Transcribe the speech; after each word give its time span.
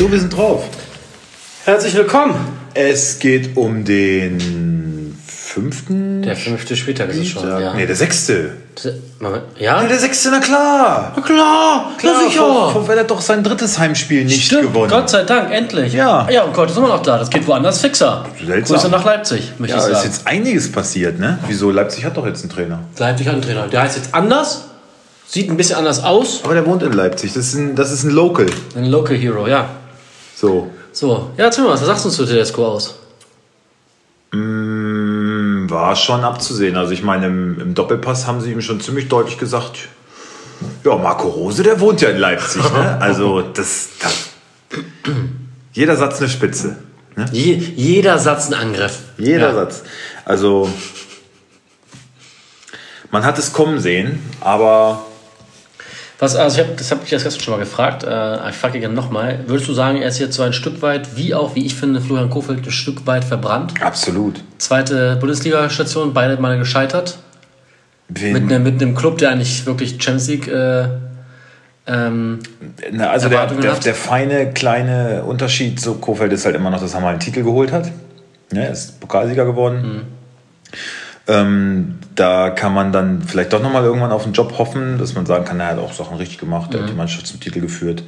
So, 0.00 0.10
wir 0.10 0.18
sind 0.18 0.34
drauf. 0.34 0.64
Herzlich 1.66 1.94
willkommen. 1.94 2.34
Es 2.72 3.18
geht 3.18 3.54
um 3.58 3.84
den 3.84 5.14
fünften. 5.26 6.22
Der 6.22 6.36
fünfte 6.36 6.74
Spieltag 6.74 7.10
ist 7.10 7.18
es 7.18 7.28
schon. 7.28 7.46
Ja. 7.46 7.74
Nee, 7.74 7.84
der 7.84 7.94
sechste. 7.96 8.52
Moment. 9.18 9.42
Ja? 9.58 9.82
Ja, 9.82 9.86
der 9.86 9.98
sechste, 9.98 10.30
na 10.30 10.40
klar. 10.40 11.12
Na 11.14 11.20
klar, 11.20 11.92
Klar, 11.98 12.14
sicher. 12.26 12.40
Vor, 12.40 12.72
vor, 12.72 12.88
weil 12.88 12.96
er 12.96 13.04
doch 13.04 13.20
sein 13.20 13.44
drittes 13.44 13.78
Heimspiel 13.78 14.24
nicht 14.24 14.46
Stimmt, 14.46 14.72
gewonnen. 14.72 14.90
Gott 14.90 15.10
sei 15.10 15.24
Dank, 15.24 15.52
endlich. 15.52 15.92
Ja. 15.92 16.26
Ja, 16.30 16.44
und 16.44 16.54
Gott 16.54 16.70
ist 16.70 16.78
immer 16.78 16.88
noch 16.88 17.02
da. 17.02 17.18
Das 17.18 17.28
geht 17.28 17.46
woanders 17.46 17.82
fixer. 17.82 18.24
Seltsam. 18.42 18.76
Grüße 18.78 18.88
nach 18.88 19.04
Leipzig, 19.04 19.52
möchte 19.58 19.76
ja, 19.76 19.82
ich 19.82 19.90
ist 19.90 19.96
sagen. 19.98 20.08
jetzt 20.08 20.26
einiges 20.26 20.72
passiert, 20.72 21.18
ne? 21.18 21.38
Wieso? 21.46 21.70
Leipzig 21.70 22.06
hat 22.06 22.16
doch 22.16 22.24
jetzt 22.24 22.40
einen 22.40 22.50
Trainer. 22.50 22.78
Leipzig 22.96 23.26
hat 23.26 23.34
einen 23.34 23.42
Trainer. 23.42 23.68
Der 23.68 23.82
heißt 23.82 23.98
jetzt 23.98 24.14
anders. 24.14 24.64
Sieht 25.26 25.50
ein 25.50 25.58
bisschen 25.58 25.76
anders 25.76 26.02
aus. 26.02 26.40
Aber 26.42 26.54
der 26.54 26.64
wohnt 26.64 26.82
in 26.82 26.94
Leipzig. 26.94 27.34
Das 27.34 27.48
ist 27.48 27.54
ein, 27.54 27.76
das 27.76 27.92
ist 27.92 28.04
ein 28.04 28.10
Local. 28.10 28.46
Ein 28.74 28.86
Local 28.86 29.14
Hero, 29.14 29.46
ja. 29.46 29.68
So. 30.40 30.70
So, 30.92 31.30
ja, 31.36 31.50
mal 31.58 31.68
was. 31.68 31.84
Sagst 31.84 32.04
du 32.04 32.08
uns 32.08 32.16
zu 32.16 32.24
Tedesco 32.24 32.66
aus? 32.66 32.94
Mm, 34.32 35.68
War 35.68 35.94
schon 35.96 36.24
abzusehen. 36.24 36.76
Also 36.78 36.92
ich 36.92 37.02
meine, 37.02 37.26
im, 37.26 37.60
im 37.60 37.74
Doppelpass 37.74 38.26
haben 38.26 38.40
sie 38.40 38.50
ihm 38.50 38.62
schon 38.62 38.80
ziemlich 38.80 39.08
deutlich 39.08 39.36
gesagt, 39.36 39.88
ja, 40.82 40.96
Marco 40.96 41.28
Rose, 41.28 41.62
der 41.62 41.78
wohnt 41.80 42.00
ja 42.00 42.08
in 42.08 42.16
Leipzig. 42.16 42.62
Ne? 42.62 42.98
Also 43.00 43.42
das, 43.42 43.90
das 44.00 44.30
jeder 45.74 45.96
Satz 45.96 46.20
eine 46.20 46.30
Spitze. 46.30 46.76
Ne? 47.16 47.26
Je, 47.32 47.52
jeder 47.54 48.18
Satz 48.18 48.48
ein 48.48 48.54
Angriff. 48.54 48.98
Jeder 49.18 49.48
ja. 49.48 49.54
Satz. 49.54 49.82
Also 50.24 50.70
man 53.10 53.24
hat 53.24 53.38
es 53.38 53.52
kommen 53.52 53.78
sehen, 53.78 54.22
aber 54.40 55.04
Was, 56.20 56.36
also 56.36 56.60
ich 56.60 56.66
hab, 56.68 56.76
das 56.76 56.90
habe 56.90 57.00
ich 57.04 57.12
erst 57.12 57.24
gestern 57.24 57.42
schon 57.42 57.54
mal 57.54 57.60
gefragt. 57.60 58.04
Äh, 58.04 58.50
ich 58.50 58.54
frage 58.56 58.78
gerne 58.78 58.94
nochmal. 58.94 59.40
Würdest 59.46 59.68
du 59.68 59.72
sagen, 59.72 60.02
er 60.02 60.08
ist 60.08 60.18
jetzt 60.18 60.36
so 60.36 60.42
ein 60.42 60.52
Stück 60.52 60.82
weit, 60.82 61.16
wie 61.16 61.34
auch, 61.34 61.54
wie 61.54 61.64
ich 61.64 61.74
finde, 61.74 62.00
Florian 62.00 62.28
Kofeld 62.30 62.64
ein 62.66 62.70
Stück 62.70 63.06
weit 63.06 63.24
verbrannt? 63.24 63.72
absolut. 63.82 64.42
Zweite 64.58 65.16
Bundesliga-Station, 65.16 66.12
beide 66.12 66.36
Male 66.40 66.58
gescheitert. 66.58 67.18
Wen- 68.10 68.34
Mit, 68.34 68.46
ne, 68.48 68.58
mit 68.58 68.82
einem 68.82 68.94
Club, 68.94 69.16
der 69.18 69.30
eigentlich 69.30 69.64
wirklich 69.64 69.92
Champions 70.02 70.28
League. 70.28 70.46
Äh, 70.48 70.88
ähm, 71.86 72.40
Na, 72.92 73.08
also 73.10 73.28
der, 73.30 73.46
der, 73.46 73.74
der 73.76 73.94
feine 73.94 74.52
kleine 74.52 75.22
Unterschied 75.24 75.80
zu 75.80 75.94
Kofeld 75.94 76.32
ist 76.34 76.44
halt 76.44 76.54
immer 76.54 76.68
noch, 76.70 76.80
dass 76.80 76.92
er 76.92 77.00
mal 77.00 77.08
einen 77.10 77.20
Titel 77.20 77.42
geholt 77.42 77.72
hat. 77.72 77.90
Ja, 78.52 78.62
er 78.62 78.72
ist 78.72 79.00
Pokalsieger 79.00 79.46
geworden. 79.46 80.02
Ähm, 81.26 81.98
da 82.14 82.50
kann 82.50 82.74
man 82.74 82.92
dann 82.92 83.22
vielleicht 83.22 83.52
doch 83.52 83.62
nochmal 83.62 83.84
irgendwann 83.84 84.12
auf 84.12 84.24
den 84.24 84.32
Job 84.32 84.58
hoffen, 84.58 84.98
dass 84.98 85.14
man 85.14 85.26
sagen 85.26 85.44
kann, 85.44 85.60
er 85.60 85.68
hat 85.68 85.78
auch 85.78 85.92
Sachen 85.92 86.16
richtig 86.16 86.38
gemacht, 86.38 86.74
er 86.74 86.82
hat 86.82 86.88
die 86.88 86.94
Mannschaft 86.94 87.26
zum 87.26 87.40
Titel 87.40 87.60
geführt. 87.60 88.02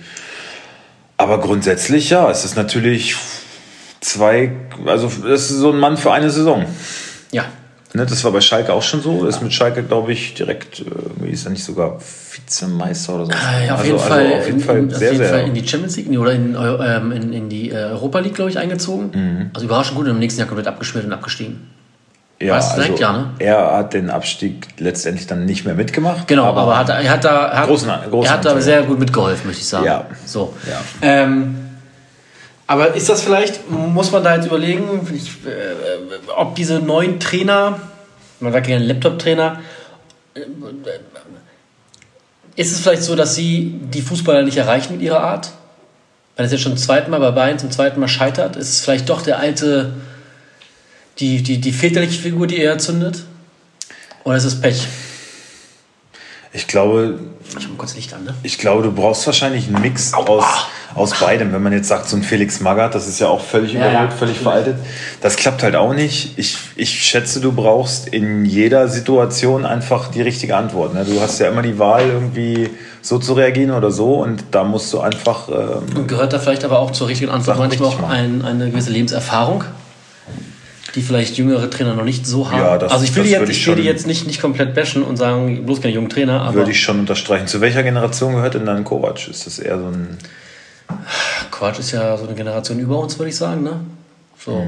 Aber 1.17 1.41
grundsätzlich, 1.41 2.11
ja, 2.11 2.31
es 2.31 2.45
ist 2.45 2.57
natürlich 2.57 3.15
zwei, 4.01 4.53
also 4.87 5.07
das 5.29 5.51
ist 5.51 5.59
so 5.59 5.71
ein 5.71 5.79
Mann 5.79 5.97
für 5.97 6.12
eine 6.12 6.31
Saison. 6.31 6.67
ja. 7.31 7.45
Ne, 7.95 8.07
das 8.07 8.25
war 8.25 8.33
bei 8.33 8.41
Schalke 8.41 8.73
auch 8.73 8.83
schon 8.83 9.03
so. 9.03 9.27
Ist 9.27 9.43
mit 9.43 9.53
Schalke, 9.53 9.83
glaube 9.83 10.12
ich, 10.15 10.33
direkt, 10.33 10.81
äh, 10.81 10.85
irgendwie 10.85 11.29
ist 11.31 11.45
er 11.45 11.51
nicht 11.51 11.62
sogar 11.62 12.01
Vizemeister 12.33 13.17
oder 13.17 13.27
so. 13.27 13.33
Äh, 13.33 13.71
auf, 13.71 13.81
Also- 13.81 13.85
jeden 13.85 13.99
also 13.99 14.09
Fall, 14.09 14.27
auf 14.33 14.47
jeden 14.47 14.59
in, 14.61 14.65
Fall 14.65 14.79
in, 14.79 14.89
sehr, 14.89 14.97
auf 14.97 15.03
jeden 15.03 15.17
sehr. 15.19 15.29
Fall 15.29 15.47
in 15.47 15.53
die 15.53 15.69
Champions 15.69 15.97
League 15.99 16.19
oder 16.19 16.33
in, 16.33 16.57
ähm, 16.59 17.12
in, 17.12 17.33
in 17.35 17.49
die 17.51 17.69
äh, 17.71 17.75
Europa 17.75 18.21
League, 18.21 18.35
glaube 18.35 18.51
ich, 18.51 18.57
eingezogen. 18.59 19.11
Mhm. 19.12 19.51
Also 19.53 19.67
überraschend 19.67 19.99
gut 19.99 20.07
und 20.07 20.12
im 20.12 20.21
nächsten 20.21 20.41
Jahr 20.41 20.49
komplett 20.49 20.69
abgeschmiert 20.69 21.05
und 21.05 21.12
abgestiegen. 21.12 21.69
Ja, 22.43 22.57
Weißt 22.57 22.73
du 22.77 22.81
direkt, 22.81 22.99
ja, 22.99 23.13
ne? 23.13 23.31
Er 23.39 23.77
hat 23.77 23.95
den 23.95 24.11
Abstieg 24.11 24.69
letztendlich 24.79 25.27
dann 25.27 25.45
nicht 25.47 25.65
mehr 25.65 25.75
mitgemacht. 25.75 26.27
Genau, 26.27 26.45
aber, 26.45 26.77
hat, 26.77 26.89
er 26.89 27.09
hat 27.09 27.25
da, 27.25 27.51
hat, 27.53 27.69
Großen- 27.69 27.89
großen 28.11 28.27
er 28.31 28.33
hat 28.33 28.45
da 28.45 28.61
sehr 28.61 28.83
gut 28.83 28.99
mitgeholfen, 28.99 29.47
möchte 29.47 29.63
ich 29.63 29.69
sagen. 29.69 29.85
Ja. 29.87 30.07
So. 30.27 30.53
Ja. 30.69 30.81
Ähm, 31.03 31.59
aber 32.67 32.95
ist 32.95 33.09
das 33.09 33.23
vielleicht, 33.23 33.71
muss 33.71 34.11
man 34.13 34.25
da 34.25 34.35
jetzt 34.37 34.47
überlegen, 34.47 35.07
ich, 35.15 35.29
äh, 35.47 36.31
ob 36.37 36.55
diese 36.55 36.81
neuen 36.81 37.21
Trainer, 37.21 37.79
man 38.41 38.53
sagt 38.53 38.67
gerne 38.67 38.85
Laptop-Trainer, 38.87 39.61
äh, 40.35 40.41
ist 42.57 42.73
es 42.73 42.81
vielleicht 42.81 43.03
so, 43.03 43.15
dass 43.17 43.35
sie 43.35 43.79
die 43.93 44.03
Fußballer 44.03 44.43
nicht 44.43 44.57
erreichen 44.57 44.93
mit 44.95 45.03
ihrer 45.03 45.21
Art? 45.21 45.51
Wenn 46.37 46.47
es 46.47 46.53
jetzt 46.53 46.63
schon 46.63 46.73
zum 46.77 46.83
zweiten 46.83 47.11
Mal 47.11 47.21
bei 47.21 47.31
Bayern 47.31 47.59
zum 47.59 47.71
zweiten 47.71 48.01
Mal 48.01 48.09
scheitert, 48.09 48.57
ist 48.57 48.71
es 48.71 48.81
vielleicht 48.81 49.09
doch 49.09 49.23
der 49.23 49.39
alte, 49.39 49.93
die, 51.19 51.43
die, 51.43 51.59
die 51.61 51.73
väterliche 51.73 52.21
Figur, 52.21 52.47
die 52.47 52.61
er 52.62 52.78
zündet? 52.78 53.25
Oder 54.25 54.37
ist 54.37 54.45
es 54.45 54.61
Pech? 54.61 54.87
Ich 56.55 56.67
glaube, 56.67 57.19
Ich 57.56 57.65
habe 57.65 57.75
kurz 57.78 57.95
Licht 57.95 58.12
an, 58.12 58.25
ne? 58.25 58.34
ich 58.43 58.59
glaube, 58.59 58.83
du 58.83 58.93
brauchst 58.93 59.25
wahrscheinlich 59.27 59.69
einen 59.69 59.81
Mix 59.81 60.12
aus, 60.12 60.45
aus 60.95 61.19
beidem. 61.19 61.50
Wenn 61.53 61.62
man 61.62 61.73
jetzt 61.73 61.89
sagt, 61.89 62.09
so 62.11 62.17
ein 62.17 62.23
Felix 62.23 62.61
Magath, 62.61 62.95
das 62.95 63.09
ist 63.09 63.19
ja 63.21 63.28
auch 63.28 63.41
völlig 63.41 63.73
Ja, 63.73 63.89
überholt, 63.91 64.11
ja. 64.11 64.17
völlig 64.17 64.39
veraltet. 64.39 64.77
Das 65.23 65.37
klappt 65.37 65.62
halt 65.62 65.77
auch 65.77 65.95
nicht. 65.95 66.34
Ich, 66.39 66.59
ich 66.77 66.91
schätze, 67.05 67.41
du 67.41 67.53
brauchst 67.53 68.09
in 68.09 68.44
jeder 68.44 68.87
Situation 68.89 69.65
einfach 69.65 70.09
die 70.11 70.21
richtige 70.21 70.55
Antwort. 70.56 70.93
Ne? 70.93 71.06
Du 71.06 71.19
hast 71.23 71.39
ja 71.39 71.49
immer 71.49 71.62
die 71.62 71.79
Wahl, 71.79 72.03
irgendwie 72.06 72.69
so 73.00 73.19
zu 73.19 73.33
reagieren 73.33 73.71
oder 73.71 73.91
so. 73.91 74.17
Und 74.17 74.44
da 74.50 74.62
musst 74.62 74.93
du 74.93 75.00
einfach. 75.00 75.49
Ähm, 75.49 76.06
gehört 76.06 76.34
da 76.34 76.39
vielleicht 76.39 76.65
aber 76.65 76.81
auch 76.81 76.91
zur 76.91 77.09
richtigen 77.09 77.31
Antwort 77.31 77.59
manchmal 77.59 77.89
auch 77.89 78.03
ein, 78.11 78.44
eine 78.44 78.71
gewisse 78.71 78.91
Lebenserfahrung, 78.91 79.65
die 80.95 81.03
vielleicht 81.03 81.37
jüngere 81.39 81.71
Trainer 81.71 81.95
noch 81.95 82.05
nicht 82.05 82.27
so 82.27 82.51
haben. 82.51 82.59
Ja, 82.61 82.79
das- 82.79 82.93
also 82.93 83.05
ich 83.05 83.15
will, 83.17 83.25
die 83.25 83.31
jetzt, 83.31 83.41
würde 83.41 83.53
ich 83.53 83.59
ich 83.61 83.67
will 83.67 83.77
die 83.77 83.83
jetzt 83.83 84.07
nicht, 84.07 84.27
nicht 84.27 84.41
komplett 84.41 84.75
bashen 84.75 85.03
und 85.03 85.17
sagen, 85.17 85.65
bloß 85.65 85.81
keine 85.81 85.95
jungen 85.95 86.11
Trainer, 86.11 86.43
aber 86.43 86.55
würde 86.55 86.71
ich 86.71 86.81
schon 86.81 87.01
unterstreichen. 87.01 87.47
Zu 87.47 87.61
welcher 87.61 87.83
Generation 87.83 88.35
gehört 88.35 88.55
denn 88.55 88.67
dann 88.67 88.85
Kovac? 88.85 89.27
Ist 89.29 89.47
das 89.47 89.59
eher 89.59 89.79
so 89.79 89.87
ein. 89.87 90.19
Quatsch 91.51 91.79
ist 91.79 91.93
ja 91.93 92.17
so 92.17 92.25
eine 92.27 92.35
Generation 92.35 92.79
über 92.79 92.99
uns, 92.99 93.19
würde 93.19 93.31
ich 93.31 93.37
sagen. 93.37 93.63
Ne? 93.63 93.81
So. 94.39 94.67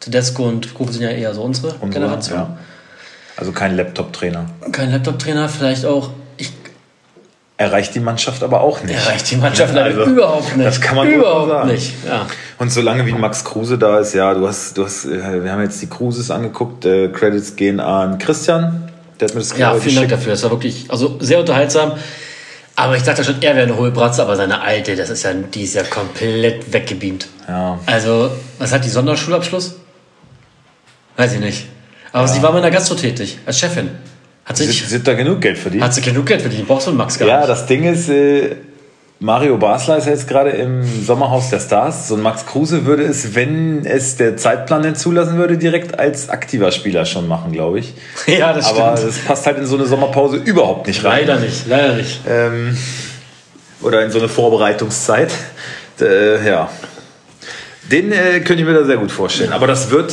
Tedesco 0.00 0.44
und 0.46 0.72
Kovac 0.74 0.92
sind 0.92 1.02
ja 1.02 1.10
eher 1.10 1.34
so 1.34 1.42
unsere, 1.42 1.68
Unsere, 1.80 1.90
Generation. 1.90 2.38
ja. 2.38 2.56
Also 3.36 3.52
kein 3.52 3.76
Laptop-Trainer. 3.76 4.46
Kein 4.72 4.90
Laptop-Trainer, 4.92 5.48
vielleicht 5.48 5.84
auch. 5.84 6.10
Ich 7.58 7.62
Erreicht 7.64 7.94
die 7.94 8.00
Mannschaft 8.00 8.42
aber 8.42 8.60
auch 8.60 8.82
nicht. 8.82 8.94
erreicht 8.94 9.30
die 9.30 9.36
Mannschaft 9.36 9.74
Ja, 9.74 9.82
also, 9.84 10.02
überhaupt 10.04 10.56
nicht. 10.56 10.66
Das 10.66 10.78
kann 10.80 10.94
man 10.96 11.08
überhaupt 11.10 11.48
sagen. 11.50 11.68
nicht. 11.72 11.94
Ja. 12.06 12.26
Und 12.58 12.70
solange 12.70 13.06
wie 13.06 13.12
Max 13.12 13.44
Kruse 13.44 13.78
da 13.78 13.98
ist, 13.98 14.12
ja, 14.12 14.34
du 14.34 14.46
hast, 14.46 14.76
du 14.76 14.84
hast, 14.84 15.06
äh, 15.06 15.42
wir 15.42 15.50
haben 15.52 15.62
jetzt 15.62 15.80
die 15.80 15.86
Kruses 15.88 16.30
angeguckt, 16.30 16.84
äh, 16.84 17.08
Credits 17.08 17.56
gehen 17.56 17.80
an 17.80 18.18
Christian, 18.18 18.92
der 19.18 19.28
hat 19.28 19.34
mir 19.34 19.40
das 19.40 19.56
Ja, 19.56 19.70
gerade 19.70 19.80
vielen 19.80 19.94
Dank 19.96 20.08
geschickt. 20.08 20.12
dafür. 20.20 20.32
Das 20.32 20.42
war 20.42 20.50
wirklich 20.50 20.84
also 20.88 21.16
sehr 21.20 21.38
unterhaltsam. 21.40 21.92
Aber 22.78 22.94
ich 22.94 23.02
dachte 23.04 23.24
schon, 23.24 23.36
er 23.40 23.56
wäre 23.56 23.66
eine 23.66 23.76
hohe 23.78 23.90
Bratze, 23.90 24.20
aber 24.20 24.36
seine 24.36 24.60
alte, 24.60 24.94
das 24.94 25.08
ist 25.08 25.22
ja, 25.22 25.32
die 25.32 25.62
ist 25.62 25.74
ja 25.74 25.82
komplett 25.82 26.70
weggebeamt. 26.74 27.26
Ja. 27.48 27.78
Also, 27.86 28.30
was 28.58 28.70
hat 28.72 28.84
die 28.84 28.90
Sonderschulabschluss? 28.90 29.76
Weiß 31.16 31.32
ich 31.32 31.40
nicht. 31.40 31.64
Aber 32.12 32.28
sie 32.28 32.42
war 32.42 32.50
mal 32.50 32.58
in 32.58 32.62
der 32.64 32.70
Gastro 32.70 32.94
tätig, 32.96 33.38
als 33.46 33.58
Chefin. 33.58 33.88
Hat 34.46 34.56
Sie, 34.56 34.64
sich, 34.64 34.86
sie 34.88 34.94
hat 34.96 35.06
da 35.06 35.12
genug 35.14 35.40
Geld 35.40 35.58
verdient. 35.58 35.82
hat 35.84 35.92
sie 35.92 36.00
genug 36.00 36.24
Geld 36.26 36.40
verdient. 36.40 36.66
Brauchst 36.68 36.86
du 36.86 36.92
Max 36.92 37.18
gar 37.18 37.28
Ja, 37.28 37.36
nicht. 37.38 37.48
das 37.50 37.66
Ding 37.66 37.82
ist, 37.84 38.08
äh, 38.08 38.56
Mario 39.18 39.56
Basler 39.58 39.96
ist 39.96 40.04
ja 40.06 40.12
jetzt 40.12 40.28
gerade 40.28 40.50
im 40.50 40.82
Sommerhaus 41.04 41.50
der 41.50 41.58
Stars. 41.58 42.06
So 42.08 42.14
ein 42.14 42.22
Max 42.22 42.46
Kruse 42.46 42.84
würde 42.86 43.02
es, 43.02 43.34
wenn 43.34 43.84
es 43.84 44.16
der 44.16 44.36
Zeitplan 44.36 44.82
denn 44.82 44.94
zulassen 44.94 45.36
würde, 45.36 45.58
direkt 45.58 45.98
als 45.98 46.28
aktiver 46.28 46.70
Spieler 46.70 47.04
schon 47.06 47.26
machen, 47.26 47.50
glaube 47.52 47.80
ich. 47.80 47.94
Ja, 48.28 48.52
das 48.52 48.66
Aber 48.66 48.96
stimmt. 48.96 49.12
das 49.14 49.18
passt 49.24 49.46
halt 49.46 49.58
in 49.58 49.66
so 49.66 49.76
eine 49.76 49.86
Sommerpause 49.86 50.36
überhaupt 50.36 50.86
nicht 50.86 51.02
rein. 51.02 51.26
Leider 51.26 51.40
nicht, 51.40 51.66
leider 51.66 51.94
nicht. 51.94 52.20
ähm, 52.28 52.76
oder 53.82 54.04
in 54.04 54.10
so 54.12 54.18
eine 54.20 54.28
Vorbereitungszeit. 54.28 55.32
Äh, 56.00 56.46
ja. 56.46 56.70
Den 57.90 58.12
äh, 58.12 58.40
könnte 58.40 58.62
ich 58.62 58.68
mir 58.68 58.74
da 58.74 58.84
sehr 58.84 58.96
gut 58.98 59.10
vorstellen. 59.10 59.52
Aber 59.52 59.66
das 59.66 59.90
wird, 59.90 60.12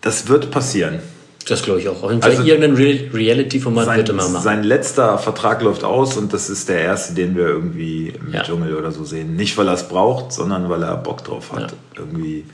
das 0.00 0.28
wird 0.28 0.50
passieren. 0.50 1.00
Das 1.48 1.62
glaube 1.62 1.80
ich 1.80 1.88
auch. 1.88 2.02
Auf 2.02 2.10
jeden 2.10 2.22
Fall 2.22 2.30
Also- 2.32 2.42
irgendein 2.44 2.74
Re 2.76 3.10
Reality-Format 3.12 3.96
wird 3.96 4.08
immer 4.10 4.28
machen. 4.28 4.42
sein 4.42 4.62
letzter 4.64 5.18
Vertrag 5.18 5.62
läuft 5.62 5.82
aus 5.84 6.16
und 6.16 6.32
das 6.32 6.48
ist 6.50 6.68
der 6.68 6.80
erste, 6.80 7.14
den 7.14 7.34
wir 7.36 7.46
irgendwie 7.46 8.08
im 8.10 8.32
Ja. 8.32 8.42
Dschungel 8.42 8.76
oder 8.76 8.92
so 8.92 9.04
sehen. 9.04 9.34
Nicht, 9.36 9.56
weil 9.58 9.66
er 9.68 9.74
es 9.74 9.88
braucht, 9.88 10.32
sondern 10.32 10.68
weil 10.68 10.82
er 10.82 10.96
Bock 10.96 11.24
drauf 11.24 11.52
hat. 11.52 11.72
Ja. 11.72 11.76
Irgendwie 11.98 12.44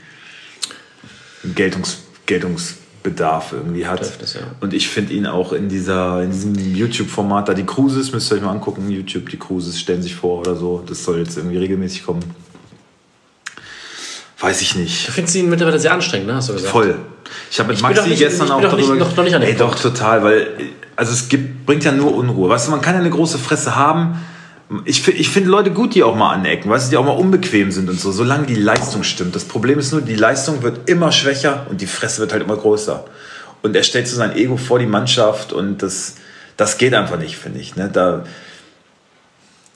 Geltungs, 1.55 1.99
Geltungs 2.25 2.75
Bedarf 3.01 3.53
irgendwie 3.53 3.87
hat. 3.87 4.01
Bedürfnis, 4.01 4.33
ja. 4.33 4.41
Und 4.59 4.73
ich 4.73 4.89
finde 4.89 5.13
ihn 5.13 5.25
auch 5.25 5.53
in, 5.53 5.69
dieser, 5.69 6.21
in 6.21 6.31
diesem 6.31 6.53
YouTube-Format, 6.75 7.47
da 7.47 7.53
die 7.53 7.65
Cruises, 7.65 8.11
müsst 8.11 8.29
ihr 8.31 8.35
euch 8.35 8.41
mal 8.41 8.51
angucken, 8.51 8.89
YouTube, 8.89 9.29
die 9.29 9.37
Cruises 9.37 9.79
stellen 9.79 10.01
sich 10.01 10.15
vor 10.15 10.39
oder 10.39 10.55
so. 10.57 10.83
Das 10.85 11.05
soll 11.05 11.19
jetzt 11.19 11.37
irgendwie 11.37 11.57
regelmäßig 11.57 12.03
kommen. 12.05 12.19
Weiß 14.41 14.61
ich 14.61 14.75
nicht. 14.75 15.07
Du 15.07 15.11
findest 15.13 15.35
ihn 15.35 15.49
mittlerweile 15.49 15.79
sehr 15.79 15.93
anstrengend, 15.93 16.27
ne? 16.27 16.35
Hast 16.35 16.49
du 16.49 16.53
gesagt. 16.53 16.71
Voll. 16.71 16.95
Ich 17.51 17.59
habe 17.59 17.67
mit 17.69 17.77
Ich 17.77 17.83
Maxi 17.83 17.95
doch 18.01 18.07
nicht- 18.07 18.19
gestern 18.19 18.47
ich 18.47 18.51
auch 18.53 18.61
doch 18.61 18.75
nicht- 18.77 18.87
darüber 18.89 19.05
noch- 19.05 19.15
noch 19.15 19.23
nicht 19.23 19.35
an 19.35 19.41
Ey, 19.41 19.55
doch, 19.55 19.75
total, 19.79 20.23
weil 20.23 20.47
also 20.95 21.13
es 21.13 21.29
gibt, 21.29 21.65
bringt 21.65 21.83
ja 21.85 21.91
nur 21.91 22.13
Unruhe. 22.13 22.49
Weißt 22.49 22.67
du, 22.67 22.71
man 22.71 22.81
kann 22.81 22.93
ja 22.95 22.99
eine 22.99 23.09
große 23.09 23.37
Fresse 23.37 23.75
haben. 23.75 24.19
Ich, 24.85 25.07
ich 25.07 25.29
finde 25.29 25.49
Leute 25.49 25.71
gut, 25.71 25.95
die 25.95 26.03
auch 26.03 26.15
mal 26.15 26.31
anecken, 26.33 26.69
weißt 26.69 26.87
du, 26.87 26.89
die 26.91 26.97
auch 26.97 27.05
mal 27.05 27.11
unbequem 27.17 27.71
sind 27.71 27.89
und 27.89 27.99
so, 27.99 28.11
solange 28.11 28.45
die 28.45 28.55
Leistung 28.55 29.03
stimmt. 29.03 29.33
Das 29.35 29.45
Problem 29.45 29.79
ist 29.79 29.91
nur, 29.91 30.01
die 30.01 30.15
Leistung 30.15 30.61
wird 30.61 30.87
immer 30.89 31.11
schwächer 31.11 31.65
und 31.69 31.81
die 31.81 31.87
Fresse 31.87 32.19
wird 32.21 32.33
halt 32.33 32.43
immer 32.43 32.55
größer. 32.57 33.05
Und 33.63 33.75
er 33.75 33.83
stellt 33.83 34.07
so 34.07 34.15
sein 34.15 34.35
Ego 34.35 34.57
vor 34.57 34.77
die 34.77 34.85
Mannschaft 34.85 35.53
und 35.53 35.81
das, 35.81 36.15
das 36.55 36.77
geht 36.77 36.93
einfach 36.93 37.17
nicht, 37.17 37.35
finde 37.37 37.59
ich. 37.59 37.75
Ne? 37.77 37.89
Da, 37.91 38.25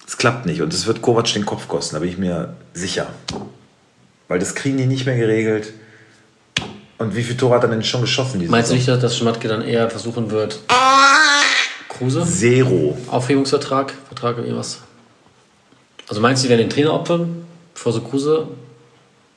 es 0.06 0.18
klappt 0.18 0.46
nicht 0.46 0.62
und 0.62 0.74
es 0.74 0.86
wird 0.86 1.02
Kovac 1.02 1.32
den 1.34 1.46
Kopf 1.46 1.68
kosten, 1.68 1.96
da 1.96 2.00
bin 2.02 2.10
ich 2.10 2.18
mir 2.18 2.54
sicher. 2.74 3.08
Weil 4.28 4.40
das 4.40 4.54
kriegen 4.56 4.78
die 4.78 4.86
nicht 4.86 5.06
mehr 5.06 5.18
geregelt. 5.18 5.74
Und 6.98 7.16
wie 7.16 7.24
viel 7.24 7.36
Tore 7.36 7.56
hat 7.56 7.64
er 7.64 7.70
denn 7.70 7.84
schon 7.84 8.02
geschossen? 8.02 8.40
Diese 8.40 8.52
Meinst 8.52 8.70
du 8.72 8.76
nicht, 8.76 8.88
dass, 8.88 9.18
Schmatke 9.18 9.48
dann 9.48 9.62
eher 9.64 9.90
versuchen 9.90 10.32
wird, 10.32 10.60
Kruse? 11.90 12.26
Zero. 12.26 12.98
Aufhebungsvertrag? 13.08 13.94
Vertrag 14.08 14.36
oder 14.38 14.46
irgendwas? 14.46 14.80
Also 16.08 16.22
meinst 16.22 16.44
du, 16.44 16.48
die 16.48 16.50
werden 16.50 16.62
den 16.62 16.70
Trainer 16.70 16.94
opfern, 16.94 17.46
bevor 17.74 17.94
sie 17.94 18.02
Kruse 18.02 18.48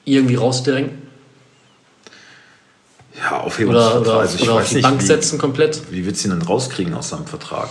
irgendwie 0.05 0.35
rausdrängen? 0.35 1.03
Ja, 3.19 3.29
Oder, 3.39 3.45
Aufhebungsvertrag. 3.45 4.01
oder, 4.01 4.19
also 4.21 4.37
ich 4.37 4.43
oder 4.43 4.53
auf 4.53 4.61
weiß 4.61 4.69
die 4.69 4.75
nicht, 4.77 4.83
Bank 4.85 5.01
wie, 5.01 5.07
setzen 5.07 5.39
komplett? 5.39 5.81
wie 5.91 6.05
willst 6.05 6.25
du 6.25 6.29
ihn 6.29 6.39
dann 6.39 6.43
rauskriegen 6.43 6.95
aus 6.95 7.09
seinem 7.09 7.27
Vertrag? 7.27 7.71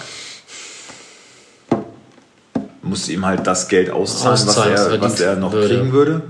Musst 2.82 3.08
du 3.08 3.14
ihm 3.14 3.26
halt 3.26 3.46
das 3.48 3.68
Geld 3.68 3.90
auszahlen, 3.90 4.46
was 4.46 4.58
er 4.58 5.02
was 5.02 5.20
er 5.20 5.36
noch 5.36 5.52
würde. 5.54 5.68
kriegen 5.76 5.92
würde. 5.92 6.22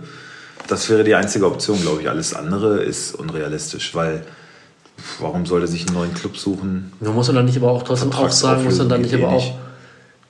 Das 0.67 0.89
wäre 0.89 1.03
die 1.03 1.15
einzige 1.15 1.45
Option, 1.45 1.79
glaube 1.81 2.01
ich. 2.01 2.09
Alles 2.09 2.33
andere 2.33 2.83
ist 2.83 3.15
unrealistisch, 3.15 3.93
weil 3.93 4.25
warum 5.19 5.45
soll 5.45 5.61
er 5.61 5.67
sich 5.67 5.85
einen 5.87 5.95
neuen 5.95 6.13
Club 6.13 6.37
suchen? 6.37 6.91
Du 6.99 7.11
musst 7.11 7.29
dann 7.29 7.45
nicht 7.45 7.57
aber 7.57 7.71
auch 7.71 7.83
trotzdem 7.83 8.11
auch 8.11 8.29
sagen, 8.29 8.63
muss 8.63 8.77
dann, 8.77 8.89
dann 8.89 9.01
nicht 9.01 9.13
aber 9.13 9.29
Vertragsauflösung 9.29 9.59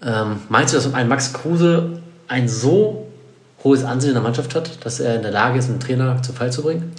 auch. 0.02 0.32
Ähm, 0.32 0.40
meinst 0.50 0.74
du, 0.74 0.78
dass 0.78 0.94
ein 0.94 1.08
Max 1.08 1.34
Kruse 1.34 2.02
ein 2.28 2.48
so 2.50 3.08
hohes 3.64 3.84
Ansehen 3.84 4.10
in 4.10 4.16
der 4.16 4.24
Mannschaft 4.24 4.54
hat, 4.56 4.86
dass 4.86 5.00
er 5.00 5.16
in 5.16 5.22
der 5.22 5.32
Lage 5.32 5.58
ist, 5.58 5.70
einen 5.70 5.80
Trainer 5.80 6.22
zu 6.22 6.34
Fall 6.34 6.52
zu 6.52 6.62
bringen? 6.62 6.92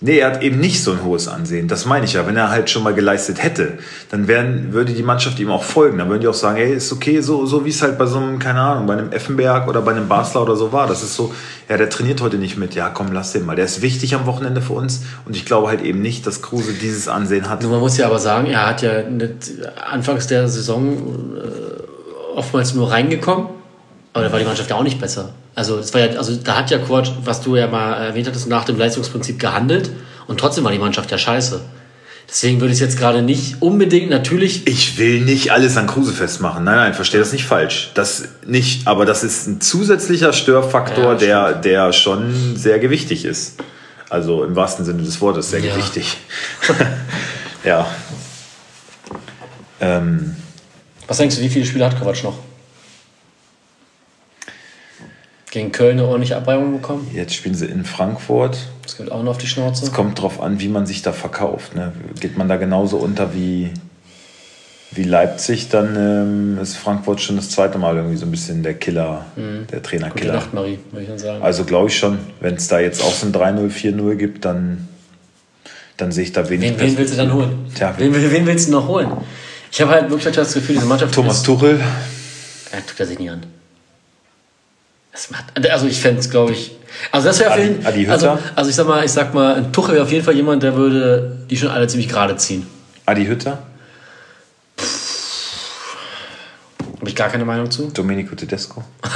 Nee, 0.00 0.18
er 0.18 0.32
hat 0.32 0.42
eben 0.42 0.60
nicht 0.60 0.84
so 0.84 0.92
ein 0.92 1.02
hohes 1.02 1.26
Ansehen. 1.26 1.66
Das 1.66 1.84
meine 1.84 2.04
ich 2.04 2.12
ja. 2.12 2.24
Wenn 2.24 2.36
er 2.36 2.50
halt 2.50 2.70
schon 2.70 2.84
mal 2.84 2.94
geleistet 2.94 3.42
hätte, 3.42 3.78
dann 4.10 4.28
wären, 4.28 4.72
würde 4.72 4.92
die 4.92 5.02
Mannschaft 5.02 5.40
ihm 5.40 5.50
auch 5.50 5.64
folgen. 5.64 5.98
Dann 5.98 6.08
würden 6.08 6.20
die 6.20 6.28
auch 6.28 6.34
sagen, 6.34 6.56
hey, 6.56 6.72
ist 6.72 6.92
okay, 6.92 7.20
so, 7.20 7.46
so 7.46 7.64
wie 7.64 7.70
es 7.70 7.82
halt 7.82 7.98
bei 7.98 8.06
so 8.06 8.18
einem, 8.18 8.38
keine 8.38 8.60
Ahnung, 8.60 8.86
bei 8.86 8.92
einem 8.92 9.10
Effenberg 9.10 9.66
oder 9.66 9.82
bei 9.82 9.90
einem 9.90 10.06
Basler 10.06 10.42
oder 10.42 10.54
so 10.54 10.72
war. 10.72 10.86
Das 10.86 11.02
ist 11.02 11.16
so, 11.16 11.34
ja, 11.68 11.76
der 11.76 11.90
trainiert 11.90 12.20
heute 12.20 12.36
nicht 12.36 12.56
mit. 12.56 12.76
Ja, 12.76 12.90
komm, 12.90 13.10
lass 13.12 13.32
den 13.32 13.44
mal. 13.44 13.56
Der 13.56 13.64
ist 13.64 13.82
wichtig 13.82 14.14
am 14.14 14.26
Wochenende 14.26 14.62
für 14.62 14.74
uns. 14.74 15.02
Und 15.24 15.34
ich 15.34 15.44
glaube 15.44 15.66
halt 15.66 15.82
eben 15.82 16.00
nicht, 16.00 16.24
dass 16.28 16.42
Kruse 16.42 16.74
dieses 16.74 17.08
Ansehen 17.08 17.50
hat. 17.50 17.62
Nur 17.62 17.72
man 17.72 17.80
muss 17.80 17.96
ja 17.96 18.06
aber 18.06 18.20
sagen, 18.20 18.46
er 18.46 18.68
hat 18.68 18.82
ja 18.82 19.02
nicht, 19.02 19.50
anfangs 19.90 20.28
der 20.28 20.48
Saison 20.48 21.36
äh, 21.36 22.36
oftmals 22.36 22.72
nur 22.72 22.92
reingekommen, 22.92 23.48
aber 24.12 24.24
da 24.24 24.32
war 24.32 24.38
die 24.38 24.44
Mannschaft 24.44 24.70
ja 24.70 24.76
auch 24.76 24.82
nicht 24.82 25.00
besser. 25.00 25.30
Also, 25.54 25.76
das 25.76 25.92
war 25.94 26.00
ja, 26.00 26.16
also 26.18 26.34
da 26.36 26.56
hat 26.56 26.70
ja 26.70 26.78
Kovac, 26.78 27.08
was 27.24 27.40
du 27.40 27.56
ja 27.56 27.66
mal 27.66 27.94
erwähnt 27.94 28.26
hattest, 28.26 28.48
nach 28.48 28.64
dem 28.64 28.78
Leistungsprinzip 28.78 29.38
gehandelt 29.38 29.90
und 30.26 30.38
trotzdem 30.40 30.64
war 30.64 30.72
die 30.72 30.78
Mannschaft 30.78 31.10
ja 31.10 31.18
scheiße. 31.18 31.60
Deswegen 32.28 32.60
würde 32.60 32.72
ich 32.74 32.76
es 32.76 32.80
jetzt 32.80 32.98
gerade 32.98 33.22
nicht 33.22 33.62
unbedingt, 33.62 34.10
natürlich, 34.10 34.66
Ich 34.66 34.98
will 34.98 35.22
nicht 35.22 35.50
alles 35.50 35.78
an 35.78 35.86
Kruse 35.86 36.12
festmachen. 36.12 36.62
Nein, 36.62 36.76
nein, 36.76 36.94
verstehe 36.94 37.20
das 37.20 37.32
nicht 37.32 37.46
falsch. 37.46 37.90
Das 37.94 38.24
nicht, 38.46 38.86
aber 38.86 39.06
das 39.06 39.24
ist 39.24 39.46
ein 39.46 39.62
zusätzlicher 39.62 40.34
Störfaktor, 40.34 41.14
Ja, 41.14 41.14
der, 41.14 41.52
der 41.54 41.92
schon 41.94 42.54
sehr 42.54 42.78
gewichtig 42.80 43.24
ist. 43.24 43.54
Also 44.10 44.44
im 44.44 44.54
wahrsten 44.56 44.84
Sinne 44.84 45.02
des 45.02 45.20
Wortes 45.22 45.50
sehr 45.50 45.60
Ja. 45.60 45.72
gewichtig. 45.74 46.18
ja. 47.64 47.86
Ähm, 49.80 50.36
was 51.06 51.16
denkst 51.16 51.36
du, 51.36 51.42
wie 51.42 51.48
viele 51.48 51.64
Spiele 51.64 51.86
hat 51.86 51.98
Kovac 51.98 52.22
noch? 52.24 52.38
Gegen 55.50 55.72
Köln 55.72 55.92
eine 55.98 56.04
ordentliche 56.06 56.36
Abreibung 56.36 56.72
bekommen. 56.72 57.10
jetzt 57.14 57.34
spielen 57.34 57.54
sie 57.54 57.66
in 57.66 57.84
Frankfurt. 57.84 58.58
Das 58.82 58.96
gibt 58.98 59.10
auch 59.10 59.22
noch 59.22 59.30
auf 59.32 59.38
die 59.38 59.46
Schnauze. 59.46 59.84
Es 59.84 59.92
kommt 59.92 60.20
drauf 60.20 60.40
an, 60.42 60.60
wie 60.60 60.68
man 60.68 60.84
sich 60.86 61.00
da 61.02 61.12
verkauft. 61.12 61.74
Ne? 61.74 61.92
Geht 62.20 62.36
man 62.36 62.48
da 62.48 62.56
genauso 62.56 62.98
unter 62.98 63.34
wie, 63.34 63.70
wie 64.90 65.04
Leipzig, 65.04 65.68
dann 65.70 65.96
ähm, 65.96 66.58
ist 66.62 66.76
Frankfurt 66.76 67.20
schon 67.22 67.36
das 67.36 67.48
zweite 67.50 67.78
Mal 67.78 67.96
irgendwie 67.96 68.16
so 68.16 68.26
ein 68.26 68.30
bisschen 68.30 68.62
der 68.62 68.74
Killer, 68.74 69.24
der 69.36 69.44
Mhm. 69.44 69.66
Gute 69.66 69.82
Trainerkiller. 69.82 70.32
Nacht, 70.34 70.52
Marie, 70.54 70.78
würde 70.90 71.02
ich 71.02 71.08
dann 71.08 71.18
sagen. 71.18 71.42
Also 71.42 71.64
glaube 71.64 71.88
ich 71.88 71.98
schon, 71.98 72.18
wenn 72.40 72.54
es 72.56 72.68
da 72.68 72.78
jetzt 72.80 73.02
auch 73.02 73.12
so 73.14 73.26
ein 73.26 73.32
3-0, 73.32 73.70
4-0 73.70 74.14
gibt, 74.16 74.44
dann, 74.44 74.86
dann 75.96 76.12
sehe 76.12 76.24
ich 76.24 76.32
da 76.32 76.48
wenig 76.50 76.72
wen, 76.72 76.80
wen 76.80 76.98
willst 76.98 77.14
du 77.14 77.16
dann 77.16 77.32
holen? 77.32 77.66
Tja, 77.74 77.94
wen, 77.96 78.14
wen, 78.14 78.46
willst 78.46 78.68
du 78.68 78.72
noch 78.72 78.86
holen? 78.88 79.08
Ich 79.72 79.80
habe 79.80 79.92
halt 79.92 80.10
wirklich 80.10 80.34
das 80.34 80.52
Gefühl, 80.54 80.74
diese 80.76 80.86
Mannschaft 80.86 81.14
Thomas 81.14 81.38
ist, 81.38 81.46
Tuchel, 81.46 81.78
Ja, 82.72 82.80
tut 82.86 83.00
er 83.00 83.06
sich 83.06 83.18
nie 83.18 83.30
an. 83.30 83.40
Das 85.18 85.30
macht, 85.30 85.68
also 85.68 85.88
ich 85.88 86.00
fände 86.00 86.20
es, 86.20 86.30
glaube 86.30 86.52
ich. 86.52 86.76
Also 87.10 87.26
das 87.26 87.40
wäre 87.40 87.50
auf 87.50 87.58
jeden 87.58 87.84
Adi 87.84 88.02
Hütter? 88.02 88.12
also, 88.12 88.38
also 88.54 88.70
ich 88.70 88.76
sag 88.76 88.86
mal, 88.86 89.04
ich 89.04 89.10
sag 89.10 89.34
mal, 89.34 89.56
ein 89.56 89.72
Tuchel 89.72 89.94
wäre 89.94 90.04
auf 90.04 90.12
jeden 90.12 90.24
Fall 90.24 90.34
jemand, 90.34 90.62
der 90.62 90.76
würde 90.76 91.38
die 91.50 91.56
schon 91.56 91.70
alle 91.70 91.88
ziemlich 91.88 92.08
gerade 92.08 92.36
ziehen. 92.36 92.68
Adi 93.04 93.26
Hütter, 93.26 93.58
Habe 97.00 97.08
ich 97.08 97.16
gar 97.16 97.30
keine 97.30 97.44
Meinung 97.44 97.68
zu. 97.68 97.90
Domenico 97.92 98.36
Tedesco. 98.36 98.84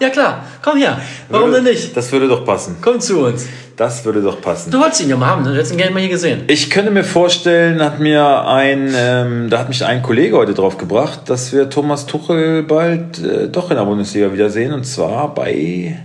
Ja 0.00 0.08
klar, 0.08 0.44
komm 0.62 0.78
her. 0.78 0.98
Warum 1.28 1.52
denn 1.52 1.64
nicht? 1.64 1.94
Das 1.94 2.10
würde 2.10 2.26
doch 2.26 2.42
passen. 2.46 2.78
Komm 2.80 3.00
zu 3.00 3.18
uns. 3.18 3.44
Das 3.80 4.04
würde 4.04 4.20
doch 4.20 4.42
passen. 4.42 4.70
Du 4.70 4.78
wolltest 4.78 5.00
ihn 5.00 5.08
ja 5.08 5.16
mal 5.16 5.28
haben, 5.28 5.42
ne? 5.42 5.52
du 5.52 5.56
hättest 5.56 5.72
ihn 5.72 5.78
gerne 5.78 5.94
mal 5.94 6.00
hier 6.00 6.10
gesehen. 6.10 6.44
Ich 6.48 6.68
könnte 6.68 6.90
mir 6.90 7.02
vorstellen, 7.02 7.80
hat 7.80 7.98
mir 7.98 8.46
ein, 8.46 8.92
ähm, 8.94 9.48
da 9.48 9.60
hat 9.60 9.70
mich 9.70 9.82
ein 9.82 10.02
Kollege 10.02 10.36
heute 10.36 10.52
drauf 10.52 10.76
gebracht, 10.76 11.20
dass 11.30 11.50
wir 11.54 11.70
Thomas 11.70 12.04
Tuchel 12.04 12.62
bald 12.62 13.20
äh, 13.20 13.48
doch 13.48 13.70
in 13.70 13.78
der 13.78 13.86
Bundesliga 13.86 14.34
wiedersehen 14.34 14.74
und 14.74 14.84
zwar 14.84 15.32
bei, 15.32 15.98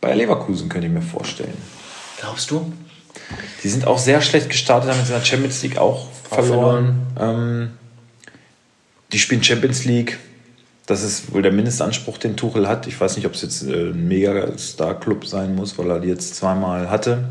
bei 0.00 0.14
Leverkusen, 0.16 0.68
könnte 0.68 0.88
ich 0.88 0.92
mir 0.92 1.00
vorstellen. 1.00 1.56
Glaubst 2.18 2.50
du? 2.50 2.72
Die 3.62 3.68
sind 3.68 3.86
auch 3.86 3.98
sehr 3.98 4.20
schlecht 4.20 4.48
gestartet, 4.48 4.90
haben 4.90 4.98
jetzt 4.98 5.10
in 5.10 5.14
der 5.14 5.24
Champions 5.24 5.62
League 5.62 5.78
auch, 5.78 6.08
verloren. 6.28 7.06
Ähm, 7.20 7.70
die 9.12 9.20
spielen 9.20 9.44
Champions 9.44 9.84
League. 9.84 10.18
Das 10.86 11.02
ist 11.02 11.32
wohl 11.32 11.40
der 11.40 11.52
Mindestanspruch, 11.52 12.18
den 12.18 12.36
Tuchel 12.36 12.68
hat. 12.68 12.86
Ich 12.86 13.00
weiß 13.00 13.16
nicht, 13.16 13.26
ob 13.26 13.34
es 13.34 13.42
jetzt 13.42 13.62
äh, 13.62 13.90
ein 13.90 14.06
Mega-Star-Club 14.06 15.26
sein 15.26 15.54
muss, 15.54 15.78
weil 15.78 15.90
er 15.90 16.00
die 16.00 16.08
jetzt 16.08 16.36
zweimal 16.36 16.90
hatte. 16.90 17.24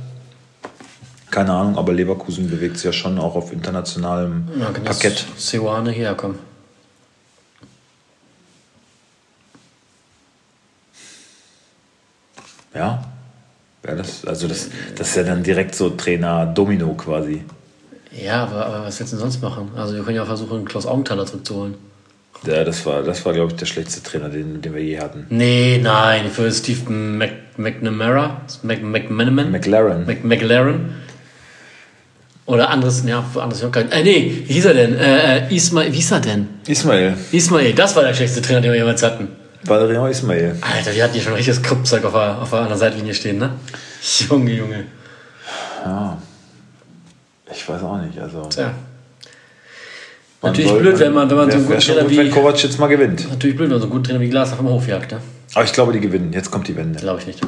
Keine 1.30 1.54
Ahnung, 1.54 1.78
aber 1.78 1.94
Leverkusen 1.94 2.50
bewegt 2.50 2.78
sich 2.78 2.86
ja 2.86 2.94
schon 2.94 3.20
auch 3.20 3.36
auf 3.36 3.52
internationalem 3.52 4.48
Ja, 4.60 4.72
kann 4.72 4.86
das 4.86 5.00
Parkett. 5.00 5.26
Seoane 5.38 5.92
herkommen. 5.92 6.40
Ja. 12.74 13.04
ja 13.86 13.96
das, 13.96 14.26
also 14.26 14.48
das, 14.48 14.70
das 14.96 15.10
ist 15.10 15.16
ja 15.16 15.24
dann 15.24 15.44
direkt 15.44 15.76
so 15.76 15.92
Trainer 15.92 16.48
Domino 16.48 16.94
quasi. 16.96 17.44
Ja, 18.12 18.44
aber, 18.44 18.66
aber 18.66 18.86
was 18.86 19.00
willst 19.00 19.14
du 19.14 19.18
denn 19.18 19.32
sonst 19.32 19.42
machen? 19.44 19.72
Also 19.76 19.96
wir 19.96 20.04
können 20.04 20.16
ja 20.18 20.26
versuchen, 20.26 20.66
Klaus 20.66 20.88
Augenthaler 20.88 21.28
zurückzuholen. 21.28 21.93
Ja, 22.46 22.64
das 22.64 22.86
war, 22.86 23.04
das 23.04 23.26
war 23.26 23.34
glaube 23.34 23.52
ich, 23.52 23.58
der 23.58 23.66
schlechteste 23.66 24.04
Trainer, 24.04 24.30
den, 24.30 24.62
den 24.62 24.74
wir 24.74 24.84
je 24.84 25.00
hatten. 25.00 25.26
Nee, 25.30 25.80
nein, 25.82 26.30
für 26.30 26.52
Steve 26.52 26.92
Mac, 26.92 27.32
McNamara, 27.58 28.42
Mac, 28.64 28.82
McManaman, 28.84 29.52
McLaren. 29.52 30.06
Mac, 30.06 30.24
McLaren. 30.24 30.96
Oder 32.46 32.70
anderes, 32.70 33.04
ja, 33.08 33.22
für 33.22 33.42
anderes, 33.42 33.64
kein, 33.72 33.90
äh, 33.92 34.04
nee, 34.04 34.44
wie 34.46 34.54
hieß 34.54 34.66
er 34.66 34.74
denn? 34.74 34.98
Äh, 34.98 35.48
äh, 35.48 35.56
Ismail, 35.56 35.92
wie 35.92 35.96
hieß 35.96 36.12
er 36.12 36.20
denn? 36.20 36.50
Ismail. 36.68 37.16
Ismail, 37.32 37.74
das 37.74 37.96
war 37.96 38.04
der 38.04 38.14
schlechteste 38.14 38.42
Trainer, 38.42 38.60
den 38.60 38.72
wir 38.72 38.80
jemals 38.80 39.02
hatten. 39.02 39.30
Valerian 39.64 40.12
Ismail. 40.12 40.58
Alter, 40.60 40.92
die 40.92 41.02
hatten 41.02 41.14
hier 41.14 41.22
schon 41.22 41.34
richtiges 41.34 41.62
Kruppzeug 41.62 42.04
auf 42.04 42.12
der, 42.12 42.42
auf 42.42 42.50
der 42.50 42.60
anderen 42.60 42.80
Seitlinie 42.80 43.14
stehen, 43.14 43.38
ne? 43.38 43.52
Junge, 44.30 44.52
Junge. 44.52 44.84
Ich 47.56 47.70
weiß 47.70 47.84
auch 47.84 48.02
nicht. 48.02 48.20
Also, 48.20 48.42
Tja. 48.50 48.74
Man 50.44 50.52
Natürlich 50.52 50.70
soll- 50.72 50.80
blöd, 50.82 51.00
wenn 51.00 51.14
man, 51.14 51.30
wenn 51.30 51.38
man 51.38 51.50
so 51.52 51.58
einen 51.58 51.70
wär, 51.70 51.70
wär 51.70 51.78
guten 51.78 51.88
Trainer 51.88 52.02
gut, 52.08 52.18
wenn 52.18 52.26
wie. 52.28 52.30
Kovac 52.30 52.64
jetzt 52.64 52.80
mal 52.80 52.88
gewinnt. 52.88 53.30
Natürlich 53.30 53.56
blöd, 53.58 53.70
wenn 53.70 53.76
man 53.76 53.80
so 53.80 53.86
einen 53.86 53.92
guten 53.92 54.04
Trainer 54.04 54.20
wie 54.20 54.30
Glas 54.30 54.52
auf 54.52 54.58
dem 54.60 54.68
Hof 54.70 54.88
jagt, 54.88 55.12
ne? 55.12 55.20
Aber 55.56 55.64
ich 55.66 55.74
glaube, 55.74 55.94
die 55.94 56.00
gewinnen. 56.00 56.32
Jetzt 56.34 56.52
kommt 56.52 56.68
die 56.68 56.76
Wende. 56.76 57.00
Glaube 57.00 57.20
ich 57.22 57.28
nicht. 57.28 57.42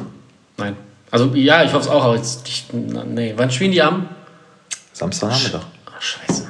Nein. 0.58 0.76
Also, 1.12 1.32
ja, 1.36 1.64
ich 1.64 1.72
hoffe 1.74 1.84
es 1.86 1.88
auch, 1.90 2.04
aber 2.04 2.16
jetzt. 2.16 2.48
Ich, 2.48 2.66
nee, 2.74 3.34
wann 3.36 3.52
spielen 3.52 3.72
die 3.72 3.82
am? 3.82 4.08
Samstagnachmittag. 4.94 5.62
Ach, 5.86 6.02
scheiße. 6.02 6.48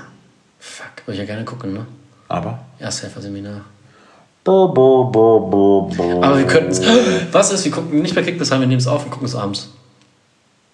Fuck. 0.60 0.88
Würde 1.06 1.14
ich 1.14 1.20
ja 1.20 1.26
gerne 1.26 1.44
gucken, 1.46 1.74
ne? 1.74 1.86
Aber. 2.28 2.60
Ersthelfer-Seminar. 2.80 3.62
Bo, 4.44 4.68
bo, 4.68 5.06
bo, 5.06 5.40
bo, 5.40 5.82
bo. 5.96 6.24
Aber 6.24 6.38
wir 6.38 6.46
könnten 6.46 6.70
es. 6.72 6.82
Was 7.32 7.52
ist? 7.52 7.66
Wir 7.66 7.72
gucken 7.72 8.02
nicht 8.02 8.14
bei 8.14 8.22
Kickbiss 8.22 8.52
haben, 8.52 8.60
wir 8.62 8.68
nehmen 8.68 8.80
es 8.80 8.88
auf 8.88 9.04
und 9.04 9.10
gucken 9.12 9.28
es 9.28 9.36
abends. 9.36 9.70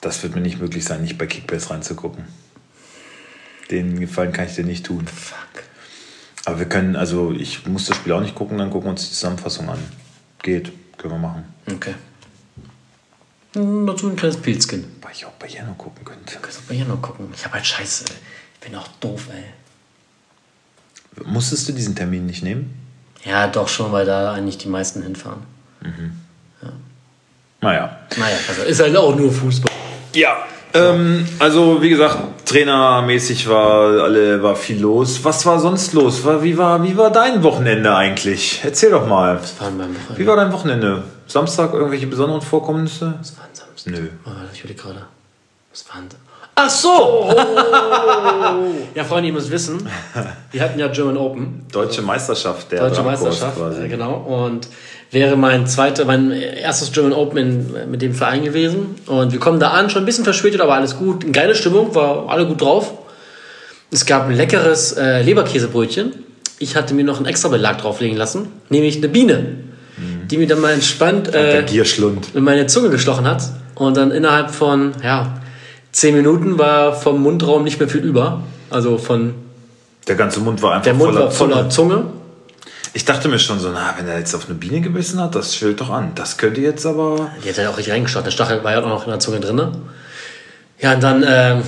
das 0.01 0.21
wird 0.23 0.35
mir 0.35 0.41
nicht 0.41 0.59
möglich 0.59 0.83
sein, 0.83 1.01
nicht 1.01 1.17
bei 1.17 1.25
Kickbase 1.27 1.69
reinzugucken. 1.69 2.25
Den 3.71 3.99
Gefallen 3.99 4.33
kann 4.33 4.45
ich 4.47 4.55
dir 4.55 4.65
nicht 4.65 4.85
tun. 4.85 5.07
Fuck. 5.07 5.63
Aber 6.45 6.59
wir 6.59 6.67
können, 6.67 6.95
also 6.95 7.31
ich 7.31 7.65
muss 7.65 7.85
das 7.85 7.97
Spiel 7.97 8.11
auch 8.13 8.19
nicht 8.21 8.35
gucken, 8.35 8.57
dann 8.57 8.69
gucken 8.69 8.87
wir 8.87 8.91
uns 8.91 9.03
die 9.07 9.13
Zusammenfassung 9.13 9.69
an. 9.69 9.79
Geht, 10.43 10.71
können 10.97 11.13
wir 11.13 11.19
machen. 11.19 11.45
Okay. 11.71 11.95
Dazu 13.53 14.09
ein 14.09 14.15
kleines 14.15 14.37
Pilzkin. 14.37 14.85
Weil 15.01 15.11
ich 15.13 15.25
auch 15.25 15.31
bei 15.33 15.47
Jano 15.47 15.73
gucken 15.73 16.03
könnte. 16.03 16.37
Kannst 16.41 16.59
du 16.59 16.63
mal 16.67 16.75
hier 16.75 16.85
noch 16.85 17.01
gucken. 17.01 17.29
Ich 17.35 17.43
habe 17.45 17.55
halt 17.55 17.65
Scheiße. 17.65 18.05
ey. 18.09 18.15
Ich 18.55 18.67
bin 18.67 18.77
auch 18.77 18.87
doof, 18.99 19.27
ey. 19.33 19.43
Musstest 21.25 21.67
du 21.69 21.73
diesen 21.73 21.95
Termin 21.95 22.25
nicht 22.25 22.43
nehmen? 22.43 22.73
Ja, 23.23 23.47
doch 23.47 23.67
schon, 23.67 23.91
weil 23.91 24.05
da 24.05 24.33
eigentlich 24.33 24.57
die 24.57 24.69
meisten 24.69 25.03
hinfahren. 25.03 25.41
Naja. 27.59 27.99
Naja, 28.17 28.37
also 28.47 28.63
ist 28.63 28.79
halt 28.81 28.95
auch 28.97 29.15
nur 29.15 29.31
Fußball. 29.31 29.71
Ja, 30.15 30.45
ähm, 30.73 31.27
also 31.39 31.81
wie 31.81 31.89
gesagt, 31.89 32.45
trainermäßig 32.45 33.47
war 33.49 34.03
alle 34.03 34.41
war 34.41 34.55
viel 34.55 34.79
los. 34.79 35.23
Was 35.23 35.45
war 35.45 35.59
sonst 35.59 35.93
los? 35.93 36.23
War, 36.25 36.43
wie, 36.43 36.57
war, 36.57 36.83
wie 36.83 36.95
war 36.97 37.11
dein 37.11 37.43
Wochenende 37.43 37.95
eigentlich? 37.95 38.61
Erzähl 38.63 38.91
doch 38.91 39.07
mal. 39.07 39.39
Fahren 39.39 39.77
beim 39.77 39.95
Wochenende. 39.95 40.17
Wie 40.17 40.27
war 40.27 40.35
dein 40.35 40.51
Wochenende? 40.51 41.03
Samstag 41.27 41.73
irgendwelche 41.73 42.07
besonderen 42.07 42.41
Vorkommnisse? 42.41 43.15
Was 43.19 43.37
war 43.37 43.45
denn 43.45 43.55
Samstag? 43.55 43.93
Nö. 43.93 44.09
Oh, 44.25 44.29
ich 44.53 44.59
überlege 44.59 44.81
gerade. 44.81 45.05
Was 45.71 45.85
war 45.89 46.01
denn? 46.01 46.09
Ach 46.53 46.69
so! 46.69 47.33
ja, 48.93 49.03
Freunde, 49.03 49.27
ihr 49.29 49.33
müsst 49.33 49.49
wissen, 49.49 49.87
wir 50.51 50.61
hatten 50.61 50.79
ja 50.79 50.89
German 50.89 51.17
Open. 51.17 51.65
Deutsche 51.71 52.01
Meisterschaft, 52.01 52.71
der 52.71 52.81
Deutsche 52.81 53.03
Meisterschaft, 53.03 53.57
quasi. 53.57 53.85
äh, 53.85 53.87
genau. 53.87 54.13
Und 54.15 54.67
wäre 55.11 55.35
mein 55.35 55.67
zweiter, 55.67 56.05
mein 56.05 56.31
erstes 56.31 56.91
German 56.91 57.13
Open 57.13 57.37
in, 57.37 57.91
mit 57.91 58.01
dem 58.01 58.13
Verein 58.13 58.43
gewesen. 58.43 58.95
Und 59.07 59.33
wir 59.33 59.39
kommen 59.39 59.59
da 59.59 59.69
an, 59.71 59.89
schon 59.89 60.03
ein 60.03 60.05
bisschen 60.05 60.23
verspätet, 60.23 60.61
aber 60.61 60.73
alles 60.75 60.97
gut. 60.97 61.23
Eine 61.23 61.33
geile 61.33 61.55
Stimmung, 61.55 61.93
war 61.93 62.29
alle 62.29 62.47
gut 62.47 62.61
drauf. 62.61 62.93
Es 63.91 64.05
gab 64.05 64.29
ein 64.29 64.35
leckeres 64.35 64.93
äh, 64.93 65.21
Leberkäsebrötchen. 65.21 66.13
Ich 66.59 66.75
hatte 66.75 66.93
mir 66.93 67.03
noch 67.03 67.17
einen 67.17 67.25
extra 67.25 67.49
Belag 67.49 67.79
drauflegen 67.79 68.17
lassen, 68.17 68.47
nämlich 68.69 68.97
eine 68.97 69.09
Biene, 69.09 69.57
die 70.29 70.37
mir 70.37 70.47
dann 70.47 70.61
mal 70.61 70.71
entspannt 70.71 71.33
äh, 71.33 71.65
in 72.33 72.43
meine 72.43 72.67
Zunge 72.67 72.89
gestochen 72.89 73.25
hat. 73.25 73.43
Und 73.75 73.97
dann 73.97 74.11
innerhalb 74.11 74.51
von, 74.51 74.91
ja, 75.03 75.41
zehn 75.91 76.15
Minuten 76.15 76.57
war 76.57 76.93
vom 76.93 77.21
Mundraum 77.21 77.63
nicht 77.63 77.79
mehr 77.79 77.89
viel 77.89 78.01
über. 78.01 78.43
Also 78.69 78.97
von, 78.97 79.33
Der 80.07 80.15
ganze 80.15 80.39
Mund 80.39 80.61
war 80.61 80.73
einfach 80.73 80.83
der 80.85 80.93
Mund 80.93 81.11
voller 81.13 81.25
war 81.25 81.31
voller 81.31 81.69
Zunge. 81.69 81.95
Zunge. 81.95 82.05
Ich 82.93 83.05
dachte 83.05 83.29
mir 83.29 83.39
schon 83.39 83.59
so, 83.59 83.71
na, 83.71 83.93
wenn 83.97 84.07
er 84.07 84.19
jetzt 84.19 84.35
auf 84.35 84.47
eine 84.47 84.55
Biene 84.55 84.81
gebissen 84.81 85.19
hat, 85.21 85.33
das 85.35 85.55
schwillt 85.55 85.79
doch 85.79 85.89
an. 85.89 86.11
Das 86.15 86.37
könnte 86.37 86.59
jetzt 86.59 86.85
aber. 86.85 87.31
Die 87.43 87.49
hat 87.49 87.57
ja 87.57 87.69
auch 87.69 87.77
richtig 87.77 87.93
reingestochen. 87.93 88.25
Der 88.25 88.31
Stachel 88.31 88.63
war 88.65 88.73
ja 88.73 88.81
auch 88.81 88.87
noch 88.87 89.05
in 89.05 89.11
der 89.11 89.19
Zunge 89.19 89.39
drin. 89.39 89.61
Ja, 90.79 90.93
und 90.93 91.01
dann 91.03 91.23
ähm, 91.25 91.63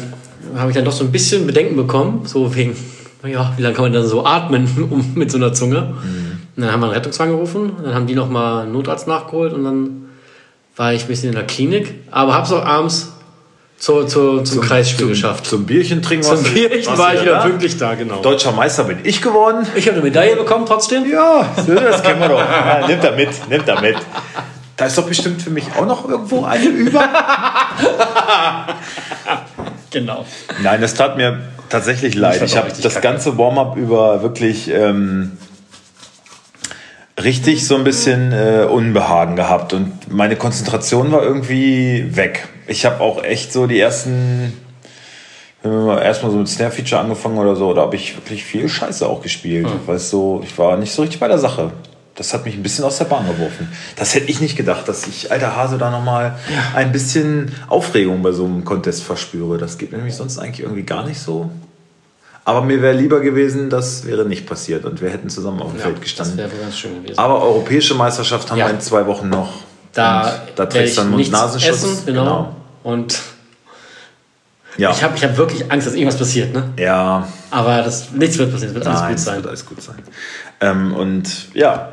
habe 0.57 0.71
ich 0.71 0.75
dann 0.75 0.83
doch 0.83 0.91
so 0.91 1.05
ein 1.05 1.13
bisschen 1.13 1.47
Bedenken 1.47 1.77
bekommen. 1.77 2.25
So 2.25 2.53
wegen, 2.53 2.75
ja, 3.25 3.53
wie 3.55 3.61
lange 3.61 3.73
kann 3.73 3.85
man 3.85 3.93
dann 3.93 4.05
so 4.05 4.25
atmen 4.25 4.67
um, 4.89 5.13
mit 5.15 5.31
so 5.31 5.37
einer 5.37 5.53
Zunge? 5.53 5.93
Und 6.55 6.61
dann 6.61 6.71
haben 6.71 6.81
wir 6.81 6.87
einen 6.87 6.95
Rettungswagen 6.95 7.33
gerufen. 7.33 7.71
Dann 7.81 7.93
haben 7.93 8.05
die 8.05 8.15
nochmal 8.15 8.63
einen 8.63 8.73
Notarzt 8.73 9.07
nachgeholt. 9.07 9.53
Und 9.53 9.63
dann 9.63 10.09
war 10.75 10.93
ich 10.93 11.03
ein 11.03 11.07
bisschen 11.07 11.29
in 11.29 11.35
der 11.35 11.47
Klinik. 11.47 11.93
Aber 12.11 12.33
habe 12.33 12.45
es 12.45 12.51
auch 12.51 12.65
abends 12.65 13.12
zur, 13.77 14.07
zur, 14.07 14.43
zum, 14.45 14.61
Kreisspiel 14.61 15.07
geschafft. 15.07 15.45
Zum 15.45 15.65
Bierchen 15.65 16.01
trinken 16.01 16.23
Zum 16.23 16.43
Bierchen 16.43 16.97
war 16.97 17.13
ich 17.13 17.21
wieder 17.21 17.33
da? 17.33 17.41
pünktlich 17.41 17.77
da, 17.77 17.95
genau. 17.95 18.21
Deutscher 18.21 18.51
Meister 18.53 18.85
bin 18.85 18.99
ich 19.03 19.21
geworden. 19.21 19.67
Ich 19.75 19.87
habe 19.87 19.97
eine 19.97 20.03
Medaille 20.03 20.35
bekommen 20.35 20.65
trotzdem. 20.65 21.09
Ja, 21.09 21.49
das 21.67 22.03
kennen 22.03 22.21
wir 22.21 22.29
doch. 22.29 22.39
Ja, 22.39 22.87
nimmt 22.87 23.03
er 23.03 23.11
mit, 23.15 23.49
nimmt 23.49 23.67
er 23.67 23.81
mit. 23.81 23.97
Da 24.77 24.85
ist 24.85 24.97
doch 24.97 25.05
bestimmt 25.05 25.41
für 25.41 25.49
mich 25.49 25.65
auch 25.77 25.85
noch 25.85 26.07
irgendwo 26.07 26.45
eine 26.45 26.65
über. 26.65 27.03
Genau. 29.93 30.25
Nein, 30.63 30.81
das 30.81 30.95
tat 30.95 31.17
mir 31.17 31.39
tatsächlich 31.69 32.15
leid. 32.15 32.41
Ich 32.41 32.57
habe 32.57 32.71
das 32.81 32.99
ganze 32.99 33.37
Warm-up 33.37 33.77
über 33.77 34.23
wirklich 34.23 34.69
ähm, 34.71 35.37
richtig 37.21 37.67
so 37.67 37.75
ein 37.75 37.83
bisschen 37.83 38.33
äh, 38.33 38.65
Unbehagen 38.69 39.35
gehabt 39.35 39.71
und 39.73 40.11
meine 40.11 40.35
Konzentration 40.35 41.11
war 41.11 41.21
irgendwie 41.21 42.07
weg. 42.15 42.47
Ich 42.67 42.85
habe 42.85 43.01
auch 43.01 43.23
echt 43.23 43.51
so 43.53 43.67
die 43.67 43.79
ersten, 43.79 44.53
wenn 45.61 45.71
wir 45.71 45.79
mal 45.79 46.01
erstmal 46.01 46.31
so 46.31 46.37
mit 46.37 46.47
Snare-Feature 46.47 47.01
angefangen 47.01 47.37
oder 47.37 47.55
so, 47.55 47.73
da 47.73 47.81
habe 47.81 47.95
ich 47.95 48.15
wirklich 48.15 48.43
viel 48.43 48.67
Scheiße 48.69 49.07
auch 49.07 49.21
gespielt. 49.21 49.67
Hm. 49.67 49.79
Weil 49.85 49.99
so, 49.99 50.41
ich 50.43 50.57
war 50.57 50.77
nicht 50.77 50.93
so 50.93 51.01
richtig 51.01 51.19
bei 51.19 51.27
der 51.27 51.39
Sache. 51.39 51.71
Das 52.15 52.31
hat 52.33 52.45
mich 52.45 52.55
ein 52.55 52.61
bisschen 52.61 52.85
aus 52.85 52.99
der 52.99 53.05
Bahn 53.05 53.25
geworfen. 53.25 53.71
Das 53.95 54.13
hätte 54.13 54.29
ich 54.29 54.39
nicht 54.39 54.55
gedacht, 54.55 54.87
dass 54.87 55.07
ich, 55.07 55.31
alter 55.31 55.55
Hase, 55.55 55.79
da 55.79 55.89
nochmal 55.89 56.37
ein 56.75 56.91
bisschen 56.91 57.51
Aufregung 57.69 58.21
bei 58.21 58.31
so 58.31 58.45
einem 58.45 58.63
Contest 58.63 59.03
verspüre. 59.03 59.57
Das 59.57 59.79
geht 59.79 59.91
mir 59.91 59.97
nämlich 59.97 60.15
sonst 60.15 60.37
eigentlich 60.37 60.59
irgendwie 60.61 60.83
gar 60.83 61.07
nicht 61.07 61.19
so. 61.19 61.49
Aber 62.45 62.61
mir 62.61 62.81
wäre 62.83 62.93
lieber 62.93 63.19
gewesen, 63.21 63.69
das 63.71 64.05
wäre 64.05 64.25
nicht 64.25 64.45
passiert 64.45 64.85
und 64.85 65.01
wir 65.01 65.09
hätten 65.09 65.29
zusammen 65.29 65.59
auf 65.61 65.71
dem 65.71 65.79
Feld 65.79 65.95
Das 65.95 66.01
gestanden. 66.03 66.37
wäre 66.37 66.51
wohl 66.51 66.59
ganz 66.59 66.77
schön 66.77 67.01
gewesen. 67.01 67.17
Aber 67.17 67.41
europäische 67.41 67.95
Meisterschaft 67.95 68.51
haben 68.51 68.57
Ja. 68.59 68.67
wir 68.67 68.73
in 68.75 68.81
zwei 68.81 69.07
Wochen 69.07 69.29
noch. 69.29 69.49
Da 69.93 70.21
Und 70.23 70.31
da 70.55 70.65
trägst 70.65 70.89
ich 70.89 70.95
du 70.95 71.01
dann 71.01 71.11
Mund-Nasenschutz. 71.11 71.83
essen, 71.83 72.05
genau. 72.05 72.55
Und 72.83 73.19
Ja. 74.77 74.91
ich 74.91 75.03
habe 75.03 75.15
ich 75.15 75.23
hab 75.23 75.37
wirklich 75.37 75.71
Angst, 75.71 75.85
dass 75.87 75.93
irgendwas 75.93 76.17
passiert, 76.17 76.53
ne? 76.53 76.63
ja, 76.77 77.27
Aber 77.51 77.81
das, 77.83 78.11
nichts 78.11 78.37
wird 78.37 78.51
passieren, 78.51 78.69
es 78.71 78.75
wird 78.75 78.87
alles 78.87 79.01
gut 79.07 79.15
es 79.17 79.23
sein. 79.25 79.35
wird 79.37 79.47
alles 79.47 79.65
gut 79.65 79.81
sein. 79.81 79.95
Ähm, 80.61 80.93
und 80.95 81.53
ja, 81.53 81.89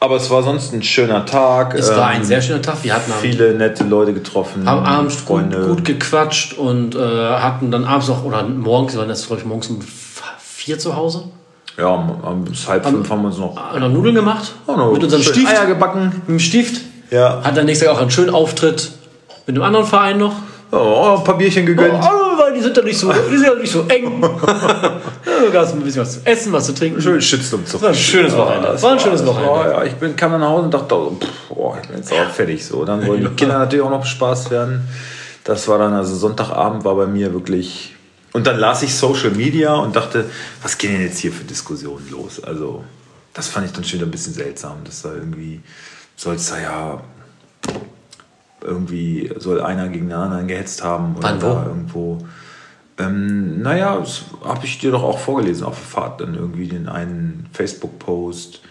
aber 0.00 0.16
es 0.16 0.28
war 0.28 0.42
sonst 0.42 0.72
ein 0.74 0.82
schöner 0.82 1.24
Tag. 1.24 1.74
Es 1.74 1.88
war 1.90 2.10
ähm, 2.12 2.18
ein 2.18 2.24
sehr 2.24 2.42
schöner 2.42 2.60
Tag. 2.60 2.82
Wir 2.82 2.94
hatten 2.94 3.12
viele 3.22 3.54
nette 3.54 3.84
Leute 3.84 4.12
getroffen. 4.12 4.68
haben 4.68 4.84
abends 4.84 5.24
gut, 5.24 5.50
gut 5.52 5.84
gequatscht 5.84 6.52
und 6.54 6.94
äh, 6.96 6.98
hatten 6.98 7.70
dann 7.70 7.84
abends 7.84 8.08
noch, 8.08 8.24
oder 8.24 8.42
morgens, 8.42 8.92
wir 8.94 9.00
waren 9.00 9.08
das 9.08 9.26
glaube 9.26 9.40
ich 9.42 9.46
morgens 9.46 9.68
um 9.68 9.78
vier 10.38 10.78
zu 10.80 10.96
Hause, 10.96 11.24
Ja, 11.78 11.86
um, 11.88 12.44
bis 12.44 12.66
halb 12.66 12.84
fünf 12.84 13.08
haben 13.08 13.22
wir 13.22 13.28
uns 13.28 13.38
noch 13.38 13.56
haben 13.56 13.80
noch 13.80 13.88
Nudeln 13.88 14.16
gemacht 14.16 14.52
Oh, 14.66 14.74
no. 14.76 14.92
mit 14.92 15.04
unserem 15.04 15.22
Stift. 15.22 15.46
Eier 15.46 15.66
gebacken. 15.66 16.10
Mit 16.26 16.28
dem 16.28 16.38
Stift. 16.40 16.80
Ja. 17.10 17.42
Hat 17.42 17.56
dann 17.56 17.66
nächstes 17.66 17.86
Jahr 17.86 17.94
auch 17.96 18.00
einen 18.00 18.10
schönen 18.10 18.30
Auftritt 18.30 18.90
mit 19.46 19.56
einem 19.56 19.62
anderen 19.62 19.86
Verein 19.86 20.18
noch. 20.18 20.34
Oh, 20.72 21.14
ein 21.18 21.24
paar 21.24 21.38
Bierchen 21.38 21.64
gegönnt. 21.64 21.94
Oh, 21.94 22.38
weil 22.38 22.52
die 22.54 22.60
sind 22.60 22.76
ja 22.76 22.82
nicht 22.82 22.98
so, 22.98 23.12
die 23.12 23.36
sind 23.36 23.46
ja 23.46 23.54
nicht 23.54 23.70
so 23.70 23.82
eng. 23.86 24.20
ja, 24.46 25.50
gab 25.52 25.72
ein 25.72 25.80
bisschen 25.80 26.02
was 26.02 26.14
zu 26.14 26.20
essen, 26.26 26.52
was 26.52 26.66
zu 26.66 26.74
trinken. 26.74 27.00
Schön 27.00 27.22
Schützlumzug. 27.22 27.80
war 27.82 27.90
ein 27.90 27.94
schönes 27.94 28.36
Wochenende. 28.36 28.68
das 28.68 28.82
War 28.82 28.92
ein 28.92 28.98
schönes 29.00 29.24
Wochenende. 29.24 29.50
war- 29.52 29.70
ja, 29.70 29.84
ich 29.84 29.94
bin, 29.94 30.16
kam 30.16 30.32
dann 30.32 30.40
nach 30.40 30.48
Hause 30.48 30.64
und 30.64 30.74
dachte, 30.74 30.94
oh, 30.96 31.16
pff, 31.20 31.28
oh, 31.50 31.74
ich 31.80 31.86
bin 31.88 31.98
jetzt 31.98 32.12
auch 32.12 32.30
fertig. 32.30 32.66
So. 32.66 32.84
Dann 32.84 33.06
wollen 33.06 33.20
die 33.20 33.28
Kinder 33.36 33.58
natürlich 33.58 33.84
auch 33.84 33.90
noch 33.90 34.00
bespaßt 34.02 34.50
werden. 34.50 34.88
Das 35.44 35.68
war 35.68 35.78
dann, 35.78 35.92
also 35.94 36.16
Sonntagabend 36.16 36.84
war 36.84 36.96
bei 36.96 37.06
mir 37.06 37.32
wirklich. 37.32 37.94
Und 38.32 38.46
dann 38.48 38.58
las 38.58 38.82
ich 38.82 38.92
Social 38.94 39.30
Media 39.30 39.74
und 39.76 39.94
dachte, 39.94 40.24
was 40.62 40.76
gehen 40.76 40.92
denn 40.92 41.02
jetzt 41.02 41.18
hier 41.18 41.32
für 41.32 41.44
Diskussionen 41.44 42.08
los? 42.10 42.42
Also, 42.42 42.82
das 43.32 43.46
fand 43.48 43.66
ich 43.66 43.72
dann 43.72 43.84
schon 43.84 44.00
wieder 44.00 44.08
ein 44.08 44.10
bisschen 44.10 44.34
seltsam, 44.34 44.78
dass 44.84 45.02
da 45.02 45.14
irgendwie 45.14 45.60
soll 46.16 46.34
es 46.36 46.48
da 46.50 46.58
ja 46.60 47.00
irgendwie 48.62 49.32
soll 49.38 49.60
einer 49.60 49.88
gegen 49.88 50.08
den 50.08 50.18
anderen 50.18 50.48
gehetzt 50.48 50.82
haben 50.82 51.16
oder 51.16 51.28
Wann, 51.28 51.42
wo? 51.42 51.46
irgendwo. 51.68 52.26
Ähm, 52.98 53.60
naja, 53.62 53.98
das 53.98 54.22
habe 54.42 54.64
ich 54.64 54.78
dir 54.78 54.90
doch 54.90 55.02
auch 55.02 55.18
vorgelesen 55.18 55.64
auf 55.66 55.76
der 55.76 55.86
Fahrt, 55.86 56.20
dann 56.20 56.34
irgendwie 56.34 56.66
den 56.66 56.88
einen 56.88 57.46
Facebook-Post, 57.52 58.62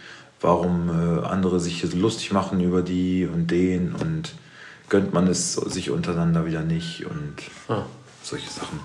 warum 0.42 0.90
äh, 0.90 1.26
andere 1.26 1.60
sich 1.60 1.82
hier 1.82 1.90
so 1.90 1.98
lustig 1.98 2.32
machen 2.32 2.60
über 2.60 2.82
die 2.82 3.28
und 3.32 3.52
den 3.52 3.94
und 3.94 4.34
gönnt 4.90 5.14
man 5.14 5.28
es 5.28 5.54
sich 5.54 5.92
untereinander 5.92 6.46
wieder 6.46 6.62
nicht 6.62 7.06
und 7.06 7.36
Ah. 7.68 7.84
solche 8.24 8.50
Sachen. 8.50 8.80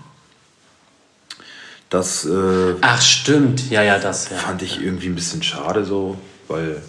Das 1.88 2.24
äh, 2.24 2.74
Ach, 2.82 3.00
stimmt. 3.02 3.68
Ja, 3.70 3.82
ja, 3.82 3.98
das. 3.98 4.30
Ja. 4.30 4.36
fand 4.36 4.62
ich 4.62 4.80
irgendwie 4.82 5.08
ein 5.08 5.14
bisschen 5.16 5.42
schade 5.42 5.84
so, 5.84 6.16
weil 6.46 6.80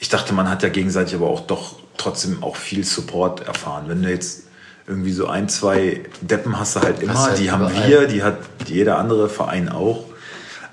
ich 0.00 0.08
dachte, 0.08 0.32
man 0.32 0.48
hat 0.48 0.62
ja 0.62 0.68
gegenseitig 0.68 1.14
aber 1.14 1.28
auch 1.28 1.42
doch 1.42 1.76
trotzdem 1.96 2.42
auch 2.42 2.56
viel 2.56 2.84
Support 2.84 3.46
erfahren. 3.46 3.84
Wenn 3.86 4.02
du 4.02 4.10
jetzt 4.10 4.44
irgendwie 4.86 5.12
so 5.12 5.28
ein, 5.28 5.48
zwei 5.48 6.00
Deppen 6.22 6.58
hast 6.58 6.76
du 6.76 6.80
halt 6.80 7.00
immer, 7.02 7.20
halt 7.20 7.38
die 7.38 7.50
haben 7.52 7.70
wir, 7.86 8.08
die 8.08 8.22
hat 8.22 8.38
jeder 8.66 8.98
andere 8.98 9.28
Verein 9.28 9.68
auch. 9.68 10.06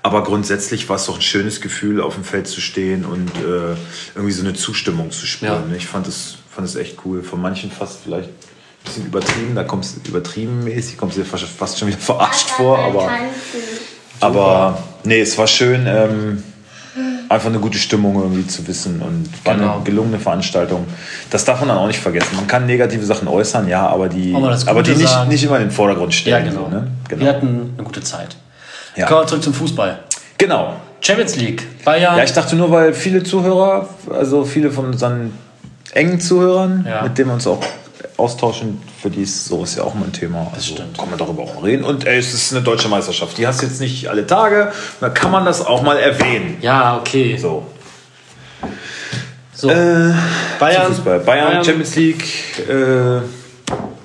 Aber 0.02 0.24
grundsätzlich 0.24 0.88
war 0.88 0.96
es 0.96 1.06
doch 1.06 1.16
ein 1.16 1.22
schönes 1.22 1.60
Gefühl, 1.60 2.00
auf 2.00 2.14
dem 2.14 2.24
Feld 2.24 2.48
zu 2.48 2.60
stehen 2.60 3.04
und 3.04 3.28
äh, 3.36 3.76
irgendwie 4.14 4.32
so 4.32 4.42
eine 4.42 4.54
Zustimmung 4.54 5.10
zu 5.10 5.26
spüren. 5.26 5.70
Ja. 5.70 5.76
Ich 5.76 5.86
fand 5.86 6.06
es 6.06 6.38
fand 6.58 6.66
es 6.68 6.74
echt 6.74 6.98
cool. 7.04 7.22
Von 7.22 7.40
manchen 7.40 7.70
fast 7.70 8.00
vielleicht 8.02 8.30
ein 8.30 8.84
bisschen 8.84 9.06
übertrieben, 9.06 9.54
da 9.54 9.62
kommst 9.62 9.96
du 10.02 10.08
übertrieben 10.08 10.64
mäßig, 10.64 10.96
kommst 10.96 11.16
du 11.16 11.20
dir 11.20 11.26
fast, 11.26 11.44
fast 11.44 11.78
schon 11.78 11.86
wieder 11.86 11.98
verarscht 11.98 12.50
vor, 12.50 12.78
aber. 12.78 13.10
Aber 14.20 14.82
nee, 15.04 15.20
es 15.20 15.38
war 15.38 15.46
schön, 15.46 15.86
ähm, 15.86 16.42
einfach 17.28 17.48
eine 17.48 17.58
gute 17.58 17.78
Stimmung 17.78 18.20
irgendwie 18.20 18.46
zu 18.46 18.66
wissen 18.66 19.00
und 19.02 19.28
war 19.44 19.54
Genau. 19.54 19.74
eine 19.76 19.84
gelungene 19.84 20.18
Veranstaltung. 20.18 20.86
Das 21.30 21.44
darf 21.44 21.60
man 21.60 21.68
dann 21.68 21.78
auch 21.78 21.86
nicht 21.86 22.00
vergessen. 22.00 22.36
Man 22.36 22.46
kann 22.46 22.66
negative 22.66 23.04
Sachen 23.04 23.28
äußern, 23.28 23.68
ja, 23.68 23.86
aber 23.86 24.08
die, 24.08 24.34
Aber 24.34 24.82
die 24.82 24.92
nicht, 24.92 25.08
sagen. 25.08 25.28
nicht 25.28 25.44
immer 25.44 25.56
in 25.56 25.64
den 25.64 25.70
Vordergrund 25.70 26.12
Ja, 26.14 26.18
stellen. 26.20 26.48
genau. 26.50 26.64
So, 26.64 26.68
ne? 26.70 26.86
Wir 27.08 27.16
genau. 27.18 27.30
hatten 27.30 27.74
eine 27.76 27.84
gute 27.84 28.00
Zeit. 28.02 28.36
Ja. 28.96 29.06
Kommen 29.06 29.20
wir 29.22 29.26
zurück 29.26 29.42
zum 29.44 29.54
Fußball. 29.54 29.98
genau. 30.38 30.74
Champions 31.00 31.36
League. 31.36 31.62
Bayern. 31.84 32.16
Ja, 32.18 32.24
ich 32.24 32.32
dachte 32.32 32.56
nur, 32.56 32.72
weil 32.72 32.92
viele 32.92 33.22
Zuhörer, 33.22 33.88
also 34.10 34.44
viele 34.44 34.70
von 34.72 34.86
unseren 34.86 35.32
engen 35.92 36.20
Zuhörern, 36.20 36.84
Ja. 36.88 37.02
mit 37.02 37.16
denen 37.16 37.28
wir 37.28 37.34
uns 37.34 37.46
auch 37.46 37.60
austauschen, 38.18 38.80
für 39.00 39.10
die 39.10 39.22
ist 39.22 39.46
sowas 39.46 39.76
ja 39.76 39.84
auch 39.84 39.94
mal 39.94 40.04
ein 40.06 40.12
Thema. 40.12 40.50
Also 40.54 40.74
stimmt. 40.74 40.98
kann 40.98 41.08
man 41.08 41.18
darüber 41.18 41.42
auch 41.44 41.62
reden. 41.62 41.84
Und 41.84 42.04
ey, 42.06 42.18
es 42.18 42.34
ist 42.34 42.52
eine 42.52 42.62
deutsche 42.62 42.88
Meisterschaft. 42.88 43.38
Die 43.38 43.46
hast 43.46 43.62
du 43.62 43.66
jetzt 43.66 43.80
nicht 43.80 44.08
alle 44.08 44.26
Tage. 44.26 44.72
Da 45.00 45.08
kann 45.08 45.30
man 45.30 45.44
das 45.44 45.64
auch 45.64 45.82
mal 45.82 45.96
erwähnen. 45.98 46.58
Ja, 46.60 46.98
okay. 46.98 47.36
So. 47.36 47.66
So, 49.54 49.70
Äh, 49.70 50.12
Bayern, 50.58 50.86
Fußball. 50.88 51.20
Bayern, 51.20 51.64
Champions 51.64 51.94
League. 51.96 52.24
Äh, 52.68 53.20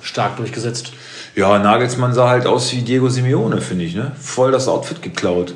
stark 0.02 0.36
durchgesetzt. 0.36 0.92
ja, 1.34 1.58
Nagelsmann 1.58 2.12
sah 2.14 2.28
halt 2.28 2.46
aus 2.46 2.72
wie 2.72 2.82
Diego 2.82 3.08
Simeone, 3.08 3.60
finde 3.60 3.84
ich. 3.84 3.94
Ne? 3.94 4.12
Voll 4.20 4.52
das 4.52 4.68
Outfit 4.68 5.02
geklaut. 5.02 5.54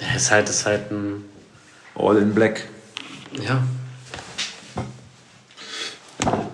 Ja, 0.00 0.16
ist 0.16 0.30
halt, 0.30 0.48
ist 0.48 0.66
halt 0.66 0.90
ein. 0.90 1.24
All 1.96 2.16
in 2.16 2.34
black. 2.34 2.62
Ja. 3.46 3.62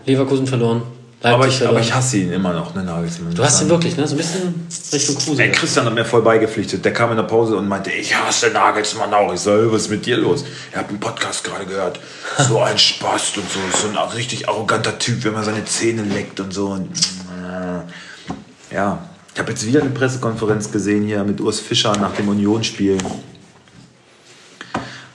Leverkusen 0.05 0.47
verloren. 0.47 0.83
Aber 1.23 1.47
ich, 1.47 1.67
aber 1.67 1.81
ich 1.81 1.93
hasse 1.93 2.17
ihn 2.17 2.33
immer 2.33 2.55
noch, 2.55 2.75
ne, 2.75 2.83
Nagelsmann. 2.83 3.35
du 3.35 3.45
hast 3.45 3.61
ihn 3.61 3.69
wirklich, 3.69 3.95
ne? 3.95 4.07
So 4.07 4.15
ein 4.15 4.17
bisschen 4.17 4.67
Richtung 4.91 5.17
Kruse. 5.17 5.43
Ey, 5.43 5.53
Christian 5.53 5.85
hat 5.85 5.95
mir 5.95 6.05
voll 6.07 6.23
beigepflichtet. 6.23 6.83
Der 6.83 6.95
kam 6.95 7.11
in 7.11 7.17
der 7.17 7.25
Pause 7.25 7.57
und 7.57 7.69
meinte, 7.69 7.91
ich 7.91 8.15
hasse 8.15 8.51
Nagelsmann 8.51 9.13
auch. 9.13 9.31
Ich 9.35 9.41
so, 9.41 9.51
was 9.71 9.83
ist 9.83 9.91
mit 9.91 10.07
dir 10.07 10.17
los? 10.17 10.47
Ich 10.71 10.77
habe 10.77 10.89
einen 10.89 11.01
Podcast 11.01 11.45
gerade 11.45 11.67
gehört. 11.67 12.01
So 12.39 12.61
ein 12.61 12.79
Spaß 12.79 13.37
und 13.37 13.51
so. 13.51 13.59
So 13.83 13.89
ein 13.89 14.09
richtig 14.15 14.49
arroganter 14.49 14.99
Typ, 14.99 15.25
wenn 15.25 15.35
man 15.35 15.45
seine 15.45 15.65
Zähne 15.67 16.03
leckt 16.05 16.41
und 16.41 16.55
so. 16.55 16.69
Und, 16.69 16.89
äh, 16.89 18.75
ja, 18.75 18.99
ich 19.35 19.39
habe 19.39 19.51
jetzt 19.51 19.67
wieder 19.67 19.81
eine 19.81 19.91
Pressekonferenz 19.91 20.73
gesehen 20.73 21.05
hier 21.05 21.23
mit 21.25 21.41
Urs 21.41 21.61
Fischer 21.61 21.97
nach 21.99 22.15
dem 22.15 22.29
Unionsspiel. 22.29 22.97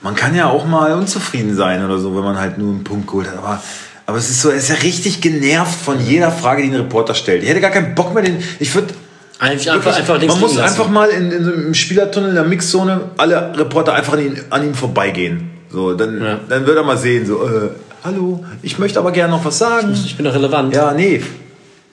Man 0.02 0.14
kann 0.14 0.36
ja 0.36 0.48
auch 0.48 0.66
mal 0.66 0.92
unzufrieden 0.92 1.56
sein 1.56 1.84
oder 1.84 1.98
so, 1.98 2.14
wenn 2.14 2.22
man 2.22 2.38
halt 2.38 2.58
nur 2.58 2.68
einen 2.68 2.84
Punkt 2.84 3.08
geholt 3.08 3.28
hat. 3.28 3.38
Aber, 3.38 3.60
aber 4.06 4.18
es 4.18 4.30
ist 4.30 4.42
so, 4.42 4.50
er 4.50 4.56
ist 4.56 4.68
ja 4.68 4.76
richtig 4.76 5.20
genervt 5.20 5.78
von 5.84 6.00
jeder 6.00 6.30
Frage, 6.30 6.62
die 6.62 6.68
ein 6.68 6.74
Reporter 6.76 7.14
stellt. 7.14 7.42
Ich 7.42 7.48
hätte 7.48 7.60
gar 7.60 7.70
keinen 7.70 7.94
Bock 7.94 8.14
mehr, 8.14 8.22
den. 8.22 8.38
Ich 8.60 8.74
würde 8.74 8.94
Einfach, 9.38 9.74
einfach, 9.74 9.96
einfach 9.96 10.18
links 10.18 10.34
man 10.34 10.40
muss 10.40 10.54
lassen. 10.54 10.68
einfach 10.80 10.88
mal 10.88 11.10
in, 11.10 11.30
in 11.30 11.44
so 11.44 11.52
einem 11.52 11.74
Spielertunnel, 11.74 12.30
in 12.30 12.34
der 12.36 12.44
Mixzone, 12.44 13.10
alle 13.18 13.52
Reporter 13.58 13.92
einfach 13.92 14.14
an, 14.14 14.20
ihn, 14.20 14.40
an 14.48 14.64
ihm 14.64 14.74
vorbeigehen. 14.74 15.50
So, 15.70 15.92
dann, 15.92 16.22
Ja. 16.22 16.40
dann 16.48 16.66
wird 16.66 16.76
er 16.76 16.84
mal 16.84 16.96
sehen, 16.96 17.26
so, 17.26 17.44
äh, 17.44 17.68
hallo, 18.02 18.42
ich 18.62 18.78
möchte 18.78 18.98
aber 18.98 19.12
gerne 19.12 19.32
noch 19.32 19.44
was 19.44 19.58
sagen. 19.58 19.92
Ich 19.92 20.16
bin 20.16 20.24
doch 20.24 20.34
relevant. 20.34 20.74
Ja, 20.74 20.92
nee. 20.94 21.22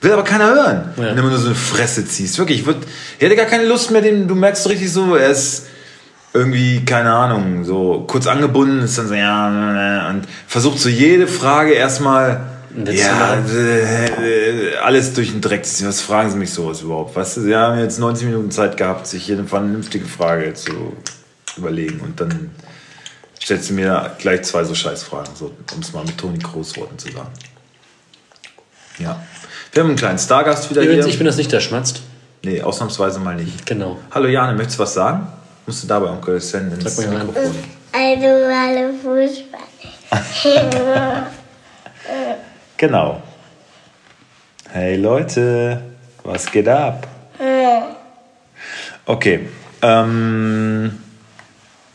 Will 0.00 0.12
aber 0.12 0.24
keiner 0.24 0.46
hören. 0.54 0.84
Ja. 0.96 1.02
Wenn 1.08 1.16
du 1.16 1.22
nur 1.24 1.38
so 1.38 1.46
eine 1.48 1.54
Fresse 1.54 2.06
ziehst. 2.06 2.38
Wirklich, 2.38 2.60
ich, 2.60 2.66
würd, 2.66 2.78
ich 3.18 3.24
hätte 3.24 3.36
gar 3.36 3.46
keine 3.46 3.66
Lust 3.66 3.90
mehr, 3.90 4.00
den, 4.00 4.26
du 4.26 4.34
merkst 4.34 4.62
so 4.62 4.70
richtig 4.70 4.90
so, 4.90 5.14
er 5.14 5.28
ist 5.28 5.66
irgendwie, 6.34 6.84
keine 6.84 7.12
Ahnung, 7.12 7.64
so 7.64 8.04
kurz 8.08 8.26
angebunden, 8.26 8.80
ist 8.80 8.98
dann 8.98 9.06
so, 9.06 9.14
ja, 9.14 10.10
und 10.10 10.24
versucht 10.48 10.80
so 10.80 10.88
jede 10.88 11.28
Frage 11.28 11.72
erstmal, 11.72 12.40
ja, 12.86 13.36
äh, 13.36 14.06
äh, 14.06 14.76
alles 14.78 15.14
durch 15.14 15.30
den 15.30 15.40
Dreck 15.40 15.64
zu 15.64 15.76
ziehen. 15.76 15.86
Was 15.86 16.00
fragen 16.00 16.30
sie 16.30 16.36
mich 16.36 16.50
sowas 16.52 16.82
überhaupt? 16.82 17.14
Weißt 17.14 17.36
du, 17.36 17.42
sie 17.42 17.54
haben 17.54 17.78
jetzt 17.78 18.00
90 18.00 18.26
Minuten 18.26 18.50
Zeit 18.50 18.76
gehabt, 18.76 19.06
sich 19.06 19.24
hier 19.24 19.38
eine 19.38 19.46
vernünftige 19.46 20.06
Frage 20.06 20.54
zu 20.54 20.72
überlegen 21.56 22.00
und 22.00 22.20
dann 22.20 22.50
stellst 23.40 23.70
du 23.70 23.74
mir 23.74 24.10
gleich 24.18 24.42
zwei 24.42 24.64
so 24.64 24.74
Scheißfragen, 24.74 25.36
so, 25.36 25.52
um 25.72 25.80
es 25.80 25.92
mal 25.92 26.04
mit 26.04 26.18
Toni 26.18 26.40
Kroos 26.40 26.76
Worten 26.76 26.98
zu 26.98 27.12
sagen. 27.12 27.30
Ja. 28.98 29.24
Wir 29.70 29.82
haben 29.82 29.90
einen 29.90 29.98
kleinen 29.98 30.18
Stargast 30.18 30.68
wieder 30.68 30.82
Übrigens, 30.82 31.04
hier. 31.04 31.12
ich 31.12 31.18
bin 31.18 31.26
das 31.28 31.36
nicht, 31.36 31.52
der 31.52 31.60
schmatzt. 31.60 32.02
nee, 32.44 32.60
ausnahmsweise 32.60 33.20
mal 33.20 33.36
nicht. 33.36 33.66
Genau. 33.66 34.00
Hallo 34.10 34.26
Jane, 34.26 34.54
möchtest 34.54 34.80
du 34.80 34.82
was 34.82 34.94
sagen? 34.94 35.28
Musst 35.66 35.84
du 35.84 35.86
dabei 35.86 36.10
Onkel 36.10 36.40
Sven 36.40 36.70
ins. 36.72 36.98
Mikrofon. 36.98 37.54
Also 37.92 38.26
alle 38.26 38.92
Fußball. 39.02 39.60
Genau. 42.76 43.22
Hey 44.70 44.96
Leute, 44.96 45.80
was 46.22 46.50
geht 46.50 46.68
ab? 46.68 47.06
Okay. 49.06 49.48
Ähm, 49.80 50.98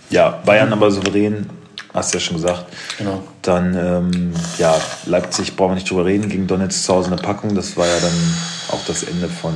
ja, 0.10 0.30
Bayern 0.46 0.72
aber 0.72 0.90
souverän, 0.90 1.50
hast 1.94 2.14
du 2.14 2.18
ja 2.18 2.22
schon 2.22 2.38
gesagt. 2.38 2.66
Genau. 2.98 3.24
Dann, 3.42 3.76
ähm, 3.76 4.34
ja, 4.58 4.76
Leipzig 5.06 5.56
brauchen 5.56 5.72
wir 5.72 5.76
nicht 5.76 5.90
drüber 5.90 6.06
reden, 6.06 6.30
gegen 6.30 6.48
Donetsk 6.48 6.84
zu 6.84 6.94
Hause 6.94 7.12
eine 7.12 7.22
Packung. 7.22 7.56
Das 7.56 7.76
war 7.76 7.86
ja 7.86 8.00
dann 8.00 8.36
auch 8.70 8.84
das 8.88 9.04
Ende 9.04 9.28
von 9.28 9.54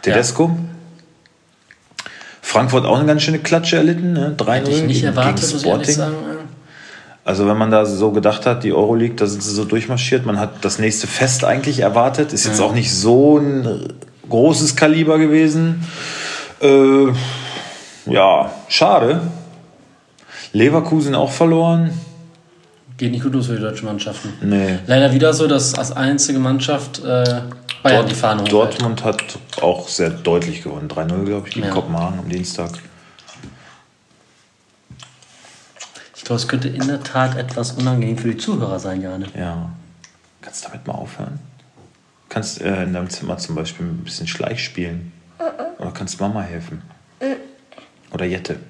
Tedesco. 0.00 0.56
Frankfurt 2.52 2.84
auch 2.84 2.98
eine 2.98 3.06
ganz 3.06 3.22
schöne 3.22 3.38
Klatsche 3.38 3.76
erlitten, 3.76 4.12
ne? 4.12 4.34
3-0 4.36 4.52
Hätte 4.52 4.70
ich 4.72 4.82
nicht 4.82 4.96
gegen, 4.96 5.06
erwartet, 5.06 5.40
gegen 5.40 5.52
muss 5.52 5.62
ich 5.62 5.68
ehrlich 5.68 5.90
Sporting. 5.90 6.14
sagen. 6.14 6.48
Also 7.24 7.46
wenn 7.46 7.56
man 7.56 7.70
da 7.70 7.86
so 7.86 8.10
gedacht 8.10 8.44
hat, 8.44 8.62
die 8.62 8.74
Euroleague, 8.74 9.16
da 9.16 9.26
sind 9.26 9.42
sie 9.42 9.54
so 9.54 9.64
durchmarschiert, 9.64 10.26
man 10.26 10.38
hat 10.38 10.62
das 10.62 10.78
nächste 10.78 11.06
Fest 11.06 11.44
eigentlich 11.44 11.78
erwartet, 11.78 12.34
ist 12.34 12.44
jetzt 12.44 12.60
auch 12.60 12.74
nicht 12.74 12.92
so 12.92 13.38
ein 13.38 13.94
großes 14.28 14.76
Kaliber 14.76 15.18
gewesen. 15.18 15.82
Äh, 16.60 17.06
ja, 18.04 18.50
schade. 18.68 19.22
Leverkusen 20.52 21.14
auch 21.14 21.30
verloren. 21.30 21.90
Geht 22.98 23.12
nicht 23.12 23.22
gut 23.22 23.32
los 23.32 23.46
für 23.46 23.54
die 23.54 23.62
deutschen 23.62 23.86
Mannschaften. 23.86 24.34
Nee. 24.42 24.78
Leider 24.86 25.14
wieder 25.14 25.32
so, 25.32 25.46
dass 25.46 25.74
als 25.74 25.92
einzige 25.92 26.38
Mannschaft 26.38 27.02
äh, 27.02 27.40
Bayern 27.82 28.06
die 28.08 28.14
Fahne. 28.14 28.44
Dortmund 28.44 29.02
hat 29.04 29.38
auch 29.60 29.88
sehr 29.88 30.10
deutlich 30.10 30.62
gewonnen. 30.62 30.88
3-0, 30.88 31.24
glaube 31.24 31.48
ich, 31.48 31.54
gegen 31.54 31.66
Ja. 31.66 31.72
Kopenhagen 31.72 32.18
am 32.20 32.28
Dienstag. 32.28 32.70
Ich 36.16 36.24
glaube, 36.24 36.40
es 36.40 36.46
könnte 36.48 36.68
in 36.68 36.86
der 36.86 37.02
Tat 37.02 37.36
etwas 37.36 37.72
unangenehm 37.72 38.16
für 38.16 38.28
die 38.30 38.36
Zuhörer 38.36 38.78
sein, 38.78 39.02
Jane. 39.02 39.26
Ja. 39.36 39.70
Kannst 40.40 40.64
du 40.64 40.68
damit 40.68 40.86
mal 40.86 40.94
aufhören? 40.94 41.40
Kannst 42.28 42.60
äh, 42.60 42.84
in 42.84 42.92
deinem 42.92 43.10
Zimmer 43.10 43.38
zum 43.38 43.56
Beispiel 43.56 43.86
ein 43.86 44.04
bisschen 44.04 44.26
Schleich 44.28 44.62
spielen? 44.64 45.12
Oder 45.78 45.90
kannst 45.90 46.20
Mama 46.20 46.42
helfen? 46.42 46.82
Oder 48.12 48.24
Jette? 48.24 48.60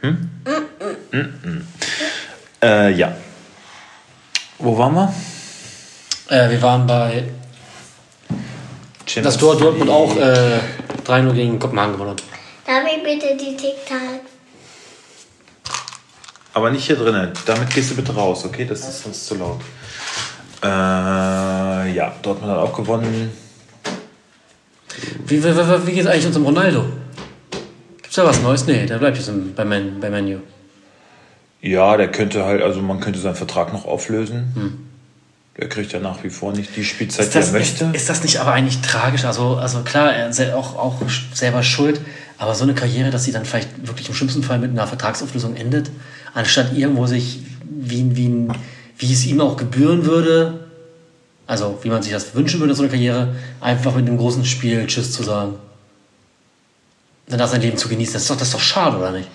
Hm? 0.00 0.30
Mm-mm. 1.12 1.62
Äh, 2.62 2.92
ja. 2.92 3.12
Wo 4.58 4.78
waren 4.78 4.94
wir? 4.94 5.12
Äh, 6.28 6.50
wir 6.50 6.62
waren 6.62 6.86
bei, 6.86 7.24
dass 9.16 9.38
Dort 9.38 9.60
Dortmund 9.60 9.90
auch 9.90 10.16
äh, 10.16 10.60
3-0 11.06 11.32
gegen 11.32 11.58
Kopenhagen 11.58 11.92
gewonnen 11.92 12.10
hat. 12.10 12.22
Darf 12.66 12.84
ich 12.84 13.02
bitte 13.02 13.36
die 13.36 13.56
TikTok? 13.56 14.20
Aber 16.52 16.70
nicht 16.70 16.84
hier 16.84 16.96
drinnen. 16.96 17.32
Damit 17.46 17.70
gehst 17.70 17.90
du 17.90 17.96
bitte 17.96 18.14
raus, 18.14 18.44
okay? 18.44 18.64
Das 18.64 18.80
ist 18.80 19.02
sonst 19.02 19.26
zu 19.26 19.36
laut. 19.36 19.60
Äh, 20.62 20.66
ja, 20.66 22.12
Dortmund 22.22 22.52
hat 22.52 22.58
auch 22.58 22.76
gewonnen. 22.76 23.32
Wie, 25.26 25.42
wie, 25.42 25.56
wie, 25.56 25.86
wie 25.86 25.92
geht 25.92 26.04
es 26.04 26.06
eigentlich 26.06 26.26
unserem 26.26 26.46
Ronaldo? 26.46 26.84
Gibt's 28.02 28.16
da 28.16 28.24
was 28.24 28.42
Neues? 28.42 28.66
Nee, 28.66 28.86
der 28.86 28.98
bleibt 28.98 29.16
jetzt 29.16 29.30
bei, 29.54 29.64
Man, 29.64 30.00
bei 30.00 30.10
Manu. 30.10 30.40
Ja, 31.62 31.96
der 31.96 32.10
könnte 32.10 32.44
halt, 32.44 32.62
also 32.62 32.80
man 32.80 33.00
könnte 33.00 33.18
seinen 33.18 33.36
Vertrag 33.36 33.72
noch 33.72 33.84
auflösen. 33.84 34.89
Der 35.60 35.68
kriegt 35.68 35.92
ja 35.92 36.00
nach 36.00 36.24
wie 36.24 36.30
vor 36.30 36.52
nicht 36.52 36.74
die 36.74 36.84
Spielzeit, 36.84 37.26
Ist 37.26 37.34
die 37.34 37.38
das, 37.38 37.52
er 37.52 37.60
ist, 37.60 37.80
möchte. 37.80 37.96
ist 37.96 38.08
das 38.08 38.22
nicht 38.22 38.38
aber 38.38 38.52
eigentlich 38.52 38.80
tragisch? 38.80 39.26
Also, 39.26 39.56
also 39.56 39.82
klar, 39.82 40.10
er 40.14 40.30
ist 40.30 40.40
auch, 40.52 40.74
auch 40.74 40.96
selber 41.34 41.62
schuld, 41.62 42.00
aber 42.38 42.54
so 42.54 42.64
eine 42.64 42.72
Karriere, 42.74 43.10
dass 43.10 43.24
sie 43.24 43.32
dann 43.32 43.44
vielleicht 43.44 43.86
wirklich 43.86 44.08
im 44.08 44.14
schlimmsten 44.14 44.42
Fall 44.42 44.58
mit 44.58 44.70
einer 44.70 44.86
Vertragsauflösung 44.86 45.56
endet, 45.56 45.90
anstatt 46.32 46.72
irgendwo 46.74 47.06
sich, 47.06 47.40
wie, 47.68 48.16
wie, 48.16 48.48
wie 48.96 49.12
es 49.12 49.26
ihm 49.26 49.42
auch 49.42 49.58
gebühren 49.58 50.06
würde, 50.06 50.60
also 51.46 51.78
wie 51.82 51.90
man 51.90 52.02
sich 52.02 52.12
das 52.12 52.34
wünschen 52.34 52.58
würde, 52.60 52.74
so 52.74 52.82
eine 52.82 52.90
Karriere, 52.90 53.36
einfach 53.60 53.94
mit 53.94 54.06
einem 54.06 54.16
großen 54.16 54.46
Spiel 54.46 54.86
Tschüss 54.86 55.12
zu 55.12 55.22
sagen. 55.22 55.56
Danach 57.28 57.48
sein 57.48 57.60
Leben 57.60 57.76
zu 57.76 57.88
genießen. 57.88 58.14
Das 58.14 58.22
ist 58.22 58.30
doch, 58.30 58.36
das 58.36 58.48
ist 58.48 58.54
doch 58.54 58.60
schade, 58.60 58.96
oder 58.96 59.12
nicht? 59.12 59.28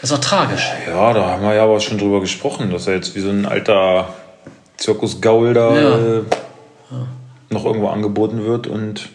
Das 0.00 0.10
ist 0.10 0.16
doch 0.16 0.24
tragisch. 0.24 0.66
Ja, 0.86 1.12
da 1.12 1.26
haben 1.26 1.42
wir 1.42 1.54
ja 1.54 1.64
aber 1.64 1.80
schon 1.80 1.98
drüber 1.98 2.20
gesprochen, 2.20 2.70
dass 2.70 2.86
er 2.86 2.94
jetzt 2.94 3.14
wie 3.14 3.20
so 3.20 3.28
ein 3.28 3.44
alter 3.44 4.14
Zirkusgaul 4.78 5.52
da 5.54 5.76
Ja. 5.76 5.98
äh, 5.98 6.22
noch 7.50 7.64
irgendwo 7.64 7.88
angeboten 7.88 8.44
wird 8.44 8.66
und 8.66 9.10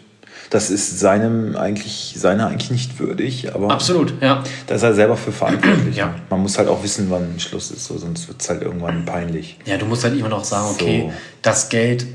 das 0.49 0.69
ist 0.69 0.99
seinem 0.99 1.55
eigentlich, 1.55 2.13
seiner 2.17 2.47
eigentlich 2.47 2.69
nicht 2.71 2.99
würdig, 2.99 3.53
aber 3.55 3.71
Absolut, 3.71 4.13
ja. 4.21 4.43
da 4.67 4.75
ist 4.75 4.83
er 4.83 4.93
selber 4.93 5.17
für 5.17 5.31
verantwortlich. 5.31 5.95
Ja. 5.95 6.13
Man 6.29 6.41
muss 6.41 6.57
halt 6.59 6.67
auch 6.67 6.83
wissen, 6.83 7.07
wann 7.09 7.39
Schluss 7.39 7.71
ist, 7.71 7.85
so, 7.85 7.97
sonst 7.97 8.27
wird 8.27 8.41
es 8.41 8.49
halt 8.49 8.61
irgendwann 8.61 9.05
peinlich. 9.05 9.57
Ja, 9.65 9.77
du 9.77 9.85
musst 9.85 10.03
halt 10.03 10.15
immer 10.17 10.29
noch 10.29 10.43
sagen, 10.43 10.67
okay, 10.71 11.05
So. 11.07 11.13
das 11.41 11.69
Geld 11.69 12.05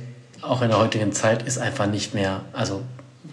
auch 0.43 0.63
in 0.63 0.69
der 0.69 0.79
heutigen 0.79 1.13
Zeit 1.13 1.43
ist 1.43 1.59
einfach 1.59 1.87
nicht 1.87 2.15
mehr, 2.15 2.43
also 2.53 2.83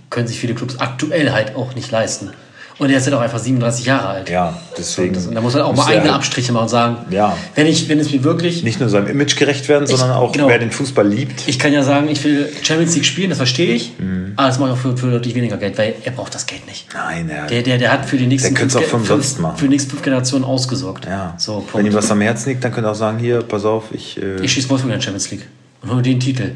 können 0.09 0.27
sich 0.27 0.39
viele 0.39 0.55
Clubs 0.55 0.79
aktuell 0.79 1.31
halt 1.33 1.55
auch 1.55 1.75
nicht 1.75 1.91
leisten. 1.91 2.31
Und 2.77 2.89
er 2.89 2.97
ist 2.97 3.05
halt 3.05 3.15
auch 3.15 3.21
einfach 3.21 3.39
37 3.39 3.85
Jahre 3.85 4.07
alt. 4.09 4.29
Ja, 4.29 4.53
deswegen. 4.77 5.15
Und 5.15 5.33
da 5.33 5.39
muss 5.39 5.53
man 5.53 5.61
auch 5.63 5.73
mal 5.73 5.85
eigene 5.85 6.03
halt 6.05 6.15
Abstriche 6.15 6.51
machen 6.51 6.63
und 6.63 6.69
sagen, 6.69 6.97
Ja. 7.09 7.37
wenn, 7.55 7.67
ich, 7.67 7.87
wenn 7.87 7.99
es 7.99 8.11
mir 8.11 8.21
wirklich, 8.25 8.63
Nicht 8.63 8.81
nur 8.81 8.89
seinem 8.89 9.07
Image 9.07 9.37
gerecht 9.37 9.69
werden, 9.69 9.87
sondern 9.87 10.11
auch, 10.11 10.33
genau. 10.33 10.49
wer 10.49 10.59
den 10.59 10.71
Fußball 10.71 11.07
liebt. 11.07 11.47
ich 11.47 11.57
kann 11.57 11.71
ja 11.71 11.83
sagen, 11.83 12.09
ich 12.09 12.21
will 12.25 12.49
Champions 12.63 12.93
League 12.95 13.05
spielen, 13.05 13.29
das 13.29 13.37
verstehe 13.37 13.73
ich, 13.73 13.93
Mhm. 13.97 14.33
aber 14.35 14.47
das 14.49 14.59
mache 14.59 14.71
ich 14.71 14.75
auch 14.75 14.79
für, 14.81 14.97
für 14.97 15.09
deutlich 15.09 15.35
weniger 15.35 15.55
Geld, 15.55 15.77
weil 15.77 15.95
er 16.03 16.11
braucht 16.11 16.35
das 16.35 16.45
Geld 16.47 16.65
nicht. 16.67 16.87
Nein, 16.93 17.29
er, 17.29 17.45
Der, 17.47 17.61
der, 17.61 17.77
der 17.77 17.93
hat 17.93 18.05
für 18.05 18.17
die 18.17 18.27
nächsten, 18.27 18.53
Der 18.53 18.59
könnte 18.59 18.77
es 18.77 18.83
auch 18.83 18.89
fünf, 18.89 19.07
fünf, 19.07 19.39
machen. 19.39 19.57
für 19.57 19.65
die 19.65 19.69
nächsten 19.71 19.91
fünf 19.91 20.01
Generationen 20.01 20.43
ausgesorgt. 20.43 21.05
ja. 21.05 21.33
So, 21.37 21.65
Wenn 21.73 21.85
ihm 21.85 21.93
was 21.93 22.11
am 22.11 22.19
Herzen 22.19 22.49
liegt, 22.49 22.63
dann 22.63 22.73
könnte 22.73 22.89
er 22.89 22.91
auch 22.91 22.95
sagen, 22.95 23.19
hier, 23.19 23.41
pass 23.41 23.63
auf, 23.63 23.85
ich... 23.93 24.21
Äh, 24.21 24.41
Ich 24.43 24.51
schieße 24.51 24.69
Wolfsburg 24.69 24.91
in 24.91 24.99
der 24.99 25.01
Champions 25.01 25.31
League 25.31 25.45
und 25.81 25.91
hole 25.91 26.01
den 26.01 26.19
Titel. 26.19 26.51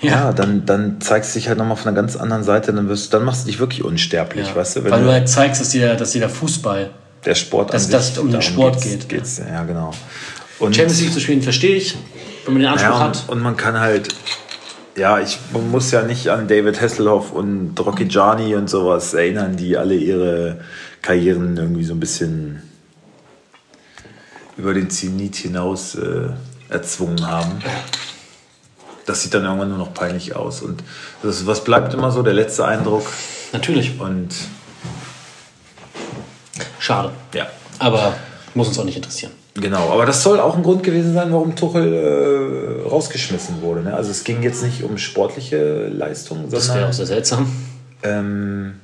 Ja, 0.00 0.32
dann, 0.32 0.66
dann 0.66 1.00
zeigst 1.00 1.34
du 1.34 1.38
dich 1.38 1.48
halt 1.48 1.58
nochmal 1.58 1.76
von 1.76 1.88
einer 1.88 1.96
ganz 1.96 2.16
anderen 2.16 2.44
Seite, 2.44 2.72
dann, 2.72 2.88
wirst, 2.88 3.14
dann 3.14 3.24
machst 3.24 3.44
du 3.44 3.46
dich 3.50 3.58
wirklich 3.58 3.82
unsterblich, 3.82 4.54
weißt 4.54 4.76
du? 4.76 4.84
Weil 4.84 4.90
du 4.90 5.06
du 5.06 5.12
halt 5.12 5.28
zeigst, 5.28 5.60
dass 5.60 5.70
dir, 5.70 5.94
dass 5.94 6.12
dir 6.12 6.20
der 6.20 6.28
Fußball, 6.28 6.90
der 7.24 7.34
Sport 7.34 7.72
dass 7.72 7.88
das 7.88 8.18
um 8.18 8.30
den 8.30 8.42
Sport 8.42 8.82
geht's, 8.82 9.08
geht. 9.08 9.08
Geht's, 9.08 9.38
ja, 9.38 9.64
genau. 9.64 9.92
Und, 10.58 10.76
Champions 10.76 11.00
League 11.00 11.12
zu 11.12 11.20
spielen, 11.20 11.42
verstehe 11.42 11.76
ich, 11.76 11.96
wenn 12.44 12.54
man 12.54 12.62
den 12.62 12.70
Anspruch 12.70 12.90
ja, 12.90 13.00
hat. 13.00 13.24
und, 13.28 13.36
und 13.36 13.42
man 13.42 13.56
kann 13.56 13.78
halt, 13.78 14.08
ja, 14.96 15.18
ich 15.18 15.38
man 15.52 15.70
muss 15.70 15.90
ja 15.90 16.02
nicht 16.02 16.28
an 16.28 16.46
David 16.46 16.80
Hasselhoff 16.80 17.32
und 17.32 17.74
Rocky 17.78 18.04
Gianni 18.04 18.54
und 18.54 18.68
sowas 18.68 19.14
erinnern, 19.14 19.56
die 19.56 19.76
alle 19.76 19.94
ihre 19.94 20.60
Karrieren 21.02 21.56
irgendwie 21.56 21.84
so 21.84 21.94
ein 21.94 22.00
bisschen 22.00 22.62
über 24.56 24.74
den 24.74 24.90
Zenit 24.90 25.36
hinaus 25.36 25.94
äh, 25.94 26.28
erzwungen 26.68 27.26
haben. 27.26 27.52
Das 29.06 29.22
sieht 29.22 29.32
dann 29.34 29.44
irgendwann 29.44 29.68
nur 29.68 29.78
noch 29.78 29.94
peinlich 29.94 30.34
aus. 30.36 30.62
Und 30.62 30.82
das, 31.22 31.46
was 31.46 31.62
bleibt 31.64 31.94
immer 31.94 32.10
so, 32.10 32.22
der 32.22 32.34
letzte 32.34 32.64
Eindruck. 32.66 33.06
Natürlich. 33.52 34.00
Und 34.00 34.28
Schade. 36.78 37.10
ja, 37.34 37.46
Aber 37.78 38.14
muss 38.54 38.68
uns 38.68 38.78
auch 38.78 38.84
nicht 38.84 38.96
interessieren. 38.96 39.32
Genau, 39.54 39.90
aber 39.90 40.04
das 40.06 40.22
soll 40.22 40.38
auch 40.38 40.54
ein 40.56 40.62
Grund 40.62 40.82
gewesen 40.82 41.14
sein, 41.14 41.32
warum 41.32 41.56
Tuchel 41.56 42.82
äh, 42.84 42.88
rausgeschmissen 42.88 43.62
wurde. 43.62 43.80
Ne? 43.82 43.94
Also 43.94 44.10
es 44.10 44.22
ging 44.24 44.42
jetzt 44.42 44.62
nicht 44.62 44.82
um 44.82 44.98
sportliche 44.98 45.88
Leistung, 45.88 46.50
Das 46.50 46.72
wäre 46.74 46.88
auch 46.88 46.92
sehr 46.92 47.06
seltsam. 47.06 47.50
ähm, 48.02 48.74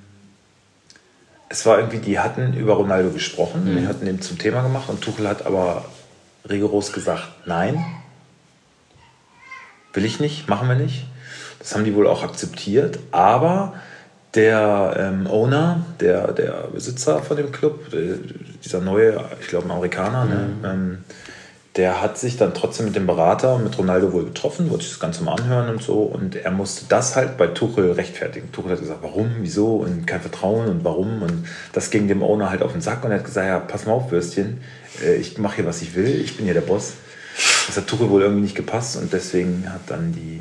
es 1.51 1.67
war 1.67 1.79
irgendwie, 1.79 1.99
die 1.99 2.19
hatten 2.19 2.55
über 2.55 2.75
Ronaldo 2.75 3.11
gesprochen, 3.11 3.65
Mhm. 3.75 3.81
die 3.81 3.87
hatten 3.87 4.07
ihn 4.07 4.23
zum 4.23 4.39
Thema 4.39 4.63
gemacht 4.63 4.89
und 4.89 5.03
Tuchel 5.03 5.29
hat 5.29 5.45
aber 5.45 5.85
rigoros 6.49 6.93
gesagt, 6.95 7.25
nein, 7.45 7.85
will 9.93 10.05
ich 10.05 10.21
nicht, 10.21 10.49
machen 10.49 10.69
wir 10.69 10.77
nicht. 10.77 11.07
Das 11.59 11.75
haben 11.75 11.85
die 11.85 11.95
wohl 11.95 12.07
auch 12.07 12.23
akzeptiert, 12.23 12.99
aber 13.13 13.75
der 14.35 14.97
ähm, 14.99 15.27
Owner, 15.27 15.85
der, 16.01 16.33
der 16.33 16.69
Besitzer 16.73 17.23
von 17.23 17.37
dem 17.37 17.53
Club, 17.53 17.93
äh, 17.93 18.15
dieser 18.65 18.81
neue, 18.81 19.23
ich 19.41 19.49
glaube, 19.49 19.67
ein 19.67 19.71
Amerikaner, 19.71 20.25
ne, 20.25 20.49
ähm, 20.65 20.99
der 21.77 22.03
hat 22.03 22.19
sich 22.19 22.37
dann 22.37 22.53
trotzdem 22.53 22.87
mit 22.87 22.97
dem 22.97 23.07
Berater, 23.07 23.59
mit 23.59 23.79
Ronaldo 23.79 24.13
wohl 24.13 24.27
getroffen, 24.27 24.69
wollte 24.69 24.85
sich 24.85 24.93
das 24.93 25.01
Ganze 25.01 25.25
mal 25.25 25.35
anhören 25.35 25.71
und 25.71 25.83
so. 25.83 26.03
Und 26.03 26.37
er 26.37 26.51
musste 26.51 26.85
das 26.87 27.17
halt 27.17 27.39
bei 27.39 27.47
Tuchel 27.47 27.93
rechtfertigen. 27.93 28.53
Tuchel 28.53 28.73
hat 28.73 28.81
gesagt, 28.81 29.03
warum, 29.03 29.31
wieso 29.41 29.77
und 29.77 30.07
kein 30.07 30.21
Vertrauen 30.21 30.69
und 30.69 30.85
warum. 30.85 31.23
Und 31.23 31.47
das 31.73 31.91
ging 31.91 32.09
dem 32.09 32.23
Owner 32.23 32.51
halt 32.51 32.61
auf 32.61 32.73
den 32.73 32.83
Sack. 32.83 33.05
Und 33.05 33.11
er 33.11 33.19
hat 33.19 33.25
gesagt, 33.25 33.47
ja, 33.47 33.59
pass 33.59 33.87
mal 33.87 33.93
auf, 33.93 34.11
Würstchen, 34.11 34.61
äh, 35.03 35.15
ich 35.15 35.39
mache 35.39 35.57
hier, 35.57 35.67
was 35.67 35.81
ich 35.81 35.95
will, 35.95 36.21
ich 36.21 36.37
bin 36.37 36.45
hier 36.45 36.55
der 36.55 36.61
Boss. 36.61 36.93
Das 37.67 37.77
hat 37.77 37.87
Tuchel 37.87 38.11
wohl 38.11 38.23
irgendwie 38.23 38.43
nicht 38.43 38.55
gepasst 38.55 38.97
und 38.97 39.13
deswegen 39.13 39.65
hat 39.69 39.83
dann 39.87 40.13
die 40.13 40.41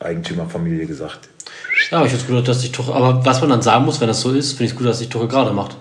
Eigentümerfamilie 0.00 0.86
gesagt, 0.86 1.28
Ja, 1.90 1.98
aber 1.98 2.06
ich 2.06 2.12
finde 2.12 2.24
es 2.24 2.30
gut, 2.30 2.48
dass 2.48 2.60
sich 2.60 2.72
Tuchel. 2.72 2.94
Aber 2.94 3.24
was 3.24 3.40
man 3.40 3.50
dann 3.50 3.62
sagen 3.62 3.84
muss, 3.84 4.00
wenn 4.00 4.08
das 4.08 4.20
so 4.20 4.32
ist, 4.32 4.52
finde 4.52 4.64
ich 4.64 4.70
es 4.72 4.76
gut, 4.76 4.86
dass 4.86 4.98
sich 4.98 5.08
Tuchel 5.08 5.28
gerade 5.28 5.52
macht. 5.52 5.76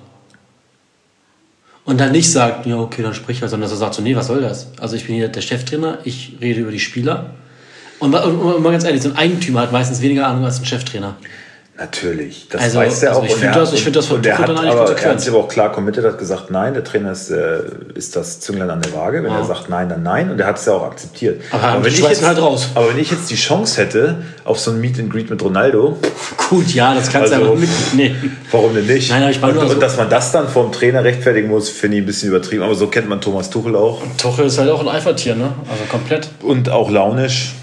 Und 1.86 2.00
dann 2.00 2.12
nicht 2.14 2.32
sagt, 2.32 2.66
ja, 2.66 2.78
okay, 2.78 3.02
dann 3.02 3.14
sprich 3.14 3.42
halt, 3.42 3.52
sondern 3.52 3.70
dass 3.70 3.78
er 3.78 3.80
sagt 3.80 3.96
so, 3.96 4.02
nee, 4.02 4.16
was 4.16 4.28
soll 4.28 4.42
das? 4.42 4.68
Also 4.80 4.96
ich 4.96 5.06
bin 5.06 5.16
hier 5.16 5.28
der 5.28 5.42
Cheftrainer, 5.42 6.00
ich 6.06 6.38
rede 6.40 6.62
über 6.62 6.72
die 6.72 6.80
Spieler. 6.80 7.32
Und, 8.00 8.16
und, 8.16 8.36
und 8.38 8.64
mal 8.64 8.72
ganz 8.72 8.86
ehrlich, 8.86 9.02
so 9.02 9.10
ein 9.10 9.18
Eigentümer 9.18 9.62
hat 9.62 9.72
meistens 9.72 10.02
weniger 10.02 10.28
Ahnung 10.28 10.46
als 10.46 10.60
ein 10.60 10.66
Cheftrainer. 10.66 11.18
Natürlich, 11.76 12.48
das 12.50 12.62
Also- 12.62 12.78
weiß 12.80 13.02
er 13.02 13.10
also 13.10 13.22
auch. 13.22 13.26
ich 13.26 13.34
und 13.34 13.40
find 13.40 13.56
er 13.56 13.60
das- 13.62 13.74
ich 13.74 13.84
find 13.84 13.96
das 13.96 14.06
von 14.06 14.18
er 14.24 14.36
Tuchel 14.36 14.38
hat 14.38 14.50
dann 14.50 14.58
aber, 14.60 14.68
er 14.68 14.76
konsequent. 14.86 15.12
hat 15.14 15.22
sich 15.22 15.30
aber 15.30 15.40
auch 15.40 15.48
klar 15.48 15.72
committed, 15.72 16.06
hat 16.06 16.20
gesagt, 16.20 16.52
nein, 16.52 16.76
der 16.76 16.84
Trainer 16.84 17.12
ist, 17.12 17.32
äh, 17.32 17.62
ist 17.96 18.16
das 18.16 18.40
Zünglein 18.42 18.70
an 18.70 18.80
der 18.82 18.94
Waage. 18.94 19.24
Wenn 19.24 19.32
Ja. 19.32 19.40
er 19.40 19.46
sagt 19.46 19.70
nein, 19.70 19.90
dann 19.90 20.04
nein. 20.04 20.30
Und 20.30 20.40
er 20.40 20.46
hat 20.46 20.60
es 20.60 20.66
ja 20.66 20.74
auch 20.74 20.84
akzeptiert. 20.84 21.42
Aber 21.52 21.80
die 21.80 21.86
wenn 21.86 21.94
ich 21.94 22.00
jetzt, 22.00 22.24
halt 22.24 22.40
raus. 22.40 22.70
aber 22.76 22.90
wenn 22.90 23.00
ich 23.00 23.10
jetzt 23.10 23.28
die 23.32 23.36
Chance 23.36 23.82
hätte 23.82 24.18
auf 24.46 24.60
so 24.60 24.70
ein 24.70 24.80
Meet 24.82 25.00
and 25.00 25.12
Greet 25.12 25.32
mit 25.32 25.42
Ronaldo, 25.42 25.98
Gut, 26.50 26.68
ja, 26.76 26.94
das 26.94 27.10
kannst 27.10 27.34
Also- 27.34 27.44
du 27.46 27.52
aber 27.54 27.60
mitnehmen. 27.60 28.38
warum 28.52 28.76
denn 28.76 28.86
nicht? 28.86 29.10
Nein, 29.10 29.24
aber 29.24 29.32
ich 29.32 29.42
meine 29.42 29.60
und, 29.60 29.68
so- 29.68 29.74
und 29.74 29.80
dass 29.82 29.98
man 29.98 30.08
das 30.12 30.32
dann 30.32 30.48
vom 30.48 30.72
Trainer 30.72 31.04
rechtfertigen 31.04 31.48
muss, 31.50 31.70
finde 31.70 31.98
ich 31.98 32.04
ein 32.04 32.06
bisschen 32.06 32.30
übertrieben. 32.30 32.62
Aber 32.62 32.76
so 32.76 32.86
kennt 32.88 33.10
man 33.10 33.20
Thomas 33.20 33.50
Tuchel 33.50 33.76
auch. 33.76 34.00
Tuchel 34.18 34.46
ist 34.46 34.60
halt 34.60 34.70
auch 34.70 34.82
ein 34.82 34.88
Eifertier, 34.90 35.36
ne? 35.36 35.46
Also 35.72 35.84
komplett. 35.90 36.30
Und 36.44 36.70
auch 36.70 36.92
launisch. 36.92 37.54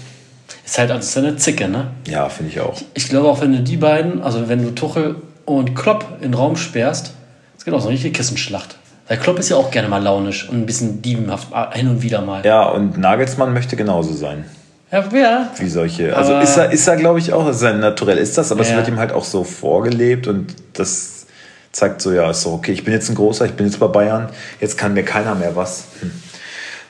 Ist 0.71 0.77
halt 0.77 0.89
also 0.89 1.05
ist 1.05 1.17
eine 1.17 1.35
Zicke, 1.35 1.67
ne? 1.67 1.87
Ja, 2.07 2.29
finde 2.29 2.49
ich 2.49 2.61
auch. 2.61 2.77
Ich 2.93 3.09
glaube 3.09 3.27
auch, 3.27 3.41
wenn 3.41 3.51
du 3.51 3.59
die 3.59 3.75
beiden, 3.75 4.21
also 4.21 4.47
wenn 4.47 4.63
du 4.63 4.71
Tuchel 4.73 5.17
und 5.43 5.75
Klopp 5.75 6.05
in 6.21 6.29
den 6.31 6.33
Raum 6.33 6.55
sperrst, 6.55 7.11
es 7.57 7.65
gibt 7.65 7.75
auch 7.75 7.81
so 7.81 7.87
eine 7.89 7.95
richtige 7.95 8.13
Kissenschlacht. 8.13 8.77
Weil 9.09 9.17
Klopp 9.17 9.37
ist 9.37 9.49
ja 9.49 9.57
auch 9.57 9.69
gerne 9.69 9.89
mal 9.89 10.01
launisch 10.01 10.47
und 10.47 10.55
ein 10.59 10.65
bisschen 10.65 11.01
diebenhaft, 11.01 11.49
äh, 11.53 11.77
hin 11.77 11.89
und 11.89 12.01
wieder 12.03 12.21
mal. 12.21 12.45
Ja, 12.45 12.69
und 12.69 12.97
Nagelsmann 12.97 13.51
möchte 13.51 13.75
genauso 13.75 14.13
sein. 14.13 14.45
Ja, 14.93 15.03
ja. 15.13 15.49
wie 15.57 15.67
solche. 15.67 16.15
Also 16.15 16.35
Aber- 16.35 16.41
ist 16.43 16.55
er, 16.55 16.71
ist 16.71 16.87
er 16.87 16.95
glaube 16.95 17.19
ich, 17.19 17.33
auch. 17.33 17.51
Sein 17.51 17.81
Naturell 17.81 18.17
ist 18.17 18.37
das, 18.37 18.53
aber 18.53 18.61
es 18.61 18.69
Ja. 18.69 18.77
wird 18.77 18.87
ihm 18.87 18.97
halt 18.97 19.11
auch 19.11 19.25
so 19.25 19.43
vorgelebt 19.43 20.27
und 20.27 20.55
das 20.71 21.25
zeigt 21.73 22.01
so, 22.01 22.13
ja, 22.13 22.29
ist 22.31 22.43
so, 22.43 22.53
okay, 22.53 22.71
ich 22.71 22.85
bin 22.85 22.93
jetzt 22.93 23.09
ein 23.09 23.15
Großer, 23.15 23.43
ich 23.43 23.55
bin 23.55 23.65
jetzt 23.65 23.77
bei 23.81 23.87
Bayern, 23.87 24.29
jetzt 24.61 24.77
kann 24.77 24.93
mir 24.93 25.03
keiner 25.03 25.35
mehr 25.35 25.53
was. 25.53 25.83
Hm. 25.99 26.11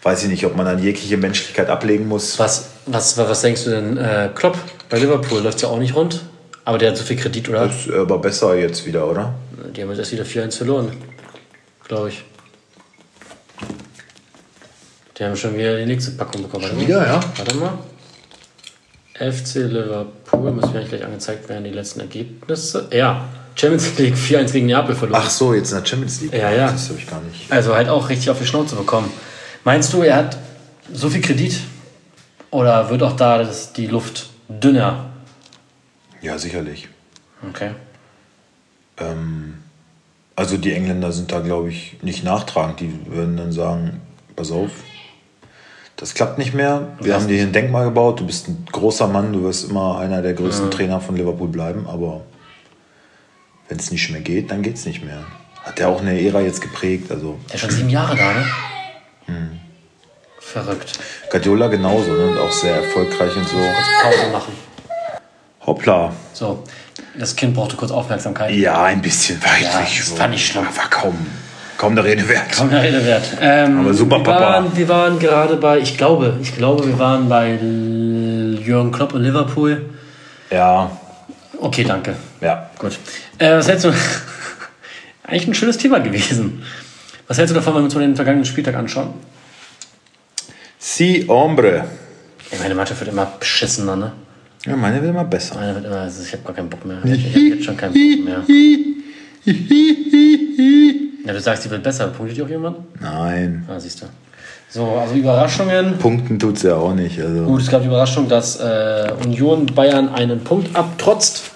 Weiß 0.03 0.23
ich 0.23 0.29
nicht, 0.29 0.45
ob 0.45 0.55
man 0.55 0.65
dann 0.65 0.81
jegliche 0.81 1.17
Menschlichkeit 1.17 1.69
ablegen 1.69 2.07
muss. 2.07 2.39
Was, 2.39 2.69
was, 2.87 3.17
was 3.17 3.41
denkst 3.41 3.65
du 3.65 3.69
denn? 3.69 3.97
Äh, 3.97 4.29
Klopp 4.33 4.57
bei 4.89 4.97
Liverpool 4.97 5.41
läuft 5.41 5.61
ja 5.61 5.67
auch 5.67 5.79
nicht 5.79 5.95
rund. 5.95 6.21
Aber 6.65 6.77
der 6.77 6.91
hat 6.91 6.97
so 6.97 7.03
viel 7.03 7.17
Kredit, 7.17 7.49
oder? 7.49 7.65
Ist 7.65 7.89
aber 7.91 8.17
besser 8.17 8.55
jetzt 8.55 8.85
wieder, 8.85 9.07
oder? 9.07 9.33
Die 9.75 9.81
haben 9.81 9.89
jetzt 9.89 9.99
erst 9.99 10.11
wieder 10.11 10.23
4-1 10.23 10.57
verloren. 10.57 10.91
Glaube 11.87 12.09
ich. 12.09 12.23
Die 15.17 15.23
haben 15.23 15.35
schon 15.35 15.55
wieder 15.57 15.77
die 15.77 15.85
nächste 15.85 16.11
Packung 16.11 16.43
bekommen. 16.43 16.65
Mal. 16.75 16.79
wieder, 16.79 17.05
ja? 17.05 17.19
Warte 17.37 17.55
mal. 17.55 17.73
FC 19.13 19.55
Liverpool, 19.55 20.51
müssen 20.51 20.71
mir 20.71 20.79
eigentlich 20.79 20.89
gleich 20.89 21.05
angezeigt 21.05 21.47
werden, 21.47 21.63
die 21.63 21.69
letzten 21.69 21.99
Ergebnisse. 21.99 22.87
Ja, 22.91 23.25
Champions 23.55 23.97
League 23.99 24.15
4-1 24.15 24.51
gegen 24.51 24.65
Neapel 24.65 24.95
verloren. 24.95 25.21
Ach 25.23 25.29
so, 25.29 25.53
jetzt 25.53 25.71
in 25.71 25.77
der 25.77 25.85
Champions 25.85 26.21
League. 26.21 26.33
Ja, 26.33 26.51
ja. 26.51 26.71
Das 26.71 26.89
habe 26.89 26.97
ich 26.97 27.07
gar 27.07 27.21
nicht. 27.21 27.51
Also 27.51 27.75
halt 27.75 27.89
auch 27.89 28.09
richtig 28.09 28.29
auf 28.29 28.39
die 28.39 28.47
Schnauze 28.47 28.75
bekommen. 28.75 29.11
Meinst 29.63 29.93
du, 29.93 30.01
er 30.01 30.15
hat 30.17 30.37
so 30.91 31.09
viel 31.09 31.21
Kredit? 31.21 31.59
Oder 32.49 32.89
wird 32.89 33.03
auch 33.03 33.15
da 33.15 33.37
das, 33.37 33.73
die 33.73 33.87
Luft 33.87 34.29
dünner? 34.49 35.11
Ja, 36.21 36.37
sicherlich. 36.37 36.89
Okay. 37.47 37.71
Ähm, 38.97 39.59
also 40.35 40.57
die 40.57 40.73
Engländer 40.73 41.11
sind 41.11 41.31
da, 41.31 41.39
glaube 41.39 41.69
ich, 41.69 41.97
nicht 42.01 42.23
nachtragend. 42.23 42.79
Die 42.79 42.91
würden 43.05 43.37
dann 43.37 43.51
sagen, 43.51 44.01
pass 44.35 44.51
auf, 44.51 44.71
das 45.95 46.15
klappt 46.15 46.39
nicht 46.39 46.53
mehr. 46.53 46.97
Wir 46.99 47.13
haben 47.13 47.27
dir 47.27 47.35
hier 47.35 47.45
ein 47.45 47.53
Denkmal 47.53 47.85
gebaut. 47.85 48.19
Du 48.19 48.25
bist 48.25 48.47
ein 48.47 48.65
großer 48.71 49.07
Mann. 49.07 49.33
Du 49.33 49.43
wirst 49.43 49.69
immer 49.69 49.99
einer 49.99 50.23
der 50.23 50.33
größten 50.33 50.71
Trainer 50.71 50.99
von 50.99 51.15
Liverpool 51.15 51.47
bleiben. 51.47 51.85
Aber 51.87 52.21
wenn 53.69 53.77
es 53.77 53.91
nicht 53.91 54.09
mehr 54.09 54.21
geht, 54.21 54.49
dann 54.49 54.63
geht 54.63 54.75
es 54.75 54.85
nicht 54.85 55.05
mehr. 55.05 55.23
Hat 55.63 55.79
er 55.79 55.89
auch 55.89 56.01
eine 56.01 56.19
Ära 56.19 56.41
jetzt 56.41 56.59
geprägt. 56.59 57.11
Also 57.11 57.37
Der 57.49 57.55
ist 57.55 57.61
schon 57.61 57.69
sieben 57.69 57.89
Jahre 57.89 58.15
da, 58.17 58.33
ne? 58.33 58.45
Hm. 59.25 59.59
Verrückt. 60.39 60.93
Guardiola 61.29 61.67
genauso. 61.67 62.11
Ne? 62.11 62.27
Und 62.27 62.37
auch 62.37 62.51
sehr 62.51 62.75
erfolgreich 62.75 63.35
und 63.37 63.47
so. 63.47 63.57
Kurz 63.57 63.87
Pause 64.03 64.31
machen. 64.31 64.53
Hoppla. 65.65 66.11
So, 66.33 66.63
das 67.17 67.35
Kind 67.35 67.53
brauchte 67.53 67.75
kurz 67.75 67.91
Aufmerksamkeit. 67.91 68.51
Ja, 68.55 68.83
ein 68.83 69.01
bisschen 69.01 69.41
weit. 69.43 69.61
Ja, 69.61 69.81
Ich- 69.85 69.99
das 69.99 70.17
war 70.19 70.27
nicht 70.27 70.45
schlimm. 70.45 70.65
War 70.75 70.89
kaum, 70.89 71.15
kaum 71.77 71.95
der 71.95 72.03
Rede 72.03 72.27
wert. 72.27 72.51
Kaum 72.51 72.69
der 72.71 72.81
Rede 72.81 73.05
wert. 73.05 73.23
Ähm, 73.39 73.81
Aber 73.81 73.93
super, 73.93 74.17
wir 74.17 74.23
Papa. 74.23 74.39
Waren, 74.41 74.75
wir 74.75 74.89
waren 74.89 75.19
gerade 75.19 75.55
bei, 75.57 75.77
ich 75.79 75.97
glaube, 75.97 76.37
ich 76.41 76.55
glaube, 76.57 76.87
wir 76.87 76.97
waren 76.97 77.29
bei 77.29 77.51
Jürgen 77.51 78.91
Klopp 78.91 79.13
und 79.13 79.21
Liverpool. 79.23 79.85
Ja, 80.49 80.91
Okay, 81.59 81.83
danke. 81.83 82.15
ja. 82.41 82.71
Gut. 82.79 82.97
Äh, 83.37 83.55
was 83.55 83.67
hältst 83.67 83.85
du? 83.85 83.93
Eigentlich 85.23 85.47
ein 85.47 85.53
schönes 85.53 85.77
Thema 85.77 85.99
gewesen. 85.99 86.63
Was 87.31 87.37
hältst 87.37 87.51
du 87.51 87.55
davon, 87.55 87.75
wenn 87.75 87.83
wir 87.83 87.85
uns 87.85 87.95
mal 87.95 88.01
den 88.01 88.13
vergangenen 88.13 88.43
Spieltag 88.43 88.75
anschauen? 88.75 89.13
Si, 90.77 91.25
hombre. 91.29 91.85
Ja, 92.51 92.57
meine 92.61 92.75
Mannschaft 92.75 92.99
wird 92.99 93.09
immer 93.09 93.25
beschissener, 93.39 93.95
ne? 93.95 94.11
Ja, 94.65 94.75
meine 94.75 95.01
wird 95.01 95.11
immer 95.11 95.23
besser. 95.23 95.55
Meine 95.55 95.75
wird 95.75 95.85
immer, 95.85 96.01
also 96.01 96.23
ich 96.23 96.33
habe 96.33 96.43
gar 96.43 96.53
keinen 96.53 96.69
Bock 96.69 96.85
mehr. 96.85 96.97
Ich 97.05 97.25
habe 97.29 97.39
jetzt 97.39 97.63
schon 97.63 97.77
keinen 97.77 97.93
Bock 97.93 98.25
mehr. 98.25 98.43
Ja, 101.25 101.31
du 101.31 101.39
sagst, 101.39 101.63
die 101.63 101.69
wird 101.69 101.83
besser. 101.83 102.07
Punktet 102.07 102.35
die 102.35 102.41
auch 102.43 102.49
jemand? 102.49 102.79
Nein. 102.99 103.65
Ah, 103.69 103.79
siehst 103.79 104.01
du. 104.01 104.07
So, 104.67 104.85
also 104.87 105.15
Überraschungen. 105.15 105.99
Punkten 105.99 106.37
tut 106.37 106.57
es 106.57 106.63
ja 106.63 106.75
auch 106.75 106.93
nicht. 106.93 107.17
Also. 107.17 107.45
Gut, 107.45 107.61
es 107.61 107.69
gab 107.69 107.79
die 107.79 107.87
Überraschung, 107.87 108.27
dass 108.27 108.59
äh, 108.59 109.09
Union 109.23 109.67
Bayern 109.67 110.09
einen 110.09 110.43
Punkt 110.43 110.75
abtrotzt. 110.75 111.51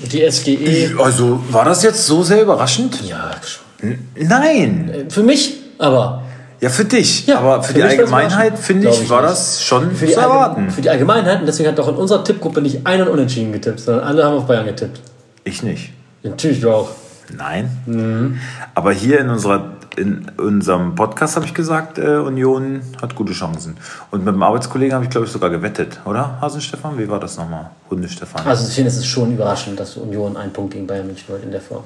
Die 0.00 0.30
SGE. 0.30 0.94
Also 0.98 1.44
war 1.50 1.66
das 1.66 1.82
jetzt 1.82 2.06
so 2.06 2.22
sehr 2.22 2.40
überraschend? 2.40 3.02
Ja, 3.06 3.32
schon. 3.46 3.69
Nein. 4.16 5.06
Für 5.08 5.22
mich 5.22 5.58
aber. 5.78 6.22
Ja, 6.60 6.68
für 6.68 6.84
dich. 6.84 7.26
Ja, 7.26 7.38
Aber 7.38 7.62
für, 7.62 7.68
für 7.68 7.78
die 7.78 7.82
Allgemeinheit, 7.82 8.58
finde 8.58 8.90
ich, 8.90 9.08
war 9.08 9.22
nicht. 9.22 9.32
das 9.32 9.62
schon 9.64 9.92
Für 9.92 10.06
zu 10.06 10.20
erwarten. 10.20 10.70
für 10.70 10.82
die 10.82 10.90
Allgemeinheit, 10.90 11.40
und 11.40 11.46
deswegen 11.46 11.70
hat 11.70 11.78
doch 11.78 11.88
in 11.88 11.94
unserer 11.94 12.22
Tippgruppe 12.22 12.60
nicht 12.60 12.86
einer 12.86 13.10
Unentschieden 13.10 13.50
getippt, 13.52 13.80
sondern 13.80 14.04
alle 14.04 14.24
haben 14.24 14.36
auf 14.36 14.46
Bayern 14.46 14.66
getippt. 14.66 15.00
Ich 15.44 15.62
nicht. 15.62 15.92
Natürlich 16.22 16.60
du 16.60 16.70
auch. 16.70 16.90
Nein. 17.34 18.38
Aber 18.74 18.92
hier 18.92 19.20
in, 19.20 19.30
unserer, 19.30 19.70
in 19.96 20.26
unserem 20.36 20.94
Podcast 20.96 21.36
habe 21.36 21.46
ich 21.46 21.54
gesagt, 21.54 21.96
äh, 21.98 22.16
Union 22.16 22.82
hat 23.00 23.14
gute 23.14 23.32
Chancen. 23.32 23.78
Und 24.10 24.26
mit 24.26 24.34
dem 24.34 24.42
Arbeitskollegen 24.42 24.92
habe 24.94 25.04
ich, 25.04 25.10
glaube 25.10 25.26
ich, 25.26 25.32
sogar 25.32 25.48
gewettet, 25.48 25.98
oder? 26.04 26.38
Hasenstefan? 26.42 26.98
Wie 26.98 27.08
war 27.08 27.20
das 27.20 27.38
nochmal? 27.38 27.70
Hunde-Stefan. 27.88 28.44
Also 28.46 28.68
ich 28.68 28.74
finde, 28.74 28.90
es 28.90 28.98
ist 28.98 29.06
schon 29.06 29.32
überraschend, 29.32 29.80
dass 29.80 29.96
Union 29.96 30.36
einen 30.36 30.52
Punkt 30.52 30.74
gegen 30.74 30.86
Bayern 30.86 31.06
München 31.06 31.24
holt 31.28 31.42
in 31.42 31.52
der 31.52 31.62
Form. 31.62 31.84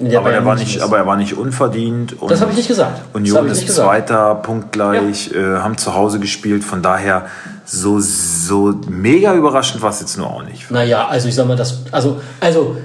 Der 0.00 0.20
aber, 0.20 0.32
er 0.32 0.44
war 0.44 0.54
nicht, 0.54 0.80
aber 0.80 0.98
er 0.98 1.06
war 1.06 1.16
nicht 1.16 1.36
unverdient. 1.36 2.14
Das 2.28 2.40
habe 2.40 2.52
ich 2.52 2.56
nicht 2.56 2.68
gesagt. 2.68 3.00
Union 3.14 3.46
ich 3.46 3.66
ist. 3.66 3.74
Zweiter, 3.74 4.36
punktgleich, 4.36 5.32
äh, 5.32 5.56
haben 5.58 5.76
zu 5.76 5.94
Hause 5.94 6.20
gespielt. 6.20 6.62
Von 6.62 6.82
daher, 6.82 7.26
so, 7.64 7.98
so 7.98 8.78
mega 8.88 9.34
überraschend 9.34 9.82
war 9.82 9.90
es 9.90 9.98
jetzt 9.98 10.16
nur 10.16 10.28
auch 10.28 10.44
nicht. 10.44 10.70
Naja, 10.70 11.08
also 11.08 11.26
ich 11.26 11.34
sag 11.34 11.48
mal, 11.48 11.56
das. 11.56 11.80
Also, 11.90 12.20
also 12.40 12.76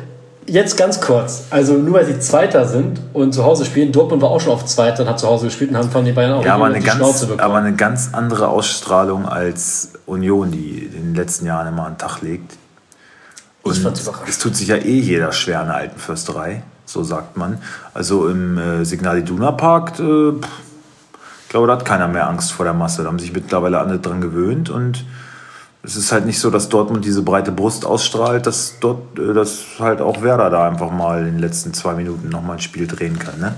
jetzt 0.48 0.76
ganz 0.76 1.00
kurz. 1.02 1.44
Also 1.52 1.74
nur 1.74 1.94
weil 1.94 2.06
sie 2.06 2.20
Zweiter 2.20 2.68
sind 2.68 3.00
und 3.14 3.32
zu 3.34 3.44
Hause 3.44 3.66
spielen, 3.66 3.92
Dortmund 3.92 4.22
war 4.24 4.32
auch 4.32 4.42
schon 4.42 4.54
auf 4.54 4.66
Zweiter 4.66 5.04
und 5.04 5.10
hat 5.10 5.20
zu 5.20 5.28
Hause 5.28 5.46
gespielt 5.46 5.70
und 5.70 5.78
haben 5.78 5.92
von 5.92 6.04
den 6.04 6.16
Bayern 6.16 6.34
auch 6.34 6.44
Ja, 6.44 6.56
aber 6.56 6.66
eine, 6.66 6.80
die 6.80 6.82
Schnauze 6.90 7.00
ganz, 7.00 7.22
bekommen. 7.22 7.40
aber 7.40 7.58
eine 7.58 7.74
ganz 7.76 8.10
andere 8.14 8.48
Ausstrahlung 8.48 9.28
als 9.28 9.92
Union, 10.08 10.52
die 10.52 10.80
in 10.80 11.14
den 11.14 11.16
letzten 11.16 11.46
Jahren 11.46 11.68
immer 11.68 11.86
an 11.86 11.94
den 11.94 12.00
Tag 12.00 12.22
legt. 12.22 12.54
Und 13.62 13.78
fand's 13.78 14.02
überraschend. 14.02 14.30
es 14.30 14.40
tut 14.40 14.56
sich 14.56 14.68
ja 14.68 14.76
eh 14.78 15.00
jeder 15.00 15.32
schwer 15.32 15.62
in 15.62 15.68
der 15.68 15.76
alten 15.78 16.00
Fürsterei, 16.00 16.64
so 16.86 17.04
sagt 17.04 17.38
man. 17.38 17.60
Also 17.94 18.28
im 18.28 18.58
äh, 18.58 18.86
Signal 18.86 19.20
Iduna 19.20 19.52
Park, 19.52 20.00
äh, 20.00 20.30
ich 20.30 21.50
glaube, 21.50 21.68
da 21.68 21.74
hat 21.74 21.86
keiner 21.86 22.08
mehr 22.08 22.28
Angst 22.28 22.52
vor 22.52 22.66
der 22.66 22.74
Masse. 22.74 23.04
Da 23.04 23.10
haben 23.10 23.20
sich 23.20 23.34
mittlerweile 23.34 23.80
alle 23.80 24.00
dran 24.00 24.22
gewöhnt 24.22 24.70
und 24.70 25.06
es 25.86 25.98
ist 25.98 26.14
halt 26.14 26.26
nicht 26.26 26.40
so, 26.40 26.50
dass 26.50 26.70
Dortmund 26.70 27.04
diese 27.04 27.24
breite 27.24 27.52
Brust 27.52 27.86
ausstrahlt, 27.86 28.48
dass 28.48 28.80
dort, 28.80 29.20
äh, 29.20 29.34
dass 29.34 29.66
halt 29.80 30.02
auch 30.02 30.22
Werder 30.22 30.50
da 30.50 30.68
einfach 30.68 30.92
mal 30.92 31.20
in 31.20 31.26
den 31.26 31.40
letzten 31.40 31.74
zwei 31.74 31.94
Minuten 31.94 32.30
nochmal 32.30 32.58
ein 32.58 32.62
Spiel 32.62 32.88
drehen 32.88 33.20
kann. 33.20 33.40
Ne? 33.40 33.54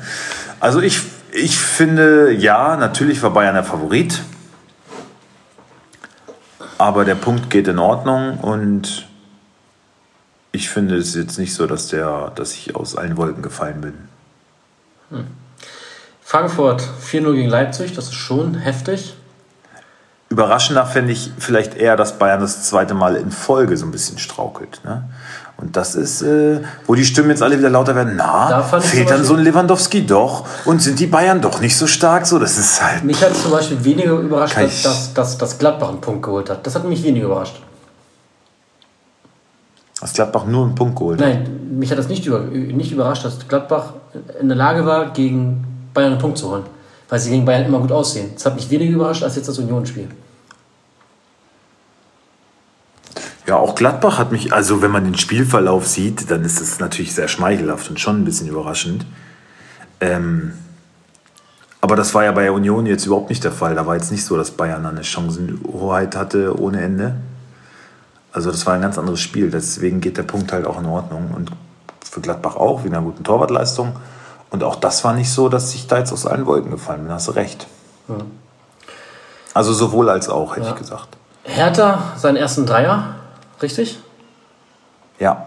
Also 0.60 0.82
ich, 0.82 1.02
ich 1.32 1.58
finde, 1.58 2.32
ja, 2.32 2.76
natürlich 2.78 3.22
war 3.22 3.30
Bayern 3.30 3.54
der 3.54 3.64
Favorit. 3.64 4.24
Aber 6.78 7.06
der 7.06 7.16
Punkt 7.16 7.50
geht 7.50 7.70
in 7.70 7.80
Ordnung 7.80 8.38
und 8.40 9.08
ich 10.56 10.70
finde 10.70 10.96
es 10.96 11.14
jetzt 11.14 11.38
nicht 11.38 11.54
so, 11.54 11.68
dass, 11.68 11.90
der, 11.90 12.32
dass 12.36 12.54
ich 12.54 12.76
aus 12.76 12.96
allen 12.96 13.18
Wolken 13.18 13.44
gefallen 13.44 13.82
bin. 13.82 13.94
Frankfurt 16.24 16.82
4-0 16.82 17.34
gegen 17.34 17.50
Leipzig, 17.50 17.94
das 17.94 18.06
ist 18.06 18.14
schon 18.16 18.56
heftig. 18.56 19.16
Überraschender 20.30 20.86
fände 20.88 21.12
ich 21.12 21.32
vielleicht 21.38 21.76
eher, 21.76 21.96
dass 21.96 22.18
Bayern 22.18 22.40
das 22.40 22.64
zweite 22.64 22.96
Mal 22.96 23.16
in 23.16 23.32
Folge 23.32 23.78
so 23.78 23.86
ein 23.86 23.92
bisschen 23.92 24.18
straukelt. 24.18 24.82
Ne? 24.84 25.04
Und 25.58 25.78
das 25.78 25.94
ist, 25.94 26.24
äh, 26.24 26.62
wo 26.88 26.96
die 26.96 27.06
Stimmen 27.06 27.30
jetzt 27.30 27.44
alle 27.44 27.60
wieder 27.60 27.70
lauter 27.70 27.96
werden, 27.96 28.18
Da 28.18 28.66
na, 28.72 28.78
ich 28.80 28.86
fehlt 28.86 29.10
dann 29.10 29.24
so 29.24 29.36
ein 29.36 29.44
Lewandowski 29.44 30.06
doch 30.06 30.48
und 30.66 30.82
sind 30.82 31.00
die 31.00 31.06
Bayern 31.06 31.42
doch 31.42 31.62
nicht 31.62 31.78
so 31.78 31.86
stark? 31.86 32.26
So, 32.26 32.40
das 32.40 32.58
ist 32.58 32.82
halt. 32.82 33.04
Mich 33.04 33.24
hat 33.24 33.36
zum 33.36 33.52
Beispiel 33.52 33.84
weniger 33.84 34.14
überrascht, 34.14 34.58
dass, 34.58 35.14
dass, 35.14 35.38
dass 35.38 35.58
Gladbach 35.60 35.90
einen 35.90 36.02
Punkt 36.02 36.24
geholt 36.24 36.50
hat. 36.50 36.66
Das 36.66 36.76
hat 36.76 36.86
mich 36.86 37.04
weniger 37.04 37.28
überrascht. 37.28 37.62
Das 40.06 40.14
Gladbach 40.14 40.46
nur 40.46 40.66
einen 40.66 40.76
Punkt 40.76 40.98
geholt. 40.98 41.20
Nein, 41.20 41.80
mich 41.80 41.90
hat 41.90 41.98
das 41.98 42.08
nicht, 42.08 42.28
über, 42.28 42.42
nicht 42.42 42.92
überrascht, 42.92 43.26
dass 43.26 43.48
Gladbach 43.48 43.94
in 44.40 44.48
der 44.48 44.56
Lage 44.56 44.86
war, 44.86 45.12
gegen 45.12 45.66
Bayern 45.96 46.12
einen 46.12 46.22
Punkt 46.22 46.38
zu 46.38 46.52
holen. 46.52 46.62
Weil 47.10 47.18
sie 47.18 47.32
gegen 47.32 47.44
Bayern 47.44 47.66
immer 47.66 47.80
gut 47.80 47.92
aussehen. 47.92 48.30
Das 48.36 48.46
hat 48.46 48.54
mich 48.54 48.70
weniger 48.70 48.94
überrascht 48.94 49.24
als 49.24 49.36
jetzt 49.36 49.48
das 49.48 49.58
Union-Spiel. 49.58 50.08
Ja, 53.48 53.56
auch 53.58 53.74
Gladbach 53.74 54.20
hat 54.20 54.32
mich, 54.32 54.54
also 54.54 54.84
wenn 54.84 54.92
man 54.92 55.06
den 55.06 55.18
Spielverlauf 55.18 55.88
sieht, 55.88 56.30
dann 56.30 56.46
ist 56.46 56.62
es 56.62 56.80
natürlich 56.80 57.16
sehr 57.16 57.28
schmeichelhaft 57.28 57.90
und 57.90 58.00
schon 58.00 58.22
ein 58.22 58.26
bisschen 58.26 58.48
überraschend. 58.48 59.08
Ähm, 60.02 60.54
aber 61.82 61.96
das 61.96 62.14
war 62.14 62.24
ja 62.24 62.32
bei 62.32 62.44
der 62.44 62.54
Union 62.54 62.86
jetzt 62.86 63.08
überhaupt 63.08 63.30
nicht 63.30 63.44
der 63.44 63.52
Fall. 63.52 63.74
Da 63.74 63.88
war 63.88 63.96
jetzt 63.96 64.12
nicht 64.12 64.24
so, 64.24 64.38
dass 64.38 64.52
Bayern 64.52 64.86
eine 64.86 65.04
Chancenhoheit 65.04 66.16
hatte 66.16 66.60
ohne 66.62 66.82
Ende. 66.82 67.16
Also 68.36 68.52
das 68.52 68.66
war 68.66 68.74
ein 68.74 68.82
ganz 68.82 68.98
anderes 68.98 69.22
Spiel. 69.22 69.50
Deswegen 69.50 70.02
geht 70.02 70.18
der 70.18 70.24
Punkt 70.24 70.52
halt 70.52 70.68
auch 70.68 70.78
in 70.78 70.86
Ordnung. 70.86 71.32
Und 71.34 71.52
für 72.04 72.20
Gladbach 72.20 72.58
auch, 72.58 72.84
wegen 72.84 72.94
einer 72.94 73.06
guten 73.06 73.24
Torwartleistung. 73.24 73.96
Und 74.50 74.62
auch 74.62 74.76
das 74.76 75.06
war 75.06 75.14
nicht 75.14 75.32
so, 75.32 75.48
dass 75.48 75.74
ich 75.74 75.88
da 75.88 76.00
jetzt 76.00 76.12
aus 76.12 76.26
allen 76.26 76.46
Wolken 76.46 76.70
gefallen 76.70 77.04
bin. 77.04 77.14
Hast 77.14 77.30
du 77.30 77.32
recht. 77.32 77.66
Also 79.54 79.72
sowohl 79.72 80.10
als 80.10 80.28
auch, 80.28 80.58
hätte 80.58 80.68
ich 80.68 80.76
gesagt. 80.76 81.08
Hertha 81.44 82.14
seinen 82.18 82.36
ersten 82.36 82.66
Dreier, 82.66 83.16
richtig? 83.62 84.00
Ja. 85.18 85.46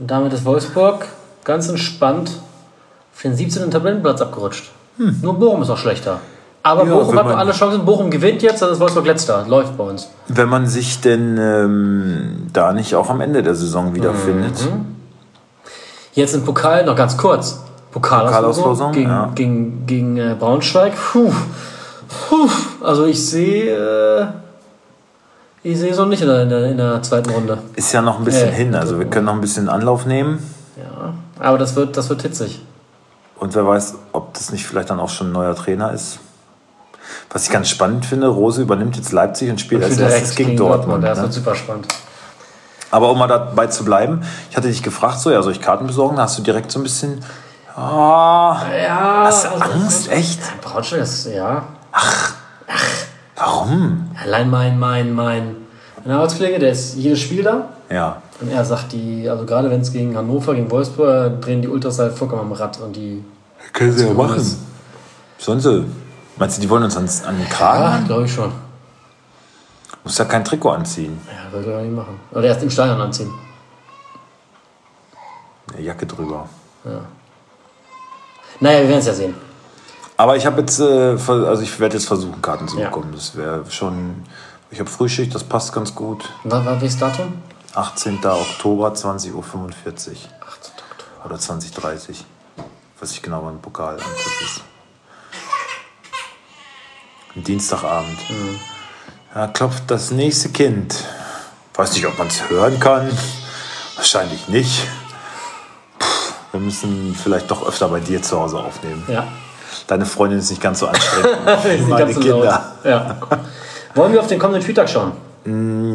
Und 0.00 0.10
damit 0.10 0.32
ist 0.32 0.44
Wolfsburg 0.44 1.06
ganz 1.44 1.68
entspannt 1.68 2.40
auf 3.14 3.22
den 3.22 3.36
17. 3.36 3.70
Tabellenplatz 3.70 4.20
abgerutscht. 4.20 4.72
Nur 4.98 5.38
Bochum 5.38 5.62
ist 5.62 5.70
auch 5.70 5.78
schlechter. 5.78 6.20
Aber. 6.66 6.84
Ja, 6.84 6.94
Bochum 6.94 7.16
hat 7.18 7.26
noch 7.26 7.36
alle 7.38 7.52
Chancen. 7.52 7.84
Bochum 7.84 8.10
gewinnt 8.10 8.42
jetzt, 8.42 8.60
dann 8.60 8.72
ist 8.72 8.80
Wolfsburg 8.80 9.06
letzter. 9.06 9.46
Läuft 9.46 9.76
bei 9.76 9.84
uns. 9.84 10.08
Wenn 10.26 10.48
man 10.48 10.66
sich 10.66 11.00
denn 11.00 11.38
ähm, 11.38 12.48
da 12.52 12.72
nicht 12.72 12.96
auch 12.96 13.08
am 13.08 13.20
Ende 13.20 13.42
der 13.42 13.54
Saison 13.54 13.94
wiederfindet. 13.94 14.68
Jetzt 16.14 16.34
im 16.34 16.44
Pokal 16.44 16.84
noch 16.84 16.96
ganz 16.96 17.16
kurz. 17.16 17.60
Pokalauslosung 17.92 18.92
gegen, 18.92 19.08
ja. 19.08 19.30
gegen, 19.34 19.86
gegen 19.86 20.16
äh, 20.16 20.34
Braunschweig. 20.38 20.92
Puh. 20.94 21.32
Puh. 22.28 22.48
Also 22.82 23.06
ich 23.06 23.24
sehe 23.24 23.70
äh, 23.70 24.26
ich 25.62 25.78
sehe 25.78 25.94
so 25.94 26.04
nicht 26.04 26.22
in 26.22 26.28
der, 26.28 26.42
in, 26.42 26.48
der, 26.48 26.64
in 26.64 26.76
der 26.76 27.02
zweiten 27.02 27.30
Runde. 27.30 27.58
Ist 27.76 27.92
ja 27.92 28.02
noch 28.02 28.18
ein 28.18 28.24
bisschen 28.24 28.48
Äh, 28.48 28.52
hin. 28.52 28.74
Also 28.74 28.98
wir 28.98 29.06
können 29.06 29.26
noch 29.26 29.34
ein 29.34 29.40
bisschen 29.40 29.68
Anlauf 29.68 30.04
nehmen. 30.04 30.38
Ja. 30.76 31.14
Aber 31.38 31.58
das 31.58 31.76
wird, 31.76 31.96
das 31.96 32.08
wird 32.08 32.22
hitzig. 32.22 32.60
Und 33.38 33.54
wer 33.54 33.66
weiß, 33.66 33.94
ob 34.12 34.34
das 34.34 34.50
nicht 34.50 34.66
vielleicht 34.66 34.90
dann 34.90 34.98
auch 34.98 35.10
schon 35.10 35.28
ein 35.28 35.32
neuer 35.32 35.54
Trainer 35.54 35.92
ist. 35.92 36.18
Was 37.30 37.44
ich 37.44 37.50
ganz 37.50 37.68
spannend 37.68 38.06
finde, 38.06 38.28
Rose 38.28 38.62
übernimmt 38.62 38.96
jetzt 38.96 39.12
Leipzig 39.12 39.50
und 39.50 39.60
spielt 39.60 39.82
als 39.82 39.98
erstes 39.98 40.34
gegen, 40.34 40.56
Dortmund. 40.56 41.04
Das 41.04 41.18
ne? 41.18 41.24
wird 41.24 41.32
super 41.32 41.54
spannend. 41.54 41.86
Aber 42.90 43.10
um 43.10 43.18
mal 43.18 43.26
dabei 43.26 43.66
zu 43.66 43.84
bleiben, 43.84 44.22
ich 44.50 44.56
hatte 44.56 44.68
dich 44.68 44.82
gefragt, 44.82 45.18
so, 45.20 45.30
ja, 45.30 45.42
soll 45.42 45.52
ich 45.52 45.60
Karten 45.60 45.86
besorgen? 45.86 46.16
Da 46.16 46.22
hast 46.22 46.38
du 46.38 46.42
direkt 46.42 46.70
so 46.70 46.78
ein 46.78 46.82
bisschen. 46.82 47.22
Ah, 47.74 48.62
Ja. 48.74 49.24
hast 49.24 49.44
du 49.44 49.48
Angst? 49.50 50.10
Echt? 50.10 50.40
Braunschweig 50.62 51.00
ist, 51.02 51.26
ja. 51.26 51.64
Warum? 53.36 54.10
Allein 54.22 54.48
mein, 54.48 54.78
mein, 54.78 55.12
mein, 55.12 55.56
mein 56.04 56.14
Arbeitskollege, 56.14 56.58
der 56.58 56.70
ist 56.70 56.96
jedes 56.96 57.20
Spiel 57.20 57.42
da. 57.42 57.68
Ja. 57.90 58.22
Und 58.40 58.50
er 58.50 58.64
sagt, 58.64 58.92
die, 58.92 59.28
also 59.28 59.44
gerade 59.44 59.70
wenn 59.70 59.80
es 59.80 59.92
gegen 59.92 60.16
Hannover, 60.16 60.54
gegen 60.54 60.70
Wolfsburg, 60.70 61.40
drehen 61.42 61.62
die 61.62 61.68
Ultras 61.68 61.98
halt 61.98 62.16
vollkommen 62.16 62.42
am 62.42 62.52
Rad 62.52 62.80
und 62.80 62.94
die. 62.96 63.24
Können 63.72 63.92
sie 63.92 64.06
ja 64.06 64.12
machen. 64.14 64.42
Sollen 65.38 65.60
sie? 65.60 65.84
Meinst 66.36 66.58
du, 66.58 66.60
die 66.62 66.68
wollen 66.70 66.82
uns 66.84 66.96
ans, 66.96 67.24
an 67.24 67.38
den 67.38 67.48
Kragen? 67.48 67.82
Ja, 68.02 68.06
glaube 68.06 68.24
ich 68.24 68.32
schon. 68.34 68.52
Muss 70.04 70.18
ja 70.18 70.24
kein 70.26 70.44
Trikot 70.44 70.70
anziehen. 70.70 71.18
Ja, 71.26 71.50
würde 71.52 71.72
er 71.72 71.82
nicht 71.82 71.94
machen. 71.94 72.20
Oder 72.32 72.44
erst 72.44 72.62
im 72.62 72.70
Stadion 72.70 73.00
anziehen. 73.00 73.32
Eine 75.72 75.82
Jacke 75.82 76.06
drüber. 76.06 76.48
Naja, 78.60 78.80
wir 78.82 78.88
werden 78.88 78.98
es 79.00 79.06
ja 79.06 79.14
sehen. 79.14 79.34
Aber 80.16 80.36
ich 80.36 80.46
habe 80.46 80.60
jetzt, 80.60 80.78
äh, 80.80 80.84
also 81.28 81.62
ich 81.62 81.78
werde 81.80 81.96
jetzt 81.96 82.06
versuchen, 82.06 82.40
Karten 82.40 82.68
zu 82.68 82.78
Ja. 82.78 82.86
bekommen. 82.88 83.12
Das 83.14 83.34
wäre 83.36 83.68
schon. 83.70 84.24
Ich 84.70 84.78
habe 84.80 84.88
Frühschicht, 84.88 85.34
das 85.34 85.44
passt 85.44 85.72
ganz 85.72 85.94
gut. 85.94 86.28
Was 86.44 86.64
war 86.64 86.80
welches 86.80 86.98
Datum? 86.98 87.34
18. 87.74 88.18
Oktober, 88.24 88.92
20.45 88.94 89.32
Uhr. 89.34 89.42
18. 89.42 90.12
Oktober. 90.40 91.24
Oder 91.24 91.36
20.30 91.36 92.08
Uhr. 92.10 92.14
Weiß 93.00 93.12
ich 93.12 93.20
genau, 93.22 93.44
wann 93.44 93.60
Pokal 93.60 93.96
ist. 93.96 94.62
Dienstagabend. 97.42 98.18
Da 99.34 99.46
klopft 99.48 99.84
das 99.88 100.10
nächste 100.10 100.48
Kind. 100.48 101.04
Weiß 101.74 101.92
nicht, 101.92 102.06
ob 102.06 102.16
man 102.18 102.28
es 102.28 102.48
hören 102.48 102.80
kann. 102.80 103.10
Wahrscheinlich 103.96 104.48
nicht. 104.48 104.86
Puh, 105.98 106.06
wir 106.52 106.60
müssen 106.60 107.14
vielleicht 107.14 107.50
doch 107.50 107.66
öfter 107.66 107.88
bei 107.88 108.00
dir 108.00 108.22
zu 108.22 108.40
Hause 108.40 108.58
aufnehmen. 108.58 109.04
Ja. 109.08 109.26
Deine 109.86 110.06
Freundin 110.06 110.38
ist 110.38 110.50
nicht 110.50 110.62
ganz 110.62 110.80
so 110.80 110.86
anstrengend 110.86 111.38
wie 111.64 111.82
meine 111.82 112.12
so 112.12 112.20
Kinder. 112.20 112.72
Ja. 112.82 113.16
Wollen 113.94 114.12
wir 114.12 114.20
auf 114.20 114.26
den 114.26 114.38
kommenden 114.38 114.62
Spieltag 114.62 114.88
schauen? 114.88 115.12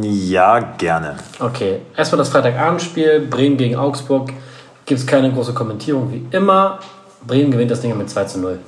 Ja, 0.04 0.60
gerne. 0.60 1.18
Okay, 1.40 1.82
erstmal 1.98 2.20
das 2.20 2.30
Freitagabendspiel, 2.30 3.28
Bremen 3.28 3.58
gegen 3.58 3.76
Augsburg. 3.76 4.32
Gibt 4.86 5.00
es 5.00 5.06
keine 5.06 5.32
große 5.32 5.54
Kommentierung 5.54 6.12
wie 6.12 6.26
immer. 6.36 6.80
Bremen 7.26 7.52
gewinnt 7.52 7.70
das 7.70 7.82
Ding 7.82 7.96
mit 7.98 8.10
2 8.10 8.26
zu 8.26 8.40
0. 8.40 8.60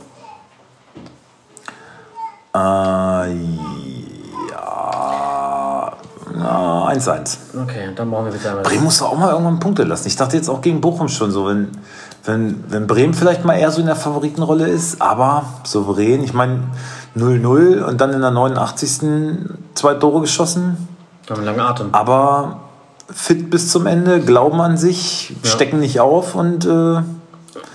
Äh, 2.56 2.60
ja. 4.52 5.94
Na, 6.36 6.88
1-1. 6.90 7.38
Okay, 7.64 7.90
dann 7.96 8.12
brauchen 8.12 8.32
wir 8.32 8.50
einmal. 8.50 8.64
Bremen 8.64 8.84
muss 8.84 9.00
doch 9.00 9.12
auch 9.12 9.18
mal 9.18 9.32
irgendwann 9.32 9.60
Punkte 9.60 9.84
lassen. 9.84 10.08
Ich 10.08 10.16
dachte 10.16 10.36
jetzt 10.36 10.50
auch 10.50 10.62
gegen 10.62 10.82
Bochum 10.82 11.08
schon 11.10 11.32
so, 11.32 11.48
wenn, 11.48 11.70
wenn, 12.24 12.64
wenn 12.70 12.88
Bremen 12.88 13.14
vielleicht 13.14 13.46
mal 13.46 13.56
eher 13.56 13.72
so 13.72 13.80
in 13.82 13.88
der 13.88 13.96
Favoritenrolle 13.96 14.68
ist, 14.68 15.02
aber 15.02 15.46
souverän. 15.64 16.24
Ich 16.24 16.34
meine, 16.34 16.62
0-0 17.16 17.84
und 17.84 18.02
dann 18.02 18.12
in 18.12 18.22
der 18.22 18.32
89. 18.32 19.48
zwei 19.76 19.94
Tore 19.96 20.22
geschossen. 20.22 20.88
Haben 21.30 21.44
langen 21.46 21.60
Atem. 21.60 21.90
Aber 21.92 22.62
fit 23.10 23.50
bis 23.50 23.70
zum 23.70 23.86
Ende, 23.86 24.22
glauben 24.22 24.60
an 24.62 24.78
sich, 24.78 25.36
stecken 25.44 25.80
nicht 25.80 26.00
auf 26.00 26.36
und 26.36 26.66
äh, 26.66 27.02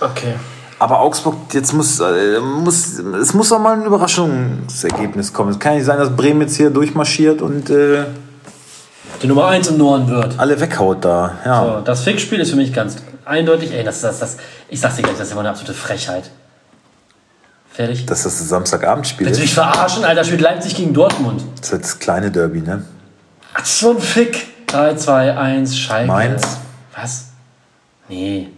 Okay. 0.01 0.35
Aber 0.79 0.99
Augsburg, 0.99 1.35
jetzt 1.53 1.73
muss, 1.73 1.99
äh, 1.99 2.39
muss 2.39 2.97
es 2.99 3.33
muss 3.33 3.51
auch 3.51 3.59
mal 3.59 3.73
ein 3.77 3.85
Überraschungsergebnis 3.85 5.33
kommen. 5.33 5.51
Es 5.51 5.59
kann 5.59 5.75
nicht 5.75 5.85
sein, 5.85 5.97
dass 5.97 6.15
Bremen 6.15 6.41
jetzt 6.41 6.55
hier 6.55 6.69
durchmarschiert 6.69 7.41
und 7.41 7.69
äh, 7.69 8.05
Die 9.21 9.27
Nummer 9.27 9.47
1 9.47 9.67
im 9.67 9.77
Norden 9.77 10.07
wird. 10.07 10.39
alle 10.39 10.59
weghaut 10.59 11.03
da. 11.03 11.33
Ja. 11.45 11.63
So, 11.65 11.81
das 11.81 12.01
Fixspiel 12.03 12.39
ist 12.39 12.51
für 12.51 12.55
mich 12.55 12.73
ganz 12.73 12.97
eindeutig. 13.25 13.73
Ey, 13.73 13.83
das, 13.83 14.01
das, 14.01 14.19
das, 14.19 14.37
ich 14.69 14.79
sag's 14.79 14.95
dir 14.95 15.03
gleich, 15.03 15.17
das 15.17 15.27
ist 15.27 15.31
immer 15.33 15.41
eine 15.41 15.49
absolute 15.49 15.73
Frechheit. 15.73 16.29
Fertig. 17.71 18.05
Dass 18.07 18.23
das 18.23 18.39
das 18.39 18.49
Samstagabendspiel 18.49 19.27
Willst 19.27 19.39
du 19.39 19.43
ist. 19.43 19.49
mich 19.49 19.53
verarschen? 19.53 20.03
Alter, 20.03 20.23
spielt 20.23 20.41
Leipzig 20.41 20.75
gegen 20.75 20.93
Dortmund. 20.93 21.41
Das 21.57 21.67
ist 21.67 21.71
halt 21.73 21.83
das 21.83 21.99
kleine 21.99 22.31
Derby, 22.31 22.61
ne? 22.61 22.83
Ach, 23.53 23.65
so 23.65 23.91
ein 23.91 23.99
Fick. 23.99 24.47
3, 24.67 24.95
2, 24.95 25.35
1, 25.37 25.77
Schalke. 25.77 26.07
Mainz. 26.07 26.57
Was? 26.95 27.25
Nee. 28.07 28.49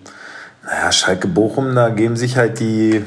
Schalke 0.91 1.27
Bochum, 1.27 1.73
da 1.75 1.89
geben 1.89 2.15
sich 2.17 2.37
halt 2.37 2.59
die 2.59 3.03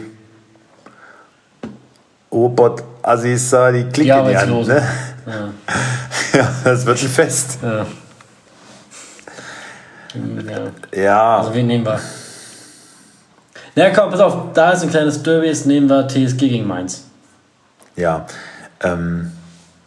Robot-Assis 2.33 3.51
da 3.51 3.71
die 3.73 3.85
Klick 3.85 4.07
Ja, 4.07 4.21
in 4.21 4.29
die 4.29 4.37
Hand. 4.37 4.67
Ne? 4.69 4.83
Ja. 6.35 6.53
das 6.65 6.85
wird 6.85 7.01
ein 7.01 7.09
Fest. 7.09 7.59
Ja. 7.63 7.87
ja. 10.15 11.01
Ja, 11.03 11.37
Also, 11.39 11.55
wen 11.55 11.67
nehmen 11.67 11.87
wir? 11.87 11.99
Na 13.77 13.91
komm, 13.91 14.11
pass 14.11 14.21
auf, 14.21 14.53
da 14.53 14.71
ist 14.73 14.83
ein 14.83 14.91
kleines 14.91 15.23
Derby, 15.23 15.47
jetzt 15.47 15.67
nehmen 15.67 15.89
wir 15.89 16.07
TSG 16.07 16.39
gegen 16.49 16.67
Mainz. 16.67 17.05
ja. 17.97 18.27
Ähm, 18.81 19.33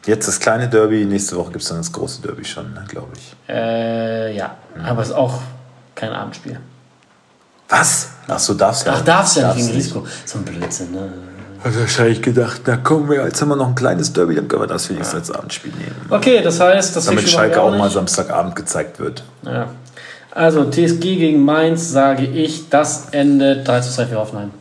jetzt 0.06 0.28
das 0.28 0.40
kleine 0.40 0.68
Derby, 0.68 1.06
nächste 1.06 1.36
Woche 1.36 1.52
gibt 1.52 1.62
es 1.62 1.70
dann 1.70 1.78
das 1.78 1.92
große 1.92 2.22
Derby 2.22 2.44
schon, 2.44 2.74
ne, 2.74 2.84
glaube 2.88 3.10
ich. 3.16 3.36
Äh, 3.48 4.36
ja. 4.36 4.56
Aber 4.84 5.02
es 5.04 5.10
ist 5.10 5.14
auch 5.14 5.40
kein 5.94 6.12
Abendspiel. 6.14 6.60
Was? 7.70 8.10
Ach 8.28 8.40
so, 8.40 8.54
darfst 8.54 8.86
ja. 8.86 8.94
Ach, 8.96 9.02
darfst 9.02 9.38
du 9.38 9.42
ja 9.42 9.54
nicht 9.54 9.66
nicht. 9.66 9.76
Risiko. 9.76 10.06
So 10.26 10.40
ein 10.40 10.46
Blödsinn, 10.46 10.92
ne? 10.92 11.12
Hat 11.64 11.80
wahrscheinlich 11.80 12.22
gedacht, 12.22 12.62
na 12.66 12.78
komm, 12.78 13.12
jetzt 13.12 13.42
haben 13.42 13.50
wir 13.50 13.56
noch 13.56 13.68
ein 13.68 13.76
kleines 13.76 14.14
Derby, 14.14 14.36
dann 14.36 14.48
können 14.48 14.62
wir 14.62 14.68
das 14.68 14.90
wenigstens 14.90 15.30
als 15.30 15.32
Abendspiel 15.32 15.72
nehmen. 15.72 15.96
Okay, 16.10 16.42
das 16.42 16.60
heißt, 16.60 16.96
das 16.96 17.06
Damit 17.06 17.28
Schalke 17.28 17.62
auch 17.62 17.72
mal 17.72 17.86
nicht. 17.86 17.94
Samstagabend 17.94 18.56
gezeigt 18.56 19.00
wird. 19.00 19.24
Ja. 19.44 19.70
Also, 20.32 20.70
TSG 20.70 21.00
gegen 21.00 21.44
Mainz, 21.44 21.92
sage 21.92 22.26
ich, 22.26 22.70
das 22.70 23.10
endet 23.10 23.68
3 23.68 23.80
zu 23.82 23.92
2 23.92 24.06
für 24.06 24.18
Hoffenheim. 24.18 24.52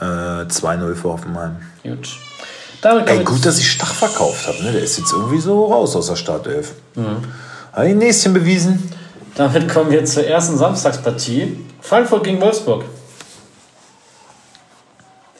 Äh, 0.00 0.04
2-0 0.04 0.94
für 0.94 1.08
Hoffenheim. 1.08 1.56
Gut. 1.82 2.10
Damit 2.82 3.08
Ey, 3.08 3.18
wir 3.18 3.24
gut, 3.24 3.44
dass 3.44 3.58
ich 3.58 3.72
Stach 3.72 3.92
verkauft 3.92 4.46
habe. 4.46 4.62
Ne? 4.62 4.72
Der 4.72 4.82
ist 4.82 4.98
jetzt 4.98 5.12
irgendwie 5.12 5.40
so 5.40 5.66
raus 5.66 5.96
aus 5.96 6.06
der 6.06 6.16
Startelf. 6.16 6.74
Hat 7.78 7.86
ein 7.86 7.98
Näschen 7.98 8.34
bewiesen. 8.34 8.90
Damit 9.36 9.68
kommen 9.68 9.92
wir 9.92 10.04
zur 10.04 10.26
ersten 10.26 10.58
Samstagspartie. 10.58 11.64
Frankfurt 11.80 12.24
gegen 12.24 12.40
Wolfsburg. 12.40 12.84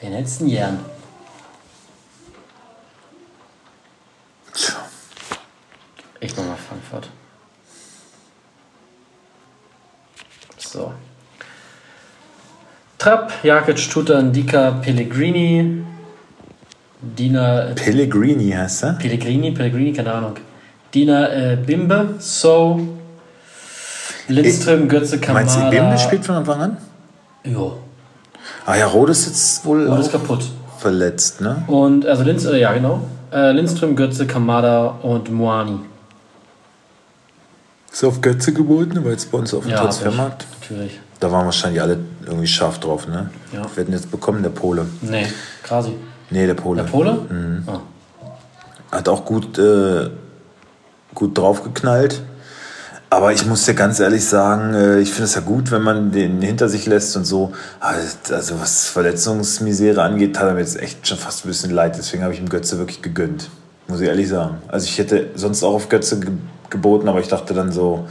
Du 0.01 0.09
denn 0.09 0.49
gern? 0.49 0.79
Tja. 4.55 4.75
Ich 6.21 6.37
mach 6.37 6.45
mal 6.45 6.57
Frankfurt. 6.57 7.11
So. 10.59 10.93
Trapp, 12.99 13.33
Jakic, 13.43 13.91
Tuta, 13.91 14.23
Ndika, 14.23 14.71
Pellegrini, 14.81 15.83
Dina, 17.01 17.73
Pellegrini 17.75 18.53
heißt 18.53 18.85
er. 18.85 18.93
Pellegrini, 18.93 19.51
Pellegrini, 19.51 19.93
keine 19.93 20.13
Ahnung. 20.13 20.37
Dina 20.95 21.29
äh, 21.29 21.57
Bimbe, 21.57 22.15
So, 22.19 22.81
Lindström, 24.29 24.89
Götze, 24.89 25.19
Kamada. 25.19 25.45
Meinst 25.47 25.57
du, 25.61 25.71
Bimbe 25.71 25.99
spielt 25.99 26.25
von 26.25 26.37
Anfang 26.37 26.61
an? 26.61 26.77
Jo, 27.45 27.79
Ah 28.65 28.77
ja, 28.77 28.87
Rode 28.87 29.13
ist 29.13 29.27
jetzt 29.27 29.65
wohl 29.65 29.87
und 29.87 30.01
ist 30.01 30.13
kaputt. 30.13 30.45
verletzt, 30.79 31.41
ne? 31.41 31.63
Und, 31.67 32.07
also 32.07 32.23
Linz, 32.25 32.45
äh, 32.45 32.59
ja 32.59 32.73
genau. 32.73 33.03
Äh, 33.33 33.53
Lindström, 33.53 33.97
Götze, 33.97 34.27
Kamada 34.27 34.87
und 35.03 35.31
Moani. 35.31 35.81
Ist 37.93 38.05
auf 38.05 38.21
Götze 38.21 38.53
geboten, 38.53 39.05
weil 39.05 39.13
es 39.15 39.27
bei 39.27 39.39
uns 39.39 39.53
auf 39.55 39.63
dem 39.65 39.71
Ja, 39.73 39.79
Transfermarkt. 39.79 40.47
ich. 40.51 40.71
Natürlich. 40.71 41.01
Da 41.21 41.33
waren 41.33 41.47
wahrscheinlich 41.47 41.83
alle 41.83 41.99
irgendwie 42.25 42.47
scharf 42.47 42.79
drauf, 42.79 43.09
ne? 43.09 43.31
Ja. 43.53 43.63
Wir 43.75 43.83
hätten 43.83 43.93
jetzt 43.93 44.11
bekommen, 44.11 44.43
der 44.43 44.51
Pole. 44.51 44.87
Nee, 45.03 45.27
Krasi. 45.63 45.95
Nee, 46.31 46.47
der 46.47 46.55
Pole. 46.55 46.83
Der 46.83 46.91
Pole? 46.91 47.13
Mhm. 47.29 47.65
Ah. 47.67 47.81
Hat 48.97 49.09
auch 49.09 49.25
gut, 49.25 49.59
äh, 49.59 50.11
gut 51.15 51.37
draufgeknallt. 51.37 52.23
Aber 53.11 53.33
ich 53.33 53.47
muss 53.47 53.65
dir 53.65 53.75
ganz 53.75 54.01
ehrlich 54.01 54.27
sagen, 54.27 54.75
äh, 54.75 54.99
ich 54.99 55.11
finde 55.11 55.25
es 55.25 55.35
ja 55.35 55.41
gut, 55.41 55.71
wenn 55.71 55.83
man 55.83 56.13
den 56.13 56.43
hinter 56.43 56.69
sich 56.69 56.85
lässt 56.87 57.17
und 57.17 57.25
so. 57.25 57.53
Also 57.81 58.61
was 58.61 58.89
Verletzungsmisere 58.89 60.03
angeht, 60.03 60.39
hat 60.39 60.47
er 60.47 60.53
mir 60.53 60.61
jetzt 60.61 60.79
echt 60.79 61.09
schon 61.09 61.17
fast 61.17 61.45
ein 61.45 61.49
bisschen 61.49 61.71
leid. 61.71 61.97
Deswegen 61.97 62.23
habe 62.23 62.35
ich 62.35 62.41
ihm 62.41 62.51
Götze 62.51 62.77
wirklich 62.79 63.01
gegönnt. 63.01 63.49
Muss 63.87 64.01
ich 64.01 64.09
ehrlich 64.09 64.29
sagen. 64.29 64.59
Also 64.69 64.85
ich 64.85 64.99
hätte 64.99 65.31
sonst 65.35 65.63
auch 65.63 65.75
auf 65.75 65.89
Götze 65.89 66.21
ge 66.21 66.33
geboten, 66.71 67.09
aber 67.09 67.21
ich 67.21 67.29
dachte 67.29 67.55
dann 67.55 67.73
so, 67.73 68.07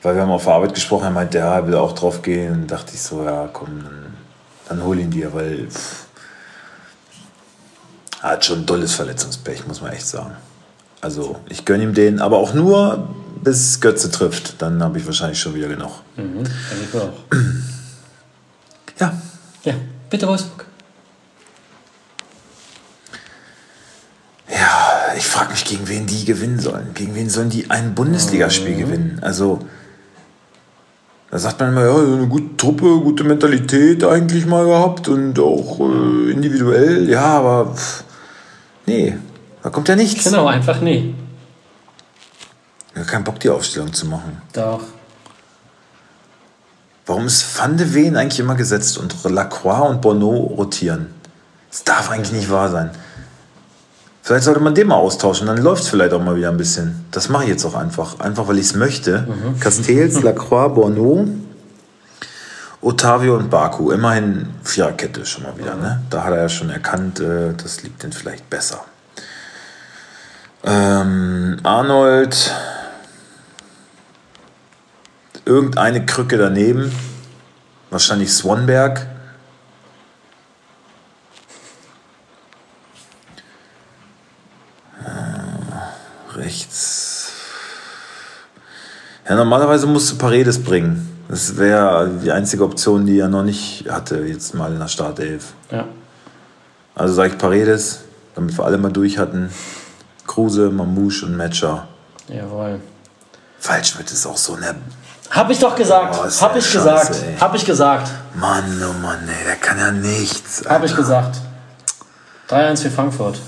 weil 0.00 0.14
wir 0.14 0.22
haben 0.22 0.30
auf 0.30 0.44
der 0.44 0.52
Arbeit 0.52 0.72
gesprochen, 0.72 1.02
er 1.02 1.10
meinte, 1.10 1.38
ja, 1.38 1.56
er 1.56 1.66
will 1.66 1.74
auch 1.74 1.90
drauf 1.90 2.22
gehen. 2.22 2.52
Und 2.52 2.70
dachte 2.70 2.92
ich 2.94 3.02
so, 3.02 3.24
ja, 3.24 3.48
komm, 3.52 3.82
dann, 3.82 4.14
dann 4.68 4.84
hol 4.84 4.96
ihn 5.00 5.10
dir, 5.10 5.34
weil 5.34 5.66
pff, 5.68 6.06
er 8.22 8.30
hat 8.30 8.44
schon 8.44 8.64
dolles 8.64 8.94
Verletzungspech, 8.94 9.66
muss 9.66 9.82
man 9.82 9.90
echt 9.90 10.06
sagen. 10.06 10.36
Also 11.00 11.36
ich 11.48 11.64
gönne 11.64 11.84
ihm 11.84 11.94
den, 11.94 12.20
aber 12.20 12.38
auch 12.38 12.54
nur, 12.54 13.08
bis 13.42 13.80
Götze 13.80 14.10
trifft. 14.10 14.60
Dann 14.60 14.82
habe 14.82 14.98
ich 14.98 15.06
wahrscheinlich 15.06 15.38
schon 15.40 15.54
wieder 15.54 15.68
genug. 15.68 15.90
Mhm, 16.16 16.42
ich 16.82 17.00
auch. 17.00 17.12
Ja, 18.98 19.12
Ja, 19.62 19.74
bitte 20.08 20.26
Wolfsburg. 20.26 20.64
ja 24.50 25.14
ich 25.16 25.26
frage 25.26 25.50
mich, 25.50 25.64
gegen 25.64 25.86
wen 25.88 26.06
die 26.06 26.24
gewinnen 26.24 26.58
sollen. 26.60 26.88
Gegen 26.94 27.14
wen 27.14 27.28
sollen 27.28 27.50
die 27.50 27.70
ein 27.70 27.94
Bundesligaspiel 27.94 28.76
gewinnen? 28.76 29.18
Also, 29.22 29.60
da 31.30 31.38
sagt 31.38 31.60
man 31.60 31.70
immer, 31.72 31.84
ja, 31.84 31.94
eine 31.94 32.26
gute 32.28 32.56
Truppe, 32.56 32.84
gute 33.00 33.24
Mentalität 33.24 34.02
eigentlich 34.04 34.46
mal 34.46 34.64
gehabt 34.64 35.08
und 35.08 35.38
auch 35.38 35.80
äh, 35.80 36.30
individuell. 36.30 37.08
Ja, 37.08 37.24
aber 37.38 37.74
pff, 37.74 38.04
nee, 38.86 39.16
da 39.66 39.70
kommt 39.70 39.88
ja 39.88 39.96
nichts. 39.96 40.22
Genau, 40.22 40.46
einfach 40.46 40.80
nee. 40.80 41.12
Ich 42.92 42.98
habe 42.98 43.06
keinen 43.06 43.24
Bock, 43.24 43.40
die 43.40 43.50
Aufstellung 43.50 43.92
zu 43.92 44.06
machen. 44.06 44.40
Doch. 44.52 44.80
Warum 47.04 47.26
ist 47.26 47.58
Van 47.58 47.76
de 47.76 47.92
Ven 47.92 48.16
eigentlich 48.16 48.38
immer 48.38 48.54
gesetzt 48.54 48.96
und 48.96 49.12
Lacroix 49.24 49.90
und 49.90 50.00
Bono 50.00 50.30
rotieren? 50.30 51.08
Das 51.68 51.82
darf 51.82 52.12
eigentlich 52.12 52.30
nicht 52.30 52.48
wahr 52.48 52.70
sein. 52.70 52.92
Vielleicht 54.22 54.44
sollte 54.44 54.60
man 54.60 54.76
den 54.76 54.86
mal 54.86 54.94
austauschen, 54.94 55.48
dann 55.48 55.58
läuft 55.58 55.82
es 55.82 55.88
vielleicht 55.88 56.12
auch 56.12 56.22
mal 56.22 56.36
wieder 56.36 56.50
ein 56.50 56.56
bisschen. 56.56 57.04
Das 57.10 57.28
mache 57.28 57.42
ich 57.42 57.50
jetzt 57.50 57.64
auch 57.64 57.74
einfach. 57.74 58.20
Einfach, 58.20 58.46
weil 58.46 58.58
ich 58.58 58.66
es 58.66 58.76
möchte. 58.76 59.26
Castells, 59.58 60.22
Lacroix, 60.22 60.72
Bono, 60.72 61.26
Otavio 62.82 63.34
und 63.34 63.50
Baku. 63.50 63.90
Immerhin 63.90 64.48
Viererkette 64.62 65.26
schon 65.26 65.42
mal 65.42 65.58
wieder. 65.58 65.74
Ne? 65.74 66.02
Da 66.08 66.22
hat 66.22 66.32
er 66.32 66.42
ja 66.42 66.48
schon 66.48 66.70
erkannt, 66.70 67.18
äh, 67.18 67.52
das 67.60 67.82
liegt 67.82 68.04
denn 68.04 68.12
vielleicht 68.12 68.48
besser. 68.48 68.84
Ähm, 70.68 71.58
Arnold, 71.62 72.52
irgendeine 75.44 76.04
Krücke 76.04 76.38
daneben. 76.38 76.92
Wahrscheinlich 77.90 78.32
Swanberg. 78.32 79.06
Äh, 85.04 86.36
rechts. 86.36 87.30
Ja, 89.28 89.36
normalerweise 89.36 89.86
musst 89.86 90.10
du 90.10 90.18
Paredes 90.18 90.62
bringen. 90.62 91.16
Das 91.28 91.56
wäre 91.56 92.10
die 92.22 92.32
einzige 92.32 92.64
Option, 92.64 93.06
die 93.06 93.20
er 93.20 93.28
noch 93.28 93.44
nicht 93.44 93.88
hatte, 93.88 94.18
jetzt 94.18 94.54
mal 94.54 94.72
in 94.72 94.80
der 94.80 94.88
Startelf. 94.88 95.52
Ja. 95.70 95.86
Also 96.96 97.14
sage 97.14 97.34
ich 97.34 97.38
Paredes, 97.38 98.00
damit 98.34 98.58
wir 98.58 98.64
alle 98.64 98.78
mal 98.78 98.92
durch 98.92 99.18
hatten. 99.18 99.50
Kruse, 100.26 100.70
Mamouche 100.70 101.26
und 101.26 101.36
Metscher. 101.36 101.86
Jawohl. 102.28 102.80
Waldschmidt 103.62 104.10
ist 104.10 104.26
auch 104.26 104.36
so 104.36 104.54
eine 104.54 104.74
Hab 105.30 105.50
ich 105.50 105.58
doch 105.58 105.74
gesagt. 105.76 106.24
Ist 106.26 106.42
Hab 106.42 106.56
ich 106.56 106.64
Scheiße, 106.66 106.78
gesagt. 106.78 107.22
ey. 107.22 107.36
Hab 107.38 107.54
ich 107.54 107.64
gesagt. 107.64 108.10
Mann, 108.34 108.82
oh 108.82 108.92
Mann, 109.00 109.28
ey, 109.28 109.44
der 109.44 109.56
kann 109.56 109.78
ja 109.78 109.90
nichts. 109.90 110.62
Hab 110.66 110.84
ich 110.84 110.90
Alter. 110.90 110.96
gesagt. 111.02 111.40
3-1 112.48 112.82
für 112.82 112.90
Frankfurt. 112.90 113.38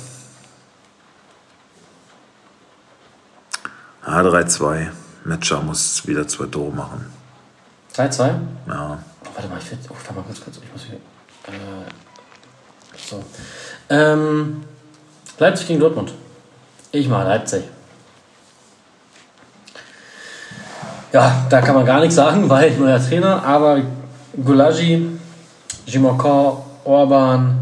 Ah, 4.05 4.20
3-2. 4.22 4.89
Metscher 5.24 5.61
muss 5.61 6.07
wieder 6.07 6.26
zwei 6.26 6.47
Tore 6.47 6.72
machen. 6.72 7.12
3-2. 7.95 8.18
Ja. 8.68 8.99
Oh, 9.24 9.29
warte 9.35 9.49
mal, 9.49 9.59
ich 9.59 9.70
will. 9.70 9.79
Oh, 9.89 9.95
warte 9.95 10.14
mal 10.14 10.22
kurz, 10.22 10.41
kurz. 10.41 10.57
Ich 10.57 10.72
muss 10.72 10.83
hier. 10.85 10.97
Äh, 10.97 11.89
so. 13.09 13.22
Ähm, 13.91 14.64
Leipzig 15.39 15.66
gegen 15.68 15.81
Dortmund. 15.81 16.12
Ich 16.93 17.09
mache 17.09 17.24
Leipzig. 17.24 17.64
Ja, 21.12 21.47
da 21.49 21.61
kann 21.61 21.74
man 21.74 21.86
gar 21.86 22.01
nichts 22.01 22.16
sagen, 22.16 22.49
weil 22.51 22.76
neuer 22.76 23.01
Trainer, 23.01 23.43
aber 23.45 23.80
Gulagi, 24.45 25.18
Jimokor, 25.86 26.64
Orban, 26.84 27.59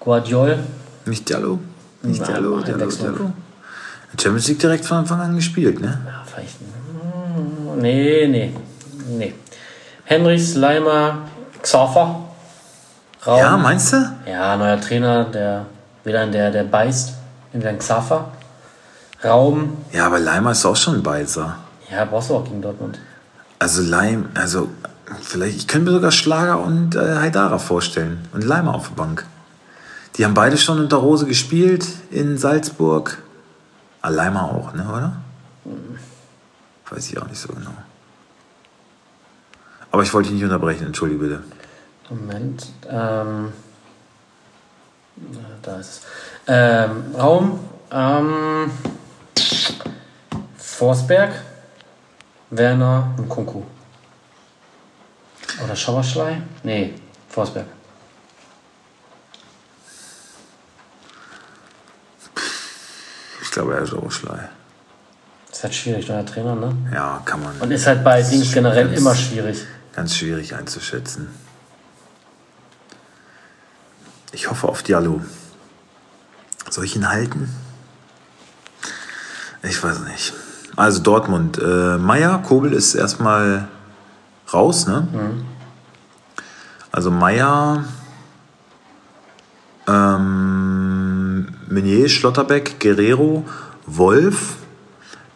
Guardiol. 0.00 0.58
Nicht 1.06 1.28
Diallo? 1.28 1.58
Nicht 2.02 2.20
Nein, 2.20 2.30
Diallo, 2.30 2.60
Diallo. 2.60 2.86
Diallo. 2.86 3.32
Champions 4.18 4.48
League 4.48 4.58
direkt 4.60 4.84
von 4.84 4.98
Anfang 4.98 5.20
an 5.20 5.34
gespielt, 5.34 5.80
ne? 5.80 5.98
Ja, 6.06 6.22
vielleicht. 6.24 6.56
hm, 6.60 7.80
Nee, 7.80 8.26
nee. 8.28 8.52
Nee. 9.08 9.34
Henrichs, 10.04 10.54
Leimer, 10.54 11.18
Xaver. 11.62 12.20
Raum. 13.26 13.38
Ja, 13.38 13.56
meinst 13.56 13.92
du? 13.92 13.96
Ja, 14.30 14.56
neuer 14.56 14.80
Trainer, 14.80 15.24
der 15.24 15.66
wieder 16.04 16.20
ein 16.20 16.30
der, 16.32 16.50
der 16.50 16.62
beißt. 16.64 17.12
Wieder 17.56 17.70
ein 17.70 17.78
Xaver. 17.78 18.32
Raum. 19.24 19.78
Ja, 19.92 20.06
aber 20.06 20.18
Leimer 20.18 20.52
ist 20.52 20.66
auch 20.66 20.76
schon 20.76 20.96
ein 20.96 21.02
Beißer. 21.02 21.56
Ja, 21.90 22.04
brauchst 22.04 22.30
du 22.30 22.36
auch 22.36 22.44
gegen 22.44 22.60
Dortmund. 22.60 22.98
Also 23.58 23.82
Leim, 23.82 24.28
also 24.34 24.68
vielleicht, 25.22 25.56
ich 25.56 25.66
könnte 25.66 25.86
mir 25.86 25.96
sogar 25.96 26.10
Schlager 26.10 26.60
und 26.60 26.94
äh, 26.94 27.16
Haidara 27.16 27.58
vorstellen. 27.58 28.28
Und 28.32 28.44
Leimer 28.44 28.74
auf 28.74 28.88
der 28.88 28.96
Bank. 28.96 29.26
Die 30.16 30.24
haben 30.24 30.34
beide 30.34 30.58
schon 30.58 30.80
unter 30.80 30.98
Rose 30.98 31.26
gespielt 31.26 31.86
in 32.10 32.36
Salzburg. 32.36 33.22
Ah, 34.02 34.10
Leimer 34.10 34.44
auch, 34.44 34.74
ne, 34.74 34.86
oder? 34.88 35.16
Weiß 36.90 37.10
ich 37.10 37.20
auch 37.20 37.26
nicht 37.26 37.40
so 37.40 37.48
genau. 37.48 37.74
Aber 39.90 40.02
ich 40.02 40.12
wollte 40.12 40.28
dich 40.28 40.36
nicht 40.36 40.44
unterbrechen, 40.44 40.86
entschuldige 40.86 41.20
bitte. 41.20 41.42
Moment. 42.10 42.66
Ähm, 42.88 43.52
da 45.62 45.76
ist 45.76 45.88
es. 45.88 46.00
Ähm, 46.46 47.14
Raum. 47.16 47.60
Ähm, 47.90 48.70
Forsberg, 50.58 51.30
Werner 52.50 53.14
und 53.16 53.28
Kunku. 53.28 53.62
Oder 55.64 55.74
Schauerschlei? 55.74 56.42
Nee, 56.62 56.94
Forsberg. 57.28 57.66
Ich 63.42 63.50
glaube, 63.50 63.74
er 63.74 63.82
ist 63.82 63.92
Oschlei. 63.94 64.48
Ist 65.50 65.62
halt 65.62 65.74
schwierig, 65.74 66.08
neuer 66.08 66.26
Trainer, 66.26 66.54
ne? 66.54 66.76
Ja, 66.92 67.22
kann 67.24 67.42
man. 67.42 67.58
Und 67.60 67.70
ist 67.70 67.86
halt 67.86 68.04
bei 68.04 68.22
Dings 68.22 68.52
generell 68.52 68.86
Ganz- 68.86 68.98
immer 68.98 69.14
schwierig. 69.14 69.64
Ganz 69.94 70.14
schwierig 70.14 70.54
einzuschätzen. 70.54 71.28
Ich 74.32 74.50
hoffe 74.50 74.68
auf 74.68 74.82
Diallo. 74.82 75.22
Soll 76.70 76.84
ich 76.84 76.96
ihn 76.96 77.08
halten? 77.08 77.54
Ich 79.62 79.82
weiß 79.82 80.00
nicht. 80.00 80.34
Also 80.76 81.00
Dortmund. 81.00 81.58
Äh, 81.58 81.96
Meier, 81.98 82.42
Kobel 82.42 82.72
ist 82.72 82.94
erstmal 82.94 83.68
raus, 84.52 84.86
ne? 84.86 85.08
Also 86.92 87.10
Meier, 87.10 87.84
ähm, 89.88 91.48
Meunier, 91.68 92.08
Schlotterbeck, 92.08 92.80
Guerrero, 92.80 93.44
Wolf, 93.86 94.56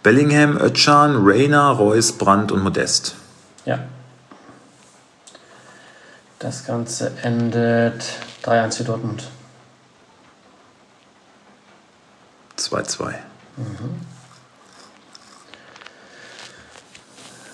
Bellingham, 0.02 0.56
Özcan, 0.56 1.16
Rayner, 1.24 1.70
Reus, 1.70 2.12
Brandt 2.12 2.52
und 2.52 2.62
Modest. 2.62 3.14
Ja. 3.64 3.80
Das 6.38 6.64
Ganze 6.64 7.12
endet 7.22 8.02
3-1 8.42 8.78
für 8.78 8.84
Dortmund. 8.84 9.24
2-2. 12.60 13.14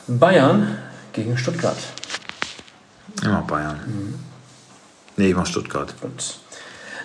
Bayern 0.09 0.79
gegen 1.13 1.37
Stuttgart. 1.39 1.79
Immer 3.23 3.43
Bayern. 3.43 4.19
Nee, 5.17 5.29
ich 5.29 5.37
mach 5.37 5.47
Stuttgart. 5.47 5.95
Gut. 6.01 6.39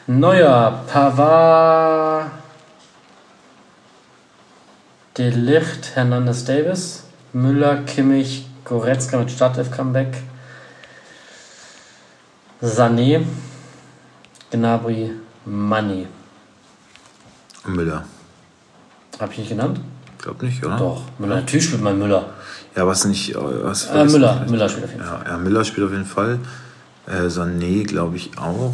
Neuer 0.07 0.83
Pavard, 0.87 2.31
De 5.17 5.29
Licht, 5.29 5.95
Hernandez 5.95 6.43
Davis, 6.43 7.03
Müller, 7.33 7.83
Kimmich, 7.83 8.47
Goretzka 8.65 9.17
mit 9.17 9.29
Startelf-Comeback, 9.29 10.17
Sané, 12.61 13.25
Gnabry, 14.49 15.11
Money. 15.45 16.07
Müller. 17.65 18.05
Hab 19.19 19.31
ich 19.31 19.37
nicht 19.39 19.49
genannt? 19.49 19.79
Glaub 20.17 20.41
nicht, 20.41 20.63
oder? 20.65 20.77
Doch, 20.77 21.01
Müller. 21.19 21.35
Natürlich 21.37 21.65
spielt 21.65 21.81
man 21.81 21.97
Müller. 21.97 22.29
Ja, 22.75 22.85
was 22.87 23.05
nicht. 23.05 23.31
äh, 23.35 23.63
Was 23.63 23.85
Äh, 23.87 24.05
Müller, 24.05 24.45
Müller 24.49 24.69
spielt 24.69 24.85
auf 24.85 24.91
jeden 24.91 25.03
Fall. 25.03 25.21
Ja, 25.25 25.31
ja, 25.31 25.37
Müller 25.37 25.65
spielt 25.65 25.85
auf 25.87 25.91
jeden 25.93 26.05
Fall. 26.05 26.39
Äh, 27.07 27.27
Sané, 27.27 27.83
glaube 27.85 28.17
ich, 28.17 28.37
auch. 28.37 28.73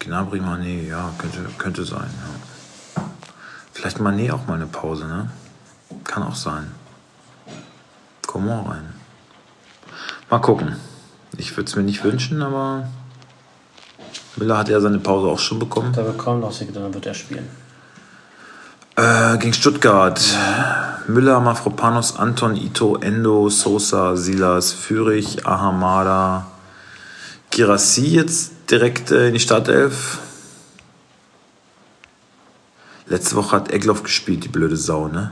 Gnabry, 0.00 0.40
Mané, 0.40 0.88
ja, 0.88 1.10
könnte, 1.18 1.44
könnte 1.58 1.84
sein. 1.84 2.10
Ja. 2.96 3.02
Vielleicht 3.72 3.98
Mané 3.98 4.32
auch 4.32 4.46
mal 4.46 4.54
eine 4.54 4.66
Pause, 4.66 5.06
ne? 5.06 5.30
Kann 6.04 6.22
auch 6.22 6.34
sein. 6.34 6.70
Coman 8.26 8.66
rein. 8.66 8.92
Mal 10.28 10.40
gucken. 10.40 10.76
Ich 11.44 11.54
würde 11.58 11.68
es 11.68 11.76
mir 11.76 11.82
nicht 11.82 12.02
wünschen, 12.04 12.40
aber 12.42 12.88
Müller 14.36 14.56
hat 14.56 14.70
ja 14.70 14.80
seine 14.80 14.98
Pause 14.98 15.26
auch 15.26 15.38
schon 15.38 15.58
bekommen. 15.58 15.92
Da 15.92 16.02
bekommt 16.02 16.42
auch 16.42 16.50
sie, 16.50 16.66
dann 16.72 16.94
wird 16.94 17.04
er 17.04 17.12
spielen. 17.12 17.46
Äh, 18.96 19.36
gegen 19.36 19.52
Stuttgart. 19.52 20.18
Müller, 21.06 21.40
Mafropanos, 21.40 22.16
Anton, 22.16 22.56
Ito, 22.56 22.96
Endo, 22.96 23.50
Sosa, 23.50 24.16
Silas, 24.16 24.72
Fürich, 24.72 25.46
Ahamada, 25.46 26.46
Girassi 27.50 28.06
jetzt 28.06 28.52
direkt 28.70 29.10
äh, 29.10 29.28
in 29.28 29.34
die 29.34 29.40
Startelf. 29.40 30.20
Letzte 33.06 33.36
Woche 33.36 33.54
hat 33.54 33.70
Egloff 33.70 34.02
gespielt, 34.02 34.44
die 34.44 34.48
blöde 34.48 34.78
Sau, 34.78 35.08
ne? 35.08 35.30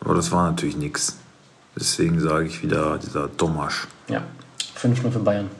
Aber 0.00 0.14
das 0.14 0.32
war 0.32 0.50
natürlich 0.50 0.78
nichts. 0.78 1.18
Deswegen 1.74 2.20
sage 2.20 2.46
ich 2.46 2.62
wieder 2.62 2.98
dieser 2.98 3.34
Tomasch. 3.36 3.86
Ja, 4.08 4.22
5-0 4.78 5.10
für 5.10 5.18
Bayern. 5.18 5.50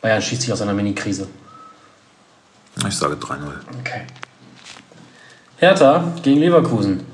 Bayern 0.00 0.22
schießt 0.22 0.42
sich 0.42 0.52
aus 0.52 0.60
einer 0.60 0.74
Mini-Krise. 0.74 1.28
Ich 2.86 2.96
sage 2.96 3.14
3-0. 3.14 3.38
Okay. 3.80 4.06
Hertha 5.56 6.12
gegen 6.22 6.40
Leverkusen. 6.40 7.04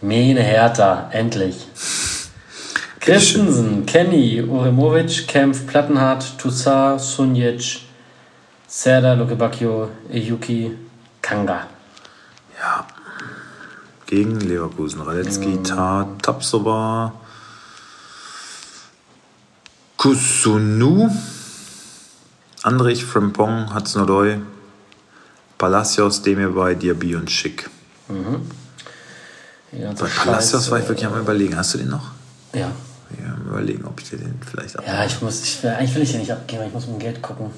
Mene 0.00 0.42
Hertha, 0.42 1.08
endlich. 1.12 1.66
Christensen, 3.00 3.86
Kenny, 3.86 4.42
Uremovic, 4.42 5.28
Kempf, 5.28 5.66
Plattenhardt, 5.66 6.38
Toussaint, 6.38 7.00
Sunjic, 7.00 7.82
Serdar, 8.66 9.14
Lukebakio, 9.14 9.90
Eyuki, 10.10 10.76
Kanga. 11.22 11.68
Ja. 12.58 12.86
Gegen 14.06 14.40
Leverkusen. 14.40 15.00
Radetzky, 15.00 15.62
Tat, 15.62 16.22
Tapsova, 16.22 17.12
Kusunu, 19.96 21.10
Andrich, 22.62 23.04
Frimpong, 23.04 23.72
Hatznodoy, 23.72 24.40
Palacios, 25.56 26.22
Demirbay, 26.22 26.76
Diaby 26.76 27.16
und 27.16 27.30
Schick. 27.30 27.70
Ganze 29.80 30.04
Bei 30.04 30.10
Palacios 30.10 30.70
war 30.70 30.78
ich 30.78 30.88
wirklich 30.88 31.06
am 31.06 31.18
überlegen. 31.18 31.56
Hast 31.56 31.74
du 31.74 31.78
den 31.78 31.88
noch? 31.88 32.10
Ja. 32.52 32.70
Ja, 33.22 33.36
überlegen, 33.46 33.84
ob 33.84 34.00
ich 34.00 34.10
dir 34.10 34.18
den 34.18 34.40
vielleicht 34.44 34.78
ab. 34.78 34.84
Ja, 34.86 35.04
ich 35.04 35.20
muss, 35.20 35.42
ich, 35.42 35.66
eigentlich 35.66 35.94
will 35.94 36.02
ich 36.02 36.10
den 36.10 36.20
nicht 36.20 36.32
abgeben, 36.32 36.64
ich 36.66 36.72
muss 36.72 36.86
mit 36.86 36.96
dem 36.96 37.00
Geld 37.00 37.22
gucken. 37.22 37.50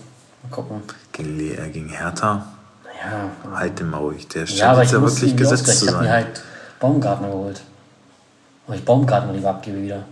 Mal 0.43 0.49
gucken. 0.51 0.83
Gegen, 1.13 1.39
äh, 1.41 1.71
gegen 1.71 1.89
Hertha. 1.89 2.56
Ja, 3.11 3.31
Halt 3.55 3.79
den 3.79 3.91
mal 3.91 3.99
ruhig. 3.99 4.27
Der 4.29 4.47
scheint 4.47 4.59
ja 4.59 4.71
aber 4.73 4.83
jetzt 4.83 4.93
ich 4.93 4.99
ja 4.99 5.03
wirklich 5.03 5.37
gesetzt 5.37 5.67
zu 5.67 5.73
Ich 5.87 5.93
habe 5.93 5.99
mir 6.03 6.05
sein. 6.09 6.13
halt 6.13 6.43
Baumgartner 6.81 7.29
geholt. 7.29 7.61
Ob 8.67 8.75
ich 8.75 8.85
Baumgartner 8.85 9.33
lieber 9.33 9.51
abgebe 9.51 9.81
wieder. 9.83 10.05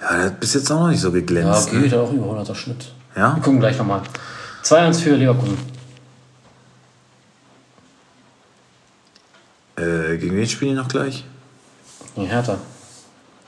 Ja, 0.00 0.16
der 0.16 0.24
hat 0.26 0.40
bis 0.40 0.54
jetzt 0.54 0.70
auch 0.70 0.80
noch 0.80 0.88
nicht 0.88 1.00
so 1.00 1.08
Ja, 1.08 1.14
geglänzt. 1.14 1.70
geht 1.70 1.90
ne? 1.92 1.98
auch 2.00 2.10
über 2.12 2.26
100er 2.40 2.54
Schnitt. 2.54 2.92
Ja? 3.14 3.34
Wir 3.34 3.42
gucken 3.42 3.60
gleich 3.60 3.76
nochmal. 3.78 4.00
2-1 4.62 5.00
für 5.00 5.16
Leverkusen. 5.16 5.58
Äh, 9.76 10.16
gegen 10.16 10.36
wen 10.36 10.48
spielen 10.48 10.70
die 10.72 10.76
noch 10.76 10.88
gleich? 10.88 11.24
Gegen 12.14 12.28
Hertha. 12.28 12.56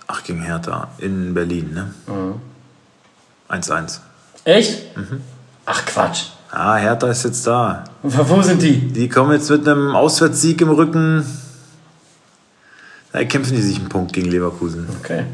Ach, 0.07 0.23
gegen 0.25 0.43
Hertha. 0.43 0.89
In 0.99 1.33
Berlin, 1.35 1.73
ne? 1.73 1.95
Mhm. 2.07 2.41
1-1. 3.49 4.01
Echt? 4.45 4.97
Mhm. 4.97 5.23
Ach 5.65 5.85
Quatsch. 5.87 6.25
Ah, 6.51 6.77
Hertha 6.77 7.09
ist 7.09 7.25
jetzt 7.25 7.47
da. 7.47 7.85
Wo 8.03 8.41
sind 8.43 8.63
die? 8.63 8.93
Die 8.93 9.09
kommen 9.09 9.33
jetzt 9.33 9.51
mit 9.51 9.69
einem 9.69 9.95
Auswärtssieg 9.95 10.61
im 10.63 10.71
Rücken 10.71 11.27
Da 13.13 13.25
kämpfen 13.25 13.55
die 13.55 13.63
sich 13.63 13.79
einen 13.79 13.89
Punkt 13.89 14.13
gegen 14.13 14.31
Leverkusen. 14.31 14.89
Okay. 15.01 15.25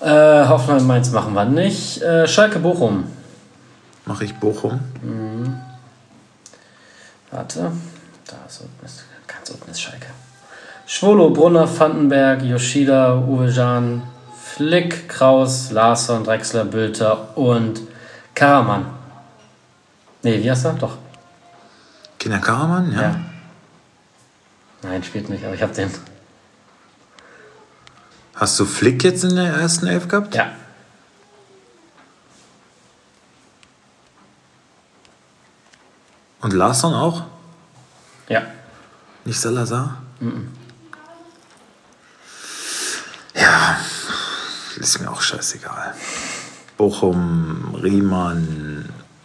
Äh, 0.00 0.48
Hoffenheim 0.48 0.86
Mainz 0.86 1.10
machen 1.10 1.34
wir 1.34 1.44
nicht. 1.44 2.00
Äh, 2.02 2.26
Schalke 2.26 2.58
Bochum. 2.58 3.04
Mache 4.06 4.24
ich 4.24 4.34
Bochum. 4.36 4.80
Warte. 7.30 7.72
Da 8.26 8.36
ist 8.48 8.60
unten 8.60 8.86
ist, 8.86 9.04
ganz 9.26 9.50
unten 9.50 9.70
ist 9.70 9.80
Schalke. 9.80 10.06
Schwolo, 10.86 11.30
Brunner, 11.30 11.68
Vandenberg, 11.68 12.42
Yoshida, 12.42 13.16
Uwe 13.16 13.50
Jan, 13.50 14.02
Flick, 14.40 15.08
Kraus, 15.08 15.72
Larsson, 15.72 16.24
Drexler, 16.24 16.64
Bülter 16.64 17.36
und 17.36 17.80
Karaman. 18.34 18.95
Nee, 20.26 20.42
wie 20.42 20.50
heißt 20.50 20.64
er? 20.64 20.72
Doch. 20.72 20.98
Kinder 22.18 22.40
Karaman, 22.40 22.90
ja. 22.90 23.02
Ja. 23.02 23.20
Nein, 24.82 25.04
spielt 25.04 25.28
nicht, 25.28 25.44
aber 25.44 25.54
ich 25.54 25.62
hab 25.62 25.72
den. 25.72 25.88
Hast 28.34 28.58
du 28.58 28.64
Flick 28.64 29.04
jetzt 29.04 29.22
in 29.22 29.36
der 29.36 29.52
ersten 29.54 29.86
Elf 29.86 30.08
gehabt? 30.08 30.34
Ja. 30.34 30.50
Und 36.40 36.54
Larsson 36.54 36.92
auch? 36.92 37.22
Ja. 38.28 38.42
Nicht 39.24 39.40
Salazar? 39.40 40.02
Ja, 43.32 43.78
ist 44.74 45.00
mir 45.00 45.08
auch 45.08 45.20
scheißegal. 45.20 45.94
Bochum, 46.76 47.76
Riemann 47.80 48.65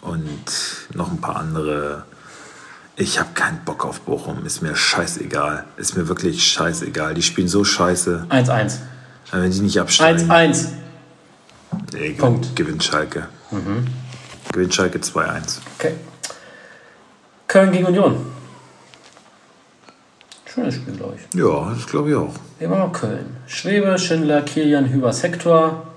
und 0.02 0.46
noch 0.94 1.12
ein 1.12 1.22
paar 1.22 1.38
andere. 1.38 2.06
Ich 2.96 3.20
habe 3.20 3.30
keinen 3.34 3.64
Bock 3.64 3.86
auf 3.86 4.02
Bochum. 4.02 4.46
Ist 4.46 4.62
mir 4.62 4.76
scheißegal. 4.76 5.66
Ist 5.78 5.96
mir 5.96 6.08
wirklich 6.08 6.46
scheißegal. 6.46 7.14
Die 7.14 7.22
spielen 7.22 7.48
so 7.48 7.64
scheiße. 7.64 8.28
1-1. 8.30 8.78
Wenn 9.32 9.52
die 9.52 9.62
nicht 9.62 9.80
absteigen, 9.80 10.30
1-1. 10.30 10.68
nee, 11.94 12.12
Punkt. 12.12 12.52
Mhm. 12.52 12.56
gewinnt 12.56 12.84
Schalke. 12.84 13.28
Gewinnt 14.52 14.74
Schalke 14.74 15.00
2-1. 15.00 15.60
Okay. 15.78 15.94
Köln 17.48 17.72
gegen 17.72 17.86
Union. 17.86 18.26
Schönes 20.54 20.76
Spiel, 20.76 20.94
glaube 20.96 21.16
ich. 21.16 21.40
Ja, 21.40 21.74
das 21.74 21.88
glaube 21.88 22.10
ich 22.10 22.16
auch. 22.16 22.34
Immer 22.60 22.78
noch 22.80 22.92
Köln. 22.92 23.38
Schwebe, 23.48 23.98
Schindler, 23.98 24.42
Kilian, 24.42 24.90
Hübers, 24.90 25.24
Hector, 25.24 25.88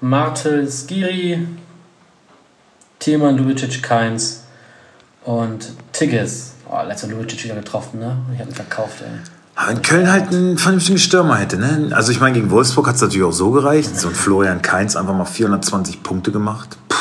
Martel, 0.00 0.70
Skiri, 0.70 1.46
Thielmann, 3.08 3.38
Lubicic, 3.38 3.82
Keins 3.82 4.42
und 5.24 5.72
Tigges. 5.92 6.52
Oh, 6.70 6.86
letzter 6.86 7.08
Lubicic 7.08 7.42
wieder 7.42 7.54
getroffen, 7.54 8.00
ne? 8.00 8.18
Ich 8.34 8.38
habe 8.38 8.50
ihn 8.50 8.54
verkauft, 8.54 9.00
ey. 9.00 9.08
Aber 9.54 9.70
wenn 9.70 9.80
Köln 9.80 10.12
halt 10.12 10.28
einen 10.28 10.58
vernünftigen 10.58 10.98
Stürmer 10.98 11.36
hätte, 11.36 11.56
ne? 11.56 11.88
Also 11.92 12.12
ich 12.12 12.20
meine, 12.20 12.34
gegen 12.34 12.50
Wolfsburg 12.50 12.86
hat 12.86 12.96
es 12.96 13.00
natürlich 13.00 13.24
auch 13.24 13.32
so 13.32 13.50
gereicht. 13.50 13.98
So 13.98 14.08
ein 14.08 14.14
Florian 14.14 14.60
Kainz 14.60 14.94
einfach 14.94 15.14
mal 15.14 15.24
420 15.24 16.02
Punkte 16.02 16.32
gemacht. 16.32 16.76
Puh, 16.86 16.96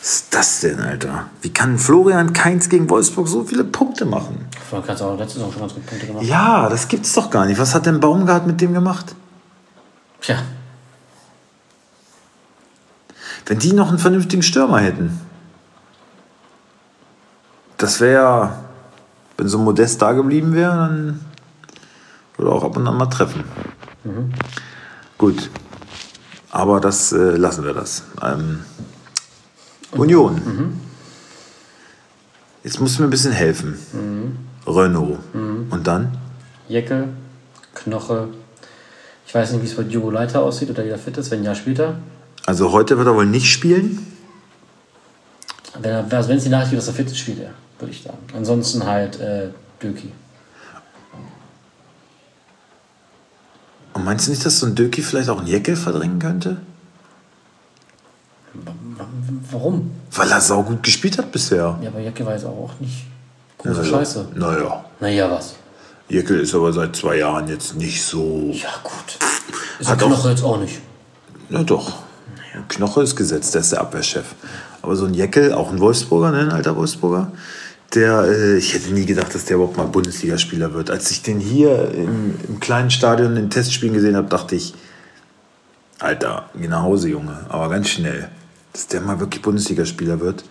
was 0.00 0.10
ist 0.10 0.34
das 0.34 0.60
denn, 0.60 0.80
Alter? 0.80 1.26
Wie 1.42 1.50
kann 1.50 1.78
Florian 1.78 2.32
Kainz 2.32 2.70
gegen 2.70 2.88
Wolfsburg 2.88 3.28
so 3.28 3.44
viele 3.44 3.64
Punkte 3.64 4.06
machen? 4.06 4.46
Vorhin 4.70 4.86
kannst 4.86 5.02
du 5.02 5.08
auch 5.08 5.18
letzte 5.18 5.40
Saison 5.40 5.52
schon 5.52 5.60
ganz 5.60 5.74
gut 5.74 5.84
Punkte 5.84 6.06
gemacht. 6.06 6.24
Ja, 6.24 6.70
das 6.70 6.88
gibt's 6.88 7.12
doch 7.12 7.28
gar 7.28 7.44
nicht. 7.44 7.60
Was 7.60 7.74
hat 7.74 7.84
denn 7.84 8.00
Baumgart 8.00 8.46
mit 8.46 8.62
dem 8.62 8.72
gemacht? 8.72 9.14
Tja, 10.22 10.38
Wenn 13.48 13.58
die 13.58 13.72
noch 13.72 13.88
einen 13.88 13.98
vernünftigen 13.98 14.42
Stürmer 14.42 14.78
hätten. 14.78 15.18
Das 17.78 17.98
wäre 17.98 18.12
ja, 18.12 18.64
wenn 19.38 19.48
so 19.48 19.58
modest 19.58 20.02
da 20.02 20.12
geblieben 20.12 20.52
wäre, 20.54 20.76
dann 20.76 21.20
würde 22.36 22.50
er 22.50 22.54
auch 22.54 22.64
ab 22.64 22.76
und 22.76 22.86
an 22.86 22.96
mal 22.98 23.06
treffen. 23.06 23.44
Gut. 25.16 25.50
Aber 26.50 26.78
das 26.78 27.12
äh, 27.12 27.36
lassen 27.36 27.64
wir 27.64 27.72
das. 27.72 28.02
Ähm, 28.22 28.60
Union. 29.92 30.78
Jetzt 32.62 32.80
musst 32.80 32.98
du 32.98 33.02
mir 33.02 33.08
ein 33.08 33.10
bisschen 33.10 33.32
helfen. 33.32 33.78
Renault. 34.66 35.20
Und 35.32 35.86
dann? 35.86 36.18
Jeckel, 36.68 37.08
Knoche. 37.74 38.28
Ich 39.26 39.34
weiß 39.34 39.52
nicht, 39.52 39.62
wie 39.62 39.66
es 39.66 39.74
bei 39.74 39.84
Diogo 39.84 40.10
Leiter 40.10 40.42
aussieht 40.42 40.68
oder 40.68 40.84
jeder 40.84 40.98
fit 40.98 41.16
ist. 41.16 41.30
Wenn 41.30 41.44
ja, 41.44 41.54
spielt 41.54 41.78
er. 41.78 41.96
Also 42.48 42.72
heute 42.72 42.96
wird 42.96 43.06
er 43.06 43.14
wohl 43.14 43.26
nicht 43.26 43.52
spielen. 43.52 44.06
Wenn, 45.78 45.90
er, 45.90 46.06
also 46.10 46.30
wenn 46.30 46.38
es 46.38 46.44
die 46.44 46.48
Nachricht 46.48 46.70
gibt, 46.70 46.80
dass 46.80 46.88
er 46.88 46.94
fit 46.94 47.06
ist, 47.06 47.18
spielt 47.18 47.40
er, 47.40 47.50
würde 47.78 47.92
ich 47.92 48.02
sagen. 48.02 48.16
Ansonsten 48.34 48.86
halt 48.86 49.20
äh, 49.20 49.50
Döki. 49.82 50.10
Und 53.92 54.02
meinst 54.02 54.26
du 54.26 54.30
nicht, 54.30 54.46
dass 54.46 54.60
so 54.60 54.64
ein 54.66 54.74
Döki 54.74 55.02
vielleicht 55.02 55.28
auch 55.28 55.40
einen 55.40 55.46
Jeckel 55.46 55.76
verdrängen 55.76 56.18
könnte? 56.20 56.56
Warum? 59.50 59.90
Weil 60.12 60.30
er 60.30 60.40
saugut 60.40 60.82
gespielt 60.82 61.18
hat 61.18 61.30
bisher. 61.30 61.78
Ja, 61.82 61.90
aber 61.90 62.00
Jeckel 62.00 62.24
war 62.24 62.32
jetzt 62.32 62.46
auch 62.46 62.70
nicht 62.80 63.04
große 63.58 63.80
Naja. 63.80 63.90
Scheiße. 63.90 64.28
Naja. 64.36 64.84
Naja, 65.00 65.30
was? 65.30 65.54
Jeckel 66.08 66.40
ist 66.40 66.54
aber 66.54 66.72
seit 66.72 66.96
zwei 66.96 67.16
Jahren 67.18 67.46
jetzt 67.46 67.74
nicht 67.76 68.02
so. 68.02 68.50
Ja, 68.54 68.70
gut. 68.82 69.18
Ist 69.78 69.90
Hat 69.90 70.00
der 70.00 70.06
auch- 70.08 70.24
jetzt 70.26 70.42
auch 70.42 70.58
nicht. 70.58 70.80
Na 71.50 71.62
doch. 71.62 72.07
Knoche 72.68 73.02
ist 73.02 73.16
gesetzt, 73.16 73.54
der 73.54 73.60
ist 73.60 73.72
der 73.72 73.80
Abwehrchef. 73.80 74.26
Aber 74.82 74.96
so 74.96 75.06
ein 75.06 75.14
Jeckel, 75.14 75.52
auch 75.52 75.70
ein 75.70 75.80
Wolfsburger, 75.80 76.30
ne, 76.30 76.40
ein 76.40 76.50
alter 76.50 76.76
Wolfsburger, 76.76 77.32
der, 77.94 78.24
äh, 78.24 78.56
ich 78.56 78.74
hätte 78.74 78.92
nie 78.92 79.06
gedacht, 79.06 79.34
dass 79.34 79.44
der 79.46 79.56
überhaupt 79.56 79.76
mal 79.76 79.86
Bundesligaspieler 79.86 80.74
wird. 80.74 80.90
Als 80.90 81.10
ich 81.10 81.22
den 81.22 81.40
hier 81.40 81.90
im, 81.92 82.34
im 82.46 82.60
kleinen 82.60 82.90
Stadion 82.90 83.36
in 83.36 83.50
Testspielen 83.50 83.94
gesehen 83.94 84.16
habe, 84.16 84.28
dachte 84.28 84.56
ich, 84.56 84.74
Alter, 85.98 86.48
geh 86.54 86.68
nach 86.68 86.82
Hause, 86.82 87.08
Junge. 87.08 87.46
Aber 87.48 87.68
ganz 87.70 87.88
schnell. 87.88 88.28
Dass 88.72 88.86
der 88.86 89.00
mal 89.00 89.18
wirklich 89.20 89.42
Bundesligaspieler 89.42 90.20
wird. 90.20 90.44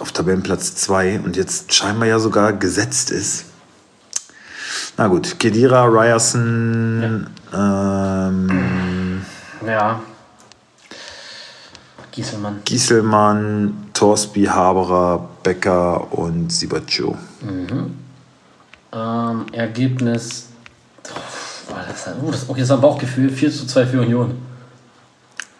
Auf 0.00 0.12
Tabellenplatz 0.12 0.74
2 0.74 1.20
und 1.20 1.36
jetzt 1.36 1.72
scheinbar 1.72 2.08
ja 2.08 2.18
sogar 2.18 2.52
gesetzt 2.52 3.10
ist. 3.10 3.46
Na 4.96 5.06
gut, 5.06 5.38
Kedira, 5.38 5.84
Ryerson, 5.84 7.28
ähm, 7.54 9.22
Ja. 9.66 10.00
Gieselmann. 12.14 12.60
Gieselmann, 12.64 13.88
Torsby, 13.92 14.44
Haberer, 14.44 15.28
Becker 15.42 16.12
und 16.12 16.52
Sibaccio. 16.52 17.18
Ähm, 18.92 19.46
Ergebnis. 19.50 20.50
Oh, 21.68 21.74
das, 21.74 22.08
oh, 22.22 22.30
das, 22.30 22.48
okay, 22.48 22.60
das 22.60 22.68
ist 22.68 22.74
ein 22.74 22.80
Bauchgefühl. 22.80 23.30
4 23.30 23.50
zu 23.50 23.66
2 23.66 23.86
für 23.86 24.00
Union. 24.00 24.38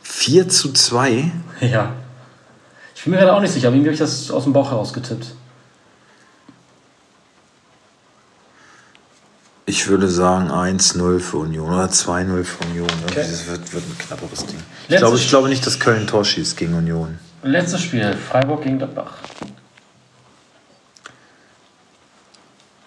4 0.03 0.49
zu 0.49 0.73
2. 0.73 1.33
Ja. 1.61 1.93
Ich 2.95 3.03
bin 3.03 3.13
mir 3.13 3.19
gerade 3.19 3.35
auch 3.35 3.41
nicht 3.41 3.53
sicher, 3.53 3.69
aber 3.69 3.77
irgendwie 3.77 3.91
habe 3.91 3.95
ich 3.95 4.01
das 4.01 4.31
aus 4.31 4.45
dem 4.45 4.53
Bauch 4.53 4.71
heraus 4.71 4.93
getippt. 4.93 5.35
Ich 9.67 9.89
würde 9.89 10.09
sagen 10.09 10.51
1-0 10.51 11.21
für 11.21 11.39
Union 11.39 11.73
oder 11.73 11.87
2-0 11.87 12.45
für 12.45 12.65
Union. 12.67 12.89
Okay. 13.07 13.15
Das 13.17 13.47
wird, 13.47 13.73
wird 13.73 13.85
ein 13.85 13.99
knapperes 13.99 14.45
Ding. 14.45 14.59
Ich 14.89 14.97
glaube, 14.97 15.17
ich 15.17 15.29
glaube 15.29 15.49
nicht, 15.49 15.67
dass 15.67 15.81
Köln 15.81 16.07
Tor 16.07 16.25
schießt 16.25 16.57
gegen 16.57 16.75
Union. 16.75 17.19
Letztes 17.43 17.83
Spiel, 17.83 18.15
Freiburg 18.15 18.62
gegen 18.62 18.79
Gladbach. 18.79 19.12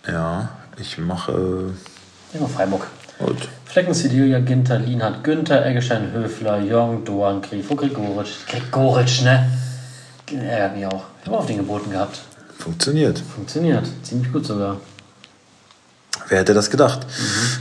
Ja, 0.08 0.50
ich 0.80 0.98
mache. 1.00 1.74
Immer 2.34 2.48
Freiburg. 2.48 2.88
Gut. 3.20 3.50
Flecken, 3.66 3.94
Sedilia, 3.94 4.40
Ginter, 4.40 4.80
Lienhardt, 4.80 5.24
Günther, 5.24 5.66
Eggestein, 5.66 6.12
Höfler, 6.12 6.60
Jong, 6.62 7.04
Doan, 7.04 7.42
Grifo, 7.42 7.76
Gregoritsch. 7.76 8.46
Gregoritsch, 8.48 9.24
ne? 9.24 9.52
Ärgert 10.32 10.76
mich 10.76 10.86
auch. 10.86 11.06
Ich 11.22 11.28
habe 11.28 11.38
auf 11.38 11.46
den 11.48 11.58
geboten 11.58 11.92
gehabt. 11.92 12.20
Funktioniert. 12.58 13.20
Funktioniert. 13.20 13.86
Ziemlich 14.04 14.32
gut 14.32 14.46
sogar. 14.46 14.78
Wer 16.30 16.40
hätte 16.40 16.54
das 16.54 16.70
gedacht? 16.70 17.08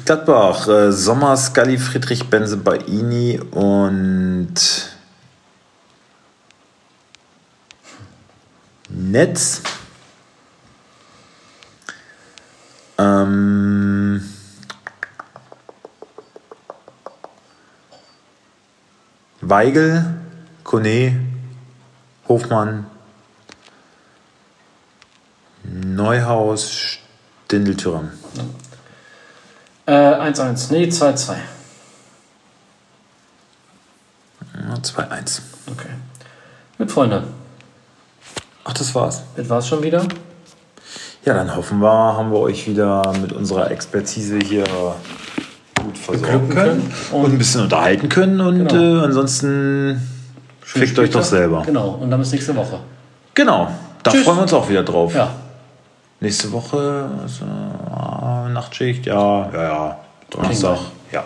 Gladbach, 0.05 0.67
äh, 0.67 0.93
Sommer, 0.93 1.37
Scully, 1.37 1.79
Friedrich, 1.79 2.29
Benze, 2.29 2.57
Baini 2.57 3.41
und 3.53 4.55
Netz. 8.89 9.63
Ähm, 12.99 14.23
Weigel, 19.43 20.05
Kone, 20.65 21.21
Hofmann, 22.27 22.87
Neuhaus, 25.63 26.99
Stindl-Thüram. 27.47 28.11
Äh, 29.87 29.93
1-1. 29.93 30.73
Nee, 30.73 30.87
2-2. 30.87 31.35
Ja, 34.69 34.75
2-1. 34.75 35.41
Okay. 35.71 35.89
Mit 36.79 36.91
Freunde. 36.91 37.23
Ach, 38.65 38.73
das 38.73 38.95
war's. 38.95 39.23
Das 39.37 39.49
war's 39.49 39.69
schon 39.69 39.83
wieder. 39.83 40.03
Ja, 41.25 41.35
dann 41.35 41.55
hoffen 41.55 41.79
wir, 41.81 41.89
haben 41.91 42.33
wir 42.33 42.41
euch 42.41 42.67
wieder 42.67 43.13
mit 43.21 43.33
unserer 43.33 43.71
Expertise 43.71 44.39
hier 44.39 44.65
gut 45.83 45.99
versorgen 45.99 46.49
können 46.49 46.91
können. 46.91 46.95
und, 47.13 47.33
ein 47.33 47.39
bisschen 47.39 47.63
unterhalten 47.63 48.09
können. 48.09 48.41
Und 48.41 48.69
Genau. 48.69 49.03
äh, 49.03 49.05
ansonsten 49.05 50.01
fickt 50.63 50.99
euch 50.99 51.11
doch 51.11 51.23
selber. 51.23 51.63
Genau, 51.65 51.91
und 51.91 52.11
dann 52.11 52.21
bis 52.21 52.33
nächste 52.33 52.55
Woche. 52.57 52.81
Genau, 53.35 53.71
da 54.03 54.11
Tschüss. 54.11 54.25
freuen 54.25 54.39
wir 54.39 54.43
uns 54.43 54.53
auch 54.53 54.69
wieder 54.69 54.83
drauf. 54.83 55.15
Ja, 55.15 55.31
Nächste 56.21 56.51
Woche 56.51 57.11
also, 57.23 57.45
ah, 57.45 58.49
Nachtschicht, 58.51 59.07
ja, 59.07 59.51
ja, 59.53 59.63
ja. 59.63 60.01
Donnerstag, 60.31 60.79
ja. 61.13 61.25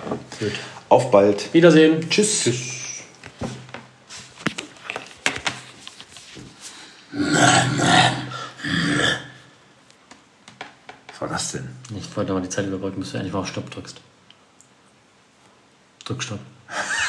Auf 0.88 1.11
bald. 1.12 1.55
Wiedersehen. 1.55 2.11
Tschüss. 2.11 2.43
Tschüss. 2.43 2.80
Was 11.09 11.20
war 11.20 11.28
das 11.28 11.53
denn? 11.53 11.68
Ich 11.97 12.16
wollte 12.16 12.32
noch 12.32 12.41
mal 12.41 12.43
die 12.43 12.49
Zeit 12.49 12.66
überbrücken, 12.66 12.99
bis 12.99 13.12
du 13.12 13.18
endlich 13.18 13.32
mal 13.32 13.41
auf 13.41 13.49
Stopp 13.49 13.70
drückst. 13.70 14.01
Drück 16.05 16.22
Stopp. 16.22 16.41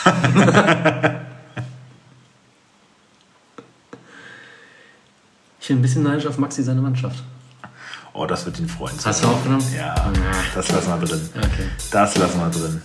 ich 5.59 5.67
bin 5.67 5.79
ein 5.79 5.81
bisschen 5.81 6.03
neidisch 6.03 6.27
auf 6.27 6.37
Maxi 6.37 6.61
seine 6.61 6.81
Mannschaft. 6.81 7.23
Oh, 8.13 8.25
das 8.25 8.45
wird 8.45 8.59
ihn 8.59 8.67
freuen. 8.67 8.93
Hast 9.03 9.23
du 9.23 9.27
aufgenommen? 9.27 9.65
Ja, 9.75 9.95
das 10.53 10.69
lassen 10.69 10.99
wir 10.99 11.07
drin. 11.07 11.29
Okay. 11.37 11.69
Das 11.91 12.17
lassen 12.17 12.39
wir 12.39 12.49
drin. 12.49 12.81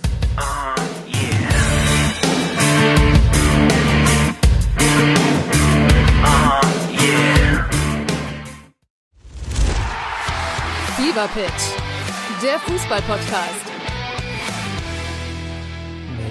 Fever 10.96 11.28
Pitch, 11.28 12.42
der 12.42 12.58
Fußball-Podcast. 12.60 13.75